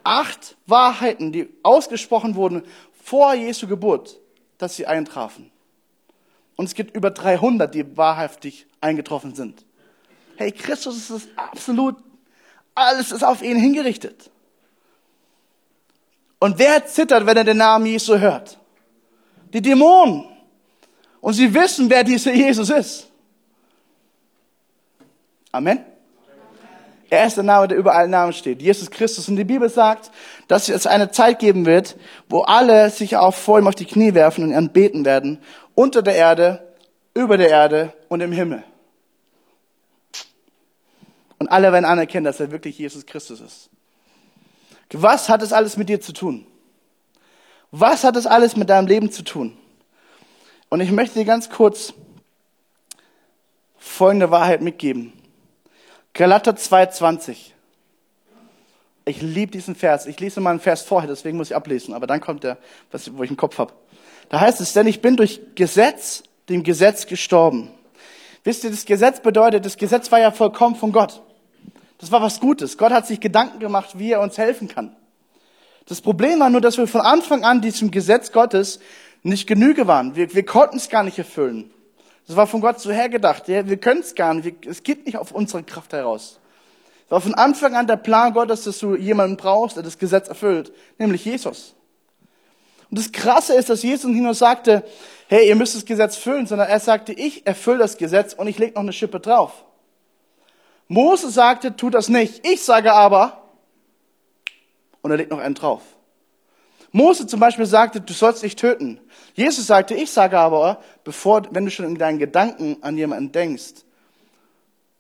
acht 0.04 0.58
Wahrheiten, 0.66 1.32
die 1.32 1.50
ausgesprochen 1.64 2.36
wurden 2.36 2.64
vor 3.04 3.34
Jesu 3.34 3.68
Geburt, 3.68 4.20
dass 4.58 4.76
sie 4.76 4.86
eintrafen. 4.86 5.52
Und 6.56 6.66
es 6.66 6.74
gibt 6.74 6.96
über 6.96 7.12
300, 7.12 7.74
die 7.74 7.98
wahrhaftig 7.98 8.68
eingetroffen 8.82 9.34
sind. 9.34 9.66
Hey, 10.36 10.52
Christus 10.52 10.98
ist 10.98 11.10
es 11.10 11.28
absolut, 11.36 11.96
alles 12.76 13.12
ist 13.12 13.24
auf 13.24 13.42
ihn 13.42 13.58
hingerichtet. 13.58 14.30
Und 16.40 16.58
wer 16.58 16.86
zittert, 16.86 17.26
wenn 17.26 17.38
er 17.38 17.44
den 17.44 17.58
Namen 17.58 17.86
Jesu 17.86 18.18
hört? 18.18 18.58
Die 19.54 19.62
Dämonen. 19.62 20.26
Und 21.22 21.34
sie 21.34 21.54
wissen, 21.54 21.90
wer 21.90 22.04
dieser 22.04 22.34
Jesus 22.34 22.70
ist. 22.70 23.08
Amen. 25.52 25.84
Er 27.10 27.26
ist 27.26 27.38
der 27.38 27.44
Name, 27.44 27.68
der 27.68 27.78
über 27.78 27.96
allen 27.96 28.12
Namen 28.12 28.34
steht. 28.34 28.62
Jesus 28.62 28.92
Christus. 28.92 29.28
Und 29.28 29.36
die 29.36 29.44
Bibel 29.44 29.70
sagt, 29.70 30.12
dass 30.48 30.70
es 30.70 30.86
eine 30.86 31.12
Zeit 31.12 31.40
geben 31.40 31.66
wird, 31.66 31.98
wo 32.30 32.42
alle 32.42 32.90
sich 32.92 33.18
auch 33.18 33.34
vor 33.34 33.58
ihm 33.58 33.68
auf 33.68 33.76
die 33.76 33.86
Knie 33.86 34.14
werfen 34.14 34.44
und 34.44 34.52
ihn 34.52 34.70
beten 34.70 35.06
werden. 35.06 35.40
Unter 35.74 36.02
der 36.02 36.16
Erde, 36.16 36.76
über 37.16 37.38
der 37.38 37.50
Erde 37.50 37.94
und 38.10 38.22
im 38.22 38.32
Himmel. 38.32 38.64
Und 41.40 41.48
alle 41.48 41.72
werden 41.72 41.86
anerkennen, 41.86 42.26
dass 42.26 42.40
er 42.40 42.52
wirklich 42.52 42.78
Jesus 42.78 43.06
Christus 43.06 43.42
ist. 43.42 43.70
Was 44.92 45.30
hat 45.30 45.42
das 45.42 45.54
alles 45.54 45.78
mit 45.78 45.90
dir 45.90 46.02
zu 46.02 46.14
tun? 46.14 46.46
Was 47.72 48.04
hat 48.04 48.16
das 48.16 48.26
alles 48.26 48.56
mit 48.56 48.70
deinem 48.70 48.88
Leben 48.88 49.12
zu 49.12 49.24
tun? 49.24 49.58
Und 50.70 50.82
ich 50.82 50.92
möchte 50.92 51.18
dir 51.18 51.26
ganz 51.26 51.50
kurz 51.50 51.94
folgende 53.78 54.32
Wahrheit 54.32 54.62
mitgeben. 54.62 55.14
Galater 56.14 56.52
2,20. 56.52 57.52
Ich 59.06 59.22
liebe 59.22 59.52
diesen 59.52 59.76
Vers. 59.76 60.06
Ich 60.06 60.20
lese 60.20 60.40
mal 60.40 60.52
einen 60.52 60.60
Vers 60.60 60.84
vorher, 60.84 61.10
deswegen 61.10 61.38
muss 61.38 61.50
ich 61.50 61.56
ablesen, 61.56 61.94
aber 61.94 62.08
dann 62.08 62.22
kommt 62.22 62.44
der, 62.44 62.58
was, 62.92 63.16
wo 63.16 63.24
ich 63.24 63.30
im 63.30 63.38
Kopf 63.38 63.58
habe. 63.58 63.74
Da 64.30 64.40
heißt 64.40 64.62
es, 64.62 64.74
denn 64.74 64.86
ich 64.88 65.02
bin 65.02 65.18
durch 65.18 65.42
Gesetz, 65.56 66.24
dem 66.48 66.64
Gesetz 66.64 67.08
gestorben. 67.08 67.72
Wisst 68.44 68.64
ihr, 68.64 68.70
das 68.70 68.86
Gesetz 68.86 69.20
bedeutet, 69.22 69.66
das 69.66 69.78
Gesetz 69.78 70.12
war 70.12 70.20
ja 70.20 70.32
vollkommen 70.32 70.76
von 70.76 70.92
Gott. 70.92 71.22
Das 71.98 72.12
war 72.12 72.22
was 72.22 72.40
Gutes. 72.40 72.78
Gott 72.78 72.92
hat 72.92 73.08
sich 73.08 73.20
Gedanken 73.20 73.60
gemacht, 73.60 73.98
wie 73.98 74.12
er 74.12 74.22
uns 74.22 74.38
helfen 74.38 74.68
kann. 74.68 74.96
Das 75.88 76.02
Problem 76.02 76.40
war 76.40 76.50
nur, 76.50 76.62
dass 76.62 76.78
wir 76.78 76.88
von 76.88 77.02
Anfang 77.02 77.44
an 77.44 77.62
diesem 77.62 77.92
Gesetz 77.92 78.32
Gottes 78.32 78.80
nicht 79.24 79.48
Genüge 79.48 79.88
waren. 79.88 80.16
Wir, 80.16 80.34
wir 80.34 80.46
konnten 80.46 80.78
es 80.78 80.90
gar 80.90 81.04
nicht 81.04 81.18
erfüllen. 81.18 81.72
Das 82.30 82.36
war 82.36 82.46
von 82.46 82.62
Gott 82.62 82.80
so 82.80 82.92
hergedacht. 82.92 83.48
Ja, 83.48 83.68
wir 83.68 83.78
können 83.78 84.02
es 84.02 84.14
gar 84.14 84.36
nicht. 84.36 84.64
Es 84.68 84.84
geht 84.84 85.08
nicht 85.08 85.18
auf 85.18 85.32
unsere 85.32 85.64
Kraft 85.64 85.94
heraus. 85.94 86.40
Es 87.06 87.12
war 87.12 87.22
von 87.22 87.34
Anfang 87.34 87.76
an 87.76 87.88
der 87.88 87.96
Plan 87.96 88.34
Gottes, 88.34 88.66
dass 88.66 88.78
du 88.78 88.96
jemanden 88.96 89.36
brauchst, 89.36 89.78
der 89.78 89.84
das 89.84 89.98
Gesetz 89.98 90.28
erfüllt, 90.28 90.72
nämlich 91.00 91.26
Jesus. 91.26 91.74
Und 92.92 93.00
das 93.00 93.12
Krasse 93.12 93.56
ist, 93.56 93.72
dass 93.72 93.82
Jesus 93.82 94.12
nicht 94.12 94.22
nur 94.22 94.36
sagte, 94.36 94.84
hey, 95.28 95.48
ihr 95.48 95.56
müsst 95.56 95.76
das 95.76 95.86
Gesetz 95.86 96.18
füllen, 96.18 96.46
sondern 96.46 96.70
er 96.70 96.80
sagte, 96.80 97.14
ich 97.14 97.48
erfülle 97.48 97.80
das 97.80 97.98
Gesetz 97.98 98.34
und 98.36 98.46
ich 98.46 98.60
lege 98.60 98.74
noch 98.74 98.84
eine 98.84 98.94
Schippe 98.94 99.20
drauf. 99.20 99.66
Mose 100.88 101.32
sagte, 101.32 101.76
tu 101.76 101.90
das 101.90 102.10
nicht. 102.10 102.46
Ich 102.48 102.64
sage 102.64 102.94
aber, 102.94 103.42
und 105.02 105.10
er 105.10 105.18
legt 105.18 105.32
noch 105.32 105.40
einen 105.40 105.56
drauf. 105.56 105.82
Mose 106.92 107.28
zum 107.28 107.40
Beispiel 107.40 107.66
sagte, 107.66 108.02
du 108.02 108.14
sollst 108.14 108.44
nicht 108.44 108.58
töten. 108.58 109.00
Jesus 109.36 109.68
sagte, 109.68 109.94
ich 109.94 110.12
sage 110.12 110.40
aber, 110.40 110.82
bevor, 111.04 111.44
wenn 111.52 111.66
du 111.66 111.72
schon 111.72 111.86
in 111.86 111.96
deinen 111.96 112.20
Gedanken 112.20 112.78
an 112.82 112.98
jemanden 112.98 113.32
denkst 113.32 113.84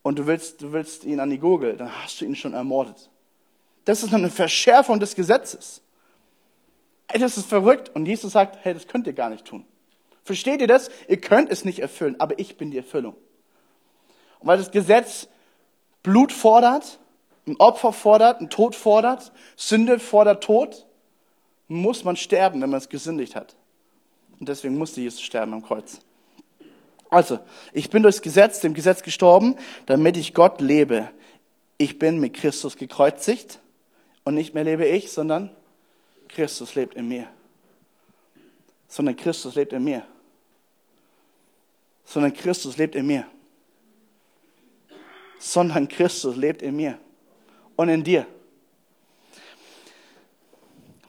und 0.03 0.19
du 0.19 0.27
willst, 0.27 0.61
du 0.61 0.71
willst 0.71 1.03
ihn 1.03 1.19
an 1.19 1.29
die 1.29 1.39
Gurgel, 1.39 1.77
dann 1.77 1.91
hast 2.03 2.21
du 2.21 2.25
ihn 2.25 2.35
schon 2.35 2.53
ermordet. 2.53 3.09
Das 3.85 4.03
ist 4.03 4.13
eine 4.13 4.29
Verschärfung 4.29 4.99
des 4.99 5.15
Gesetzes. 5.15 5.81
Ey, 7.07 7.19
das 7.19 7.37
ist 7.37 7.47
verrückt. 7.47 7.89
Und 7.95 8.05
Jesus 8.05 8.33
sagt, 8.33 8.59
hey, 8.61 8.73
das 8.73 8.87
könnt 8.87 9.07
ihr 9.07 9.13
gar 9.13 9.31
nicht 9.31 9.45
tun. 9.45 9.65
Versteht 10.23 10.61
ihr 10.61 10.67
das? 10.67 10.91
Ihr 11.07 11.19
könnt 11.19 11.49
es 11.49 11.65
nicht 11.65 11.79
erfüllen, 11.79 12.15
aber 12.19 12.37
ich 12.37 12.55
bin 12.55 12.69
die 12.69 12.77
Erfüllung. 12.77 13.15
Und 14.39 14.47
weil 14.47 14.59
das 14.59 14.69
Gesetz 14.69 15.27
Blut 16.03 16.31
fordert, 16.31 16.99
ein 17.47 17.55
Opfer 17.57 17.93
fordert, 17.93 18.41
ein 18.41 18.49
Tod 18.51 18.75
fordert, 18.75 19.31
Sünde 19.55 19.99
fordert 19.99 20.43
Tod, 20.43 20.85
muss 21.69 22.03
man 22.03 22.17
sterben, 22.17 22.61
wenn 22.61 22.69
man 22.69 22.79
es 22.79 22.89
gesündigt 22.89 23.35
hat. 23.35 23.55
Und 24.39 24.49
deswegen 24.49 24.77
musste 24.77 24.99
Jesus 24.99 25.21
sterben 25.21 25.53
am 25.53 25.63
Kreuz. 25.63 25.99
Also, 27.09 27.39
ich 27.73 27.89
bin 27.89 28.03
durchs 28.03 28.21
Gesetz, 28.21 28.59
dem 28.59 28.73
Gesetz 28.73 29.03
gestorben, 29.03 29.55
damit 29.85 30.17
ich 30.17 30.33
Gott 30.33 30.61
lebe. 30.61 31.09
Ich 31.77 31.97
bin 31.97 32.19
mit 32.19 32.33
Christus 32.33 32.75
gekreuzigt 32.75 33.59
und 34.25 34.35
nicht 34.35 34.53
mehr 34.53 34.63
lebe 34.63 34.85
ich, 34.85 35.11
sondern 35.11 35.49
Christus 36.27 36.75
lebt 36.75 36.95
in 36.95 37.07
mir. 37.07 37.27
Sondern 38.87 39.15
Christus 39.15 39.55
lebt 39.55 39.73
in 39.73 39.83
mir. 39.83 40.05
Sondern 42.03 42.33
Christus 42.33 42.77
lebt 42.77 42.95
in 42.95 43.07
mir. 43.07 43.25
Sondern 45.39 45.87
Christus 45.87 46.35
lebt 46.35 46.61
in 46.61 46.75
mir 46.75 46.99
und 47.75 47.89
in 47.89 48.03
dir. 48.03 48.25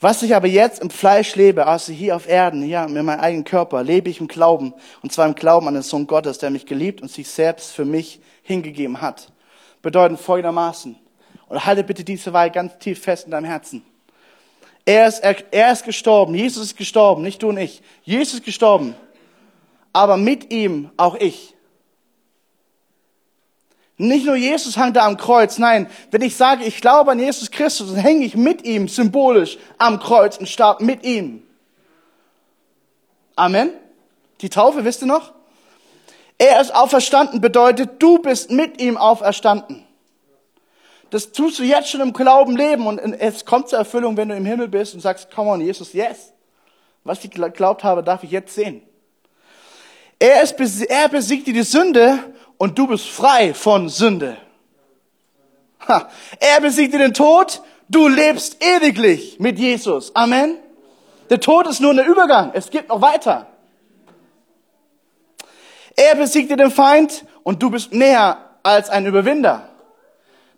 Was 0.02 0.22
ich 0.22 0.34
aber 0.34 0.46
jetzt 0.46 0.80
im 0.80 0.88
Fleisch 0.88 1.36
lebe, 1.36 1.66
also 1.66 1.92
hier 1.92 2.16
auf 2.16 2.26
Erden, 2.26 2.62
hier 2.62 2.88
mit 2.88 3.04
meinem 3.04 3.20
eigenen 3.20 3.44
Körper, 3.44 3.82
lebe 3.82 4.08
ich 4.08 4.18
im 4.18 4.28
Glauben. 4.28 4.72
Und 5.02 5.12
zwar 5.12 5.26
im 5.26 5.34
Glauben 5.34 5.68
an 5.68 5.74
den 5.74 5.82
Sohn 5.82 6.06
Gottes, 6.06 6.38
der 6.38 6.48
mich 6.48 6.64
geliebt 6.64 7.02
und 7.02 7.10
sich 7.10 7.28
selbst 7.28 7.72
für 7.72 7.84
mich 7.84 8.18
hingegeben 8.42 9.02
hat. 9.02 9.30
Bedeuten 9.82 10.16
folgendermaßen. 10.16 10.96
Und 11.48 11.66
halte 11.66 11.84
bitte 11.84 12.02
diese 12.02 12.32
Wahl 12.32 12.50
ganz 12.50 12.78
tief 12.78 13.02
fest 13.02 13.26
in 13.26 13.32
deinem 13.32 13.44
Herzen. 13.44 13.84
Er 14.86 15.06
ist, 15.06 15.18
er, 15.18 15.36
er 15.50 15.72
ist 15.72 15.84
gestorben. 15.84 16.34
Jesus 16.34 16.64
ist 16.64 16.76
gestorben, 16.78 17.22
nicht 17.22 17.42
du 17.42 17.50
und 17.50 17.58
ich. 17.58 17.82
Jesus 18.02 18.34
ist 18.34 18.44
gestorben. 18.44 18.94
Aber 19.92 20.16
mit 20.16 20.50
ihm 20.50 20.90
auch 20.96 21.16
ich. 21.16 21.54
Nicht 24.00 24.24
nur 24.24 24.34
Jesus 24.34 24.78
hang 24.78 24.94
da 24.94 25.04
am 25.06 25.18
Kreuz, 25.18 25.58
nein, 25.58 25.86
wenn 26.10 26.22
ich 26.22 26.34
sage, 26.34 26.64
ich 26.64 26.80
glaube 26.80 27.10
an 27.10 27.18
Jesus 27.18 27.50
Christus, 27.50 27.92
dann 27.92 28.00
hänge 28.00 28.24
ich 28.24 28.34
mit 28.34 28.64
ihm 28.64 28.88
symbolisch 28.88 29.58
am 29.76 30.00
Kreuz 30.00 30.38
und 30.38 30.48
starb 30.48 30.80
mit 30.80 31.04
ihm. 31.04 31.42
Amen. 33.36 33.70
Die 34.40 34.48
Taufe, 34.48 34.86
wisst 34.86 35.02
ihr 35.02 35.06
noch? 35.06 35.34
Er 36.38 36.62
ist 36.62 36.74
auferstanden 36.74 37.42
bedeutet, 37.42 38.02
du 38.02 38.18
bist 38.18 38.50
mit 38.50 38.80
ihm 38.80 38.96
auferstanden. 38.96 39.84
Das 41.10 41.32
tust 41.32 41.58
du 41.58 41.62
jetzt 41.62 41.90
schon 41.90 42.00
im 42.00 42.14
Glauben 42.14 42.56
leben 42.56 42.86
und 42.86 42.98
es 42.98 43.44
kommt 43.44 43.68
zur 43.68 43.80
Erfüllung, 43.80 44.16
wenn 44.16 44.30
du 44.30 44.34
im 44.34 44.46
Himmel 44.46 44.68
bist 44.68 44.94
und 44.94 45.00
sagst, 45.00 45.30
come 45.30 45.50
on, 45.50 45.60
Jesus, 45.60 45.92
yes. 45.92 46.32
Was 47.04 47.22
ich 47.22 47.30
geglaubt 47.30 47.84
habe, 47.84 48.02
darf 48.02 48.24
ich 48.24 48.30
jetzt 48.30 48.54
sehen. 48.54 48.80
Er, 50.18 50.42
ist, 50.42 50.58
er 50.82 51.08
besiegte 51.10 51.52
die 51.52 51.62
Sünde 51.62 52.18
und 52.60 52.78
du 52.78 52.86
bist 52.86 53.08
frei 53.08 53.54
von 53.54 53.88
Sünde. 53.88 54.36
Ha. 55.88 56.10
Er 56.38 56.60
besiegte 56.60 56.98
den 56.98 57.14
Tod, 57.14 57.62
du 57.88 58.06
lebst 58.06 58.62
ewiglich 58.62 59.40
mit 59.40 59.58
Jesus. 59.58 60.14
Amen. 60.14 60.58
Der 61.30 61.40
Tod 61.40 61.66
ist 61.66 61.80
nur 61.80 61.92
ein 61.92 62.04
Übergang, 62.04 62.50
es 62.52 62.68
geht 62.68 62.90
noch 62.90 63.00
weiter. 63.00 63.46
Er 65.96 66.14
besiegte 66.16 66.58
den 66.58 66.70
Feind 66.70 67.24
und 67.44 67.62
du 67.62 67.70
bist 67.70 67.94
mehr 67.94 68.36
als 68.62 68.90
ein 68.90 69.06
Überwinder. 69.06 69.70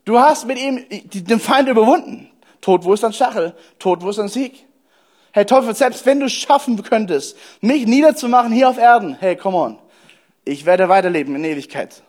Du 0.04 0.18
hast 0.18 0.44
mit 0.44 0.58
ihm 0.58 0.84
den 0.90 1.38
Feind 1.38 1.68
überwunden. 1.68 2.32
Tod, 2.60 2.82
wo 2.82 2.94
ist 2.94 3.04
dein 3.04 3.12
Stachel? 3.12 3.54
Tod, 3.78 4.02
wo 4.02 4.10
ist 4.10 4.18
dein 4.18 4.26
Sieg? 4.26 4.66
Hey 5.30 5.46
Teufel, 5.46 5.72
selbst 5.76 6.04
wenn 6.04 6.18
du 6.18 6.28
schaffen 6.28 6.82
könntest, 6.82 7.36
mich 7.60 7.86
niederzumachen 7.86 8.50
hier 8.50 8.68
auf 8.68 8.76
Erden, 8.76 9.16
hey, 9.20 9.36
come 9.36 9.56
on. 9.56 9.81
Ich 10.44 10.66
werde 10.66 10.88
weiterleben 10.88 11.36
in 11.36 11.44
Ewigkeit. 11.44 12.02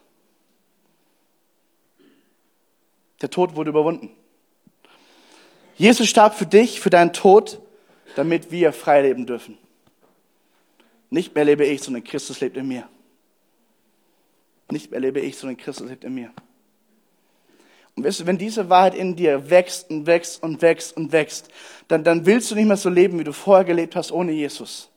Der 3.22 3.30
Tod 3.30 3.56
wurde 3.56 3.70
überwunden. 3.70 4.10
Jesus 5.76 6.10
starb 6.10 6.36
für 6.36 6.46
dich, 6.46 6.82
für 6.82 6.90
deinen 6.90 7.14
Tod, 7.14 7.60
damit 8.16 8.52
wir 8.52 8.74
frei 8.74 9.02
leben 9.02 9.26
dürfen. 9.26 9.58
Nicht 11.10 11.36
mehr 11.36 11.46
lebe 11.46 11.66
ich, 11.66 11.82
sondern 11.82 12.04
Christus 12.04 12.42
lebt 12.42 12.58
in 12.58 12.68
mir. 12.68 12.88
Nicht 14.72 14.92
mehr 14.92 15.00
lebe 15.00 15.20
ich, 15.20 15.38
sondern 15.38 15.58
Christus 15.58 15.88
lebt 15.88 16.04
in 16.04 16.16
mir. 16.16 16.32
Und 17.96 18.04
weißt 18.04 18.22
du, 18.22 18.26
wenn 18.26 18.40
diese 18.40 18.70
Wahrheit 18.70 18.96
in 18.96 19.16
dir 19.16 19.52
wächst 19.52 19.92
und 19.92 20.08
wächst 20.08 20.42
und 20.42 20.62
wächst 20.64 20.98
und 20.98 21.12
wächst, 21.12 21.50
dann, 21.88 22.04
dann 22.04 22.26
willst 22.26 22.50
du 22.50 22.56
nicht 22.56 22.66
mehr 22.66 22.78
so 22.78 22.90
leben, 22.90 23.20
wie 23.20 23.24
du 23.24 23.34
vorher 23.34 23.66
gelebt 23.66 23.96
hast 23.96 24.12
ohne 24.12 24.32
Jesus. 24.32 24.90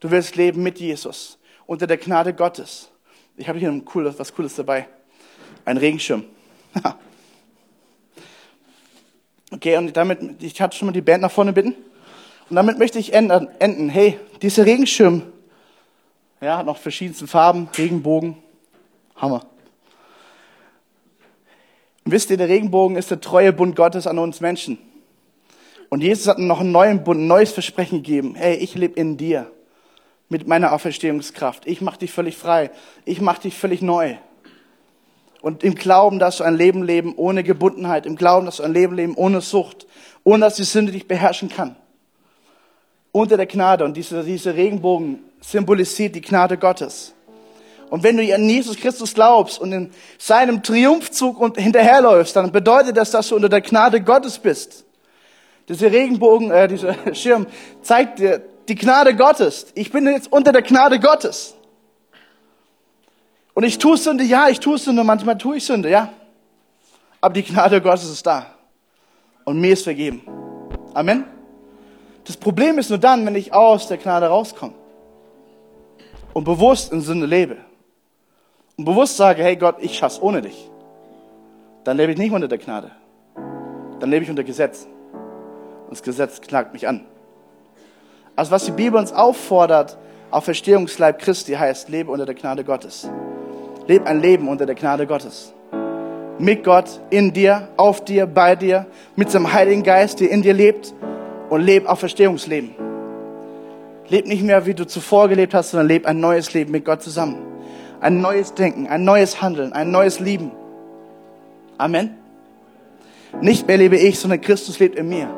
Du 0.00 0.10
willst 0.10 0.34
leben 0.34 0.64
mit 0.64 0.80
Jesus 0.80 1.38
unter 1.66 1.86
der 1.86 1.96
Gnade 1.96 2.34
Gottes. 2.34 2.90
Ich 3.36 3.48
habe 3.48 3.58
hier 3.58 3.82
cooles, 3.84 4.18
was 4.18 4.34
Cooles 4.34 4.54
dabei. 4.56 4.88
Ein 5.64 5.76
Regenschirm. 5.76 6.24
okay, 9.52 9.76
und 9.76 9.96
damit, 9.96 10.42
ich 10.42 10.60
hatte 10.60 10.76
schon 10.76 10.86
mal 10.86 10.92
die 10.92 11.00
Band 11.00 11.22
nach 11.22 11.30
vorne 11.30 11.52
bitten. 11.52 11.74
Und 12.50 12.56
damit 12.56 12.78
möchte 12.78 12.98
ich 12.98 13.12
enden. 13.12 13.88
Hey, 13.88 14.18
dieser 14.42 14.66
Regenschirm, 14.66 15.22
ja, 16.40 16.58
hat 16.58 16.66
noch 16.66 16.76
verschiedenste 16.76 17.26
Farben, 17.26 17.68
Regenbogen. 17.76 18.36
Hammer. 19.16 19.46
Und 22.04 22.12
wisst 22.12 22.30
ihr, 22.30 22.36
der 22.36 22.48
Regenbogen 22.48 22.96
ist 22.96 23.10
der 23.10 23.20
treue 23.20 23.52
Bund 23.52 23.76
Gottes 23.76 24.06
an 24.06 24.18
uns 24.18 24.40
Menschen. 24.40 24.78
Und 25.88 26.02
Jesus 26.02 26.26
hat 26.26 26.38
noch 26.38 26.60
einen 26.60 26.72
neuen 26.72 27.04
Bund, 27.04 27.20
ein 27.20 27.26
neues 27.28 27.52
Versprechen 27.52 27.98
gegeben. 27.98 28.34
Hey, 28.34 28.56
ich 28.56 28.74
lebe 28.74 28.98
in 28.98 29.16
dir 29.16 29.50
mit 30.32 30.48
meiner 30.48 30.72
Auferstehungskraft. 30.72 31.66
Ich 31.66 31.82
mache 31.82 31.98
dich 31.98 32.10
völlig 32.10 32.38
frei. 32.38 32.70
Ich 33.04 33.20
mache 33.20 33.42
dich 33.42 33.56
völlig 33.56 33.82
neu. 33.82 34.16
Und 35.42 35.62
im 35.62 35.74
Glauben, 35.74 36.18
dass 36.18 36.38
du 36.38 36.44
ein 36.44 36.56
Leben 36.56 36.82
leben 36.82 37.14
ohne 37.16 37.44
Gebundenheit, 37.44 38.06
im 38.06 38.16
Glauben, 38.16 38.46
dass 38.46 38.56
du 38.56 38.62
ein 38.62 38.72
Leben 38.72 38.96
leben 38.96 39.14
ohne 39.14 39.42
Sucht, 39.42 39.86
ohne 40.24 40.46
dass 40.46 40.54
die 40.54 40.64
Sünde 40.64 40.90
dich 40.90 41.06
beherrschen 41.06 41.50
kann. 41.50 41.76
Unter 43.12 43.36
der 43.36 43.46
Gnade. 43.46 43.84
Und 43.84 43.96
dieser, 43.96 44.22
dieser 44.22 44.56
Regenbogen 44.56 45.18
symbolisiert 45.42 46.14
die 46.14 46.22
Gnade 46.22 46.56
Gottes. 46.56 47.12
Und 47.90 48.02
wenn 48.02 48.16
du 48.16 48.34
an 48.34 48.48
Jesus 48.48 48.76
Christus 48.78 49.12
glaubst 49.12 49.60
und 49.60 49.70
in 49.70 49.90
seinem 50.16 50.62
Triumphzug 50.62 51.38
und 51.38 51.58
hinterherläufst, 51.58 52.34
dann 52.34 52.50
bedeutet 52.50 52.96
das, 52.96 53.10
dass 53.10 53.28
du 53.28 53.36
unter 53.36 53.50
der 53.50 53.60
Gnade 53.60 54.00
Gottes 54.00 54.38
bist. 54.38 54.86
Dieser 55.68 55.92
Regenbogen, 55.92 56.50
äh, 56.50 56.68
dieser 56.68 56.96
Schirm 57.14 57.46
zeigt 57.82 58.18
dir 58.18 58.40
die 58.68 58.74
Gnade 58.74 59.14
Gottes. 59.14 59.66
Ich 59.74 59.90
bin 59.90 60.06
jetzt 60.06 60.32
unter 60.32 60.52
der 60.52 60.62
Gnade 60.62 61.00
Gottes. 61.00 61.54
Und 63.54 63.64
ich 63.64 63.78
tue 63.78 63.96
Sünde, 63.96 64.24
ja, 64.24 64.48
ich 64.48 64.60
tue 64.60 64.78
Sünde, 64.78 65.04
manchmal 65.04 65.36
tue 65.36 65.56
ich 65.56 65.64
Sünde, 65.64 65.90
ja. 65.90 66.08
Aber 67.20 67.34
die 67.34 67.42
Gnade 67.42 67.80
Gottes 67.80 68.08
ist 68.10 68.26
da. 68.26 68.46
Und 69.44 69.60
mir 69.60 69.72
ist 69.72 69.84
vergeben. 69.84 70.22
Amen. 70.94 71.24
Das 72.24 72.36
Problem 72.36 72.78
ist 72.78 72.88
nur 72.88 72.98
dann, 72.98 73.26
wenn 73.26 73.34
ich 73.34 73.52
aus 73.52 73.88
der 73.88 73.98
Gnade 73.98 74.26
rauskomme 74.26 74.74
und 76.32 76.44
bewusst 76.44 76.92
in 76.92 77.00
Sünde 77.00 77.26
lebe 77.26 77.56
und 78.76 78.84
bewusst 78.84 79.16
sage, 79.16 79.42
hey 79.42 79.56
Gott, 79.56 79.76
ich 79.80 79.98
schaff's 79.98 80.20
ohne 80.20 80.40
dich, 80.40 80.70
dann 81.84 81.96
lebe 81.96 82.12
ich 82.12 82.18
nicht 82.18 82.32
unter 82.32 82.48
der 82.48 82.58
Gnade. 82.58 82.92
Dann 83.98 84.10
lebe 84.10 84.24
ich 84.24 84.30
unter 84.30 84.44
Gesetz. 84.44 84.86
Und 85.84 85.90
das 85.90 86.02
Gesetz 86.02 86.40
klagt 86.40 86.72
mich 86.72 86.86
an. 86.86 87.04
Also 88.34 88.50
was 88.50 88.64
die 88.64 88.72
Bibel 88.72 88.98
uns 88.98 89.12
auffordert, 89.12 89.98
auf 90.30 90.44
Verstehungsleib 90.44 91.18
Christi 91.18 91.52
heißt, 91.52 91.90
lebe 91.90 92.10
unter 92.10 92.24
der 92.24 92.34
Gnade 92.34 92.64
Gottes. 92.64 93.08
Lebe 93.86 94.06
ein 94.06 94.20
Leben 94.20 94.48
unter 94.48 94.64
der 94.64 94.74
Gnade 94.74 95.06
Gottes. 95.06 95.52
Mit 96.38 96.64
Gott, 96.64 97.00
in 97.10 97.32
dir, 97.32 97.68
auf 97.76 98.04
dir, 98.04 98.26
bei 98.26 98.56
dir, 98.56 98.86
mit 99.16 99.30
seinem 99.30 99.52
Heiligen 99.52 99.82
Geist, 99.82 100.20
der 100.20 100.30
in 100.30 100.40
dir 100.40 100.54
lebt 100.54 100.94
und 101.50 101.60
lebe 101.60 101.88
auf 101.88 102.00
Verstehungsleben. 102.00 102.70
Leb 104.08 104.26
nicht 104.26 104.42
mehr, 104.42 104.64
wie 104.64 104.74
du 104.74 104.86
zuvor 104.86 105.28
gelebt 105.28 105.52
hast, 105.52 105.70
sondern 105.70 105.88
lebe 105.88 106.08
ein 106.08 106.18
neues 106.18 106.54
Leben 106.54 106.72
mit 106.72 106.84
Gott 106.84 107.02
zusammen. 107.02 107.36
Ein 108.00 108.20
neues 108.20 108.54
Denken, 108.54 108.86
ein 108.86 109.04
neues 109.04 109.42
Handeln, 109.42 109.72
ein 109.74 109.90
neues 109.90 110.18
Lieben. 110.18 110.50
Amen. 111.76 112.16
Nicht 113.40 113.66
mehr 113.66 113.76
lebe 113.76 113.96
ich, 113.96 114.18
sondern 114.18 114.40
Christus 114.40 114.78
lebt 114.78 114.96
in 114.96 115.08
mir. 115.08 115.28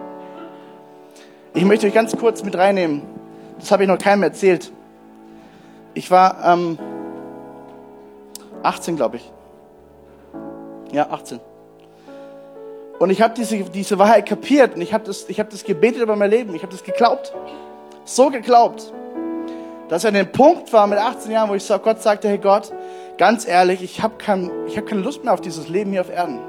Ich 1.57 1.65
möchte 1.65 1.87
euch 1.87 1.95
ganz 1.95 2.17
kurz 2.17 2.43
mit 2.43 2.59
reinnehmen. 2.59 3.03
Das 3.61 3.71
habe 3.71 3.85
ich 3.85 3.89
noch 3.89 3.99
keinem 3.99 4.25
erzählt. 4.25 4.73
Ich 5.95 6.11
war 6.11 6.45
ähm, 6.45 6.77
18, 8.65 8.97
glaube 8.97 9.19
ich. 9.19 9.33
Ja, 10.91 11.11
18. 11.11 11.39
Und 12.99 13.11
ich 13.11 13.23
habe 13.23 13.35
diese, 13.35 13.57
diese 13.71 13.99
Wahrheit 14.01 14.27
kapiert 14.27 14.75
und 14.75 14.81
ich 14.81 14.93
habe 14.93 15.05
das, 15.05 15.27
hab 15.29 15.51
das 15.51 15.63
gebetet 15.63 16.03
über 16.03 16.17
mein 16.17 16.31
Leben. 16.31 16.57
Ich 16.57 16.63
habe 16.63 16.73
das 16.73 16.83
geglaubt. 16.83 17.33
So 18.05 18.31
geglaubt. 18.31 18.93
Dass 19.89 20.03
er 20.03 20.09
an 20.09 20.15
dem 20.15 20.33
Punkt 20.33 20.73
war 20.73 20.89
mit 20.89 20.99
18 20.99 21.31
Jahren, 21.31 21.51
wo 21.51 21.55
ich 21.55 21.63
so, 21.63 21.79
Gott 21.79 22.03
sagte, 22.03 22.29
hey 22.29 22.39
Gott, 22.39 22.73
ganz 23.17 23.47
ehrlich, 23.47 23.81
ich 23.81 24.03
habe 24.03 24.15
kein, 24.19 24.51
hab 24.77 24.87
keine 24.87 25.03
Lust 25.03 25.23
mehr 25.23 25.33
auf 25.33 25.41
dieses 25.41 25.69
Leben 25.69 25.93
hier 25.93 26.01
auf 26.01 26.11
Erden. 26.11 26.41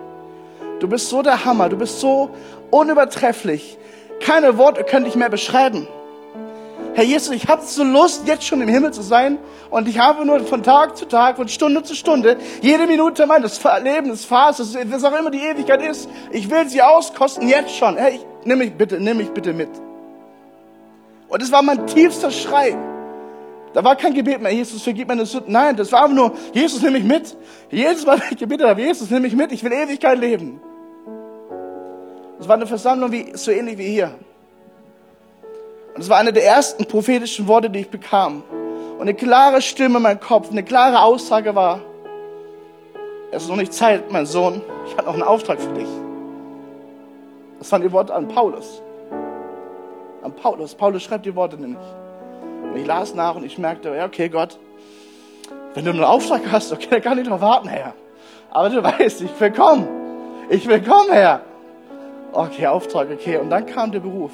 Du 0.80 0.88
bist 0.88 1.10
so 1.10 1.22
der 1.22 1.46
Hammer, 1.46 1.70
du 1.70 1.78
bist 1.78 2.00
so 2.00 2.32
unübertrefflich. 2.72 3.78
Keine 4.20 4.58
Worte 4.58 4.84
können 4.84 5.06
dich 5.06 5.16
mehr 5.16 5.30
beschreiben. 5.30 5.88
Herr 6.96 7.04
Jesus, 7.04 7.36
ich 7.36 7.48
habe 7.48 7.62
so 7.62 7.84
Lust, 7.84 8.26
jetzt 8.26 8.46
schon 8.46 8.62
im 8.62 8.70
Himmel 8.70 8.92
zu 8.92 9.02
sein. 9.02 9.38
Und 9.70 9.88
ich 9.90 10.00
habe 10.00 10.26
nur 10.26 10.40
von 10.42 10.64
Tag 10.64 10.96
zu 10.96 11.06
Tag, 11.06 11.36
von 11.36 11.50
Stunde 11.50 11.84
zu 11.84 11.94
Stunde, 11.94 12.38
jede 12.62 12.88
Minute 12.88 13.26
meines 13.26 13.60
Lebens, 13.84 14.24
Phases, 14.24 14.78
was 14.86 15.04
auch 15.04 15.20
immer 15.20 15.30
die 15.30 15.42
Ewigkeit 15.42 15.82
ist, 15.82 16.08
ich 16.32 16.50
will 16.50 16.70
sie 16.70 16.82
auskosten, 16.82 17.50
jetzt 17.50 17.76
schon. 17.76 17.98
Herr, 17.98 18.12
ich, 18.12 18.26
nimm 18.46 18.60
mich 18.60 18.74
bitte, 18.74 18.98
nimm 19.00 19.18
mich 19.18 19.30
bitte 19.32 19.52
mit. 19.52 19.70
Und 21.28 21.44
es 21.44 21.52
war 21.52 21.62
mein 21.62 21.86
tiefster 21.86 22.32
Schrei. 22.32 22.78
Da 23.74 23.84
war 23.84 23.98
kein 23.98 24.14
Gebet 24.14 24.42
mehr, 24.42 24.54
Jesus, 24.54 24.82
vergib 24.82 25.10
meine 25.10 25.26
Sünden. 25.26 25.52
Nein, 25.52 25.76
das 25.76 25.92
war 25.92 26.04
einfach 26.04 26.16
nur, 26.16 26.32
Jesus, 26.54 26.82
nimm 26.82 26.94
mich 26.94 27.04
mit. 27.04 27.36
Jedes 27.70 28.06
Mal, 28.06 28.22
wenn 28.22 28.32
ich 28.32 28.38
gebetet 28.38 28.68
habe, 28.68 28.82
Jesus, 28.82 29.10
nimm 29.10 29.24
mich 29.24 29.36
mit, 29.36 29.52
ich 29.52 29.62
will 29.62 29.74
Ewigkeit 29.74 30.18
leben. 30.18 30.62
Es 32.46 32.50
war 32.50 32.58
eine 32.58 32.68
Versammlung 32.68 33.12
wie, 33.12 33.32
so 33.34 33.50
ähnlich 33.50 33.80
wie 33.80 33.88
hier. 33.88 34.14
Und 35.96 36.02
es 36.02 36.08
war 36.10 36.20
eine 36.20 36.32
der 36.32 36.46
ersten 36.46 36.86
prophetischen 36.86 37.48
Worte, 37.48 37.72
die 37.72 37.80
ich 37.80 37.90
bekam. 37.90 38.44
Und 38.94 39.02
eine 39.02 39.16
klare 39.16 39.64
Stimme 39.64 39.98
in 39.98 40.04
meinem 40.04 40.20
Kopf, 40.20 40.52
eine 40.52 40.62
klare 40.62 41.02
Aussage 41.02 41.56
war, 41.56 41.80
es 43.32 43.42
ist 43.42 43.50
noch 43.50 43.56
nicht 43.56 43.74
Zeit, 43.74 44.12
mein 44.12 44.28
Sohn, 44.28 44.62
ich 44.86 44.96
habe 44.96 45.08
noch 45.08 45.16
einen 45.16 45.24
Auftrag 45.24 45.60
für 45.60 45.74
dich. 45.74 45.88
Das 47.58 47.72
waren 47.72 47.82
die 47.82 47.92
Worte 47.92 48.14
an 48.14 48.28
Paulus. 48.28 48.80
An 50.22 50.32
Paulus. 50.36 50.76
Paulus 50.76 51.02
schreibt 51.02 51.26
die 51.26 51.36
Worte 51.36 51.58
nämlich. 51.58 51.88
Und 52.62 52.76
ich 52.76 52.86
las 52.86 53.16
nach 53.16 53.34
und 53.34 53.44
ich 53.44 53.58
merkte, 53.58 53.90
ja, 53.96 54.06
okay, 54.06 54.30
Gott, 54.30 54.60
wenn 55.74 55.84
du 55.84 55.90
einen 55.90 56.04
Auftrag 56.04 56.42
hast, 56.52 56.72
okay, 56.72 56.90
dann 56.92 57.02
kann 57.02 57.18
ich 57.18 57.28
doch 57.28 57.42
warten, 57.42 57.70
Herr. 57.70 57.96
Aber 58.52 58.70
du 58.70 58.84
weißt, 59.00 59.22
ich 59.22 59.40
will 59.40 59.52
kommen. 59.52 59.88
Ich 60.52 60.68
will 60.68 60.84
kommen, 60.84 61.12
Herr. 61.12 61.42
Okay, 62.36 62.68
Auftrag, 62.68 63.08
okay. 63.10 63.38
Und 63.38 63.50
dann 63.50 63.66
kam 63.66 63.94
der 63.94 64.02
Beruf. 64.02 64.32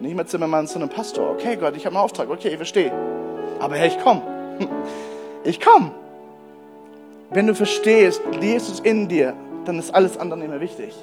Nicht 0.00 0.16
mehr 0.16 0.26
Zimmermann, 0.26 0.66
sondern 0.66 0.90
Pastor. 0.90 1.30
Okay, 1.30 1.56
Gott, 1.56 1.76
ich 1.76 1.86
habe 1.86 1.94
einen 1.94 2.04
Auftrag. 2.04 2.28
Okay, 2.28 2.48
ich 2.48 2.56
verstehe. 2.56 2.92
Aber 3.60 3.76
Herr, 3.76 3.86
ich 3.86 3.98
komme. 3.98 4.22
Ich 5.46 5.60
komme. 5.60 5.90
Wenn 7.28 7.46
du 7.46 7.54
verstehst, 7.54 8.22
Jesus 8.40 8.80
in 8.80 9.08
dir, 9.08 9.34
dann 9.66 9.78
ist 9.78 9.94
alles 9.94 10.16
andere 10.16 10.38
nicht 10.38 10.48
mehr 10.48 10.60
wichtig. 10.62 10.94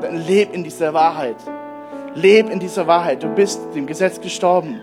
Dann 0.00 0.24
leb 0.28 0.54
in 0.54 0.62
dieser 0.62 0.94
Wahrheit. 0.94 1.34
Leb 2.14 2.48
in 2.50 2.60
dieser 2.60 2.86
Wahrheit. 2.86 3.20
Du 3.20 3.26
bist 3.26 3.60
dem 3.74 3.88
Gesetz 3.88 4.20
gestorben. 4.20 4.80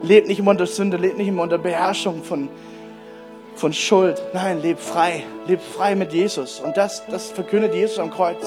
Leb 0.00 0.28
nicht 0.28 0.38
immer 0.38 0.52
unter 0.52 0.68
Sünde, 0.68 0.96
leb 0.96 1.18
nicht 1.18 1.26
immer 1.26 1.42
unter 1.42 1.58
Beherrschung 1.58 2.22
von, 2.22 2.48
von 3.56 3.72
Schuld. 3.72 4.22
Nein, 4.32 4.62
leb 4.62 4.78
frei. 4.78 5.24
Leb 5.48 5.60
frei 5.60 5.96
mit 5.96 6.12
Jesus. 6.12 6.60
Und 6.60 6.76
das, 6.76 7.04
das 7.06 7.32
verkündet 7.32 7.74
Jesus 7.74 7.98
am 7.98 8.12
Kreuz. 8.12 8.46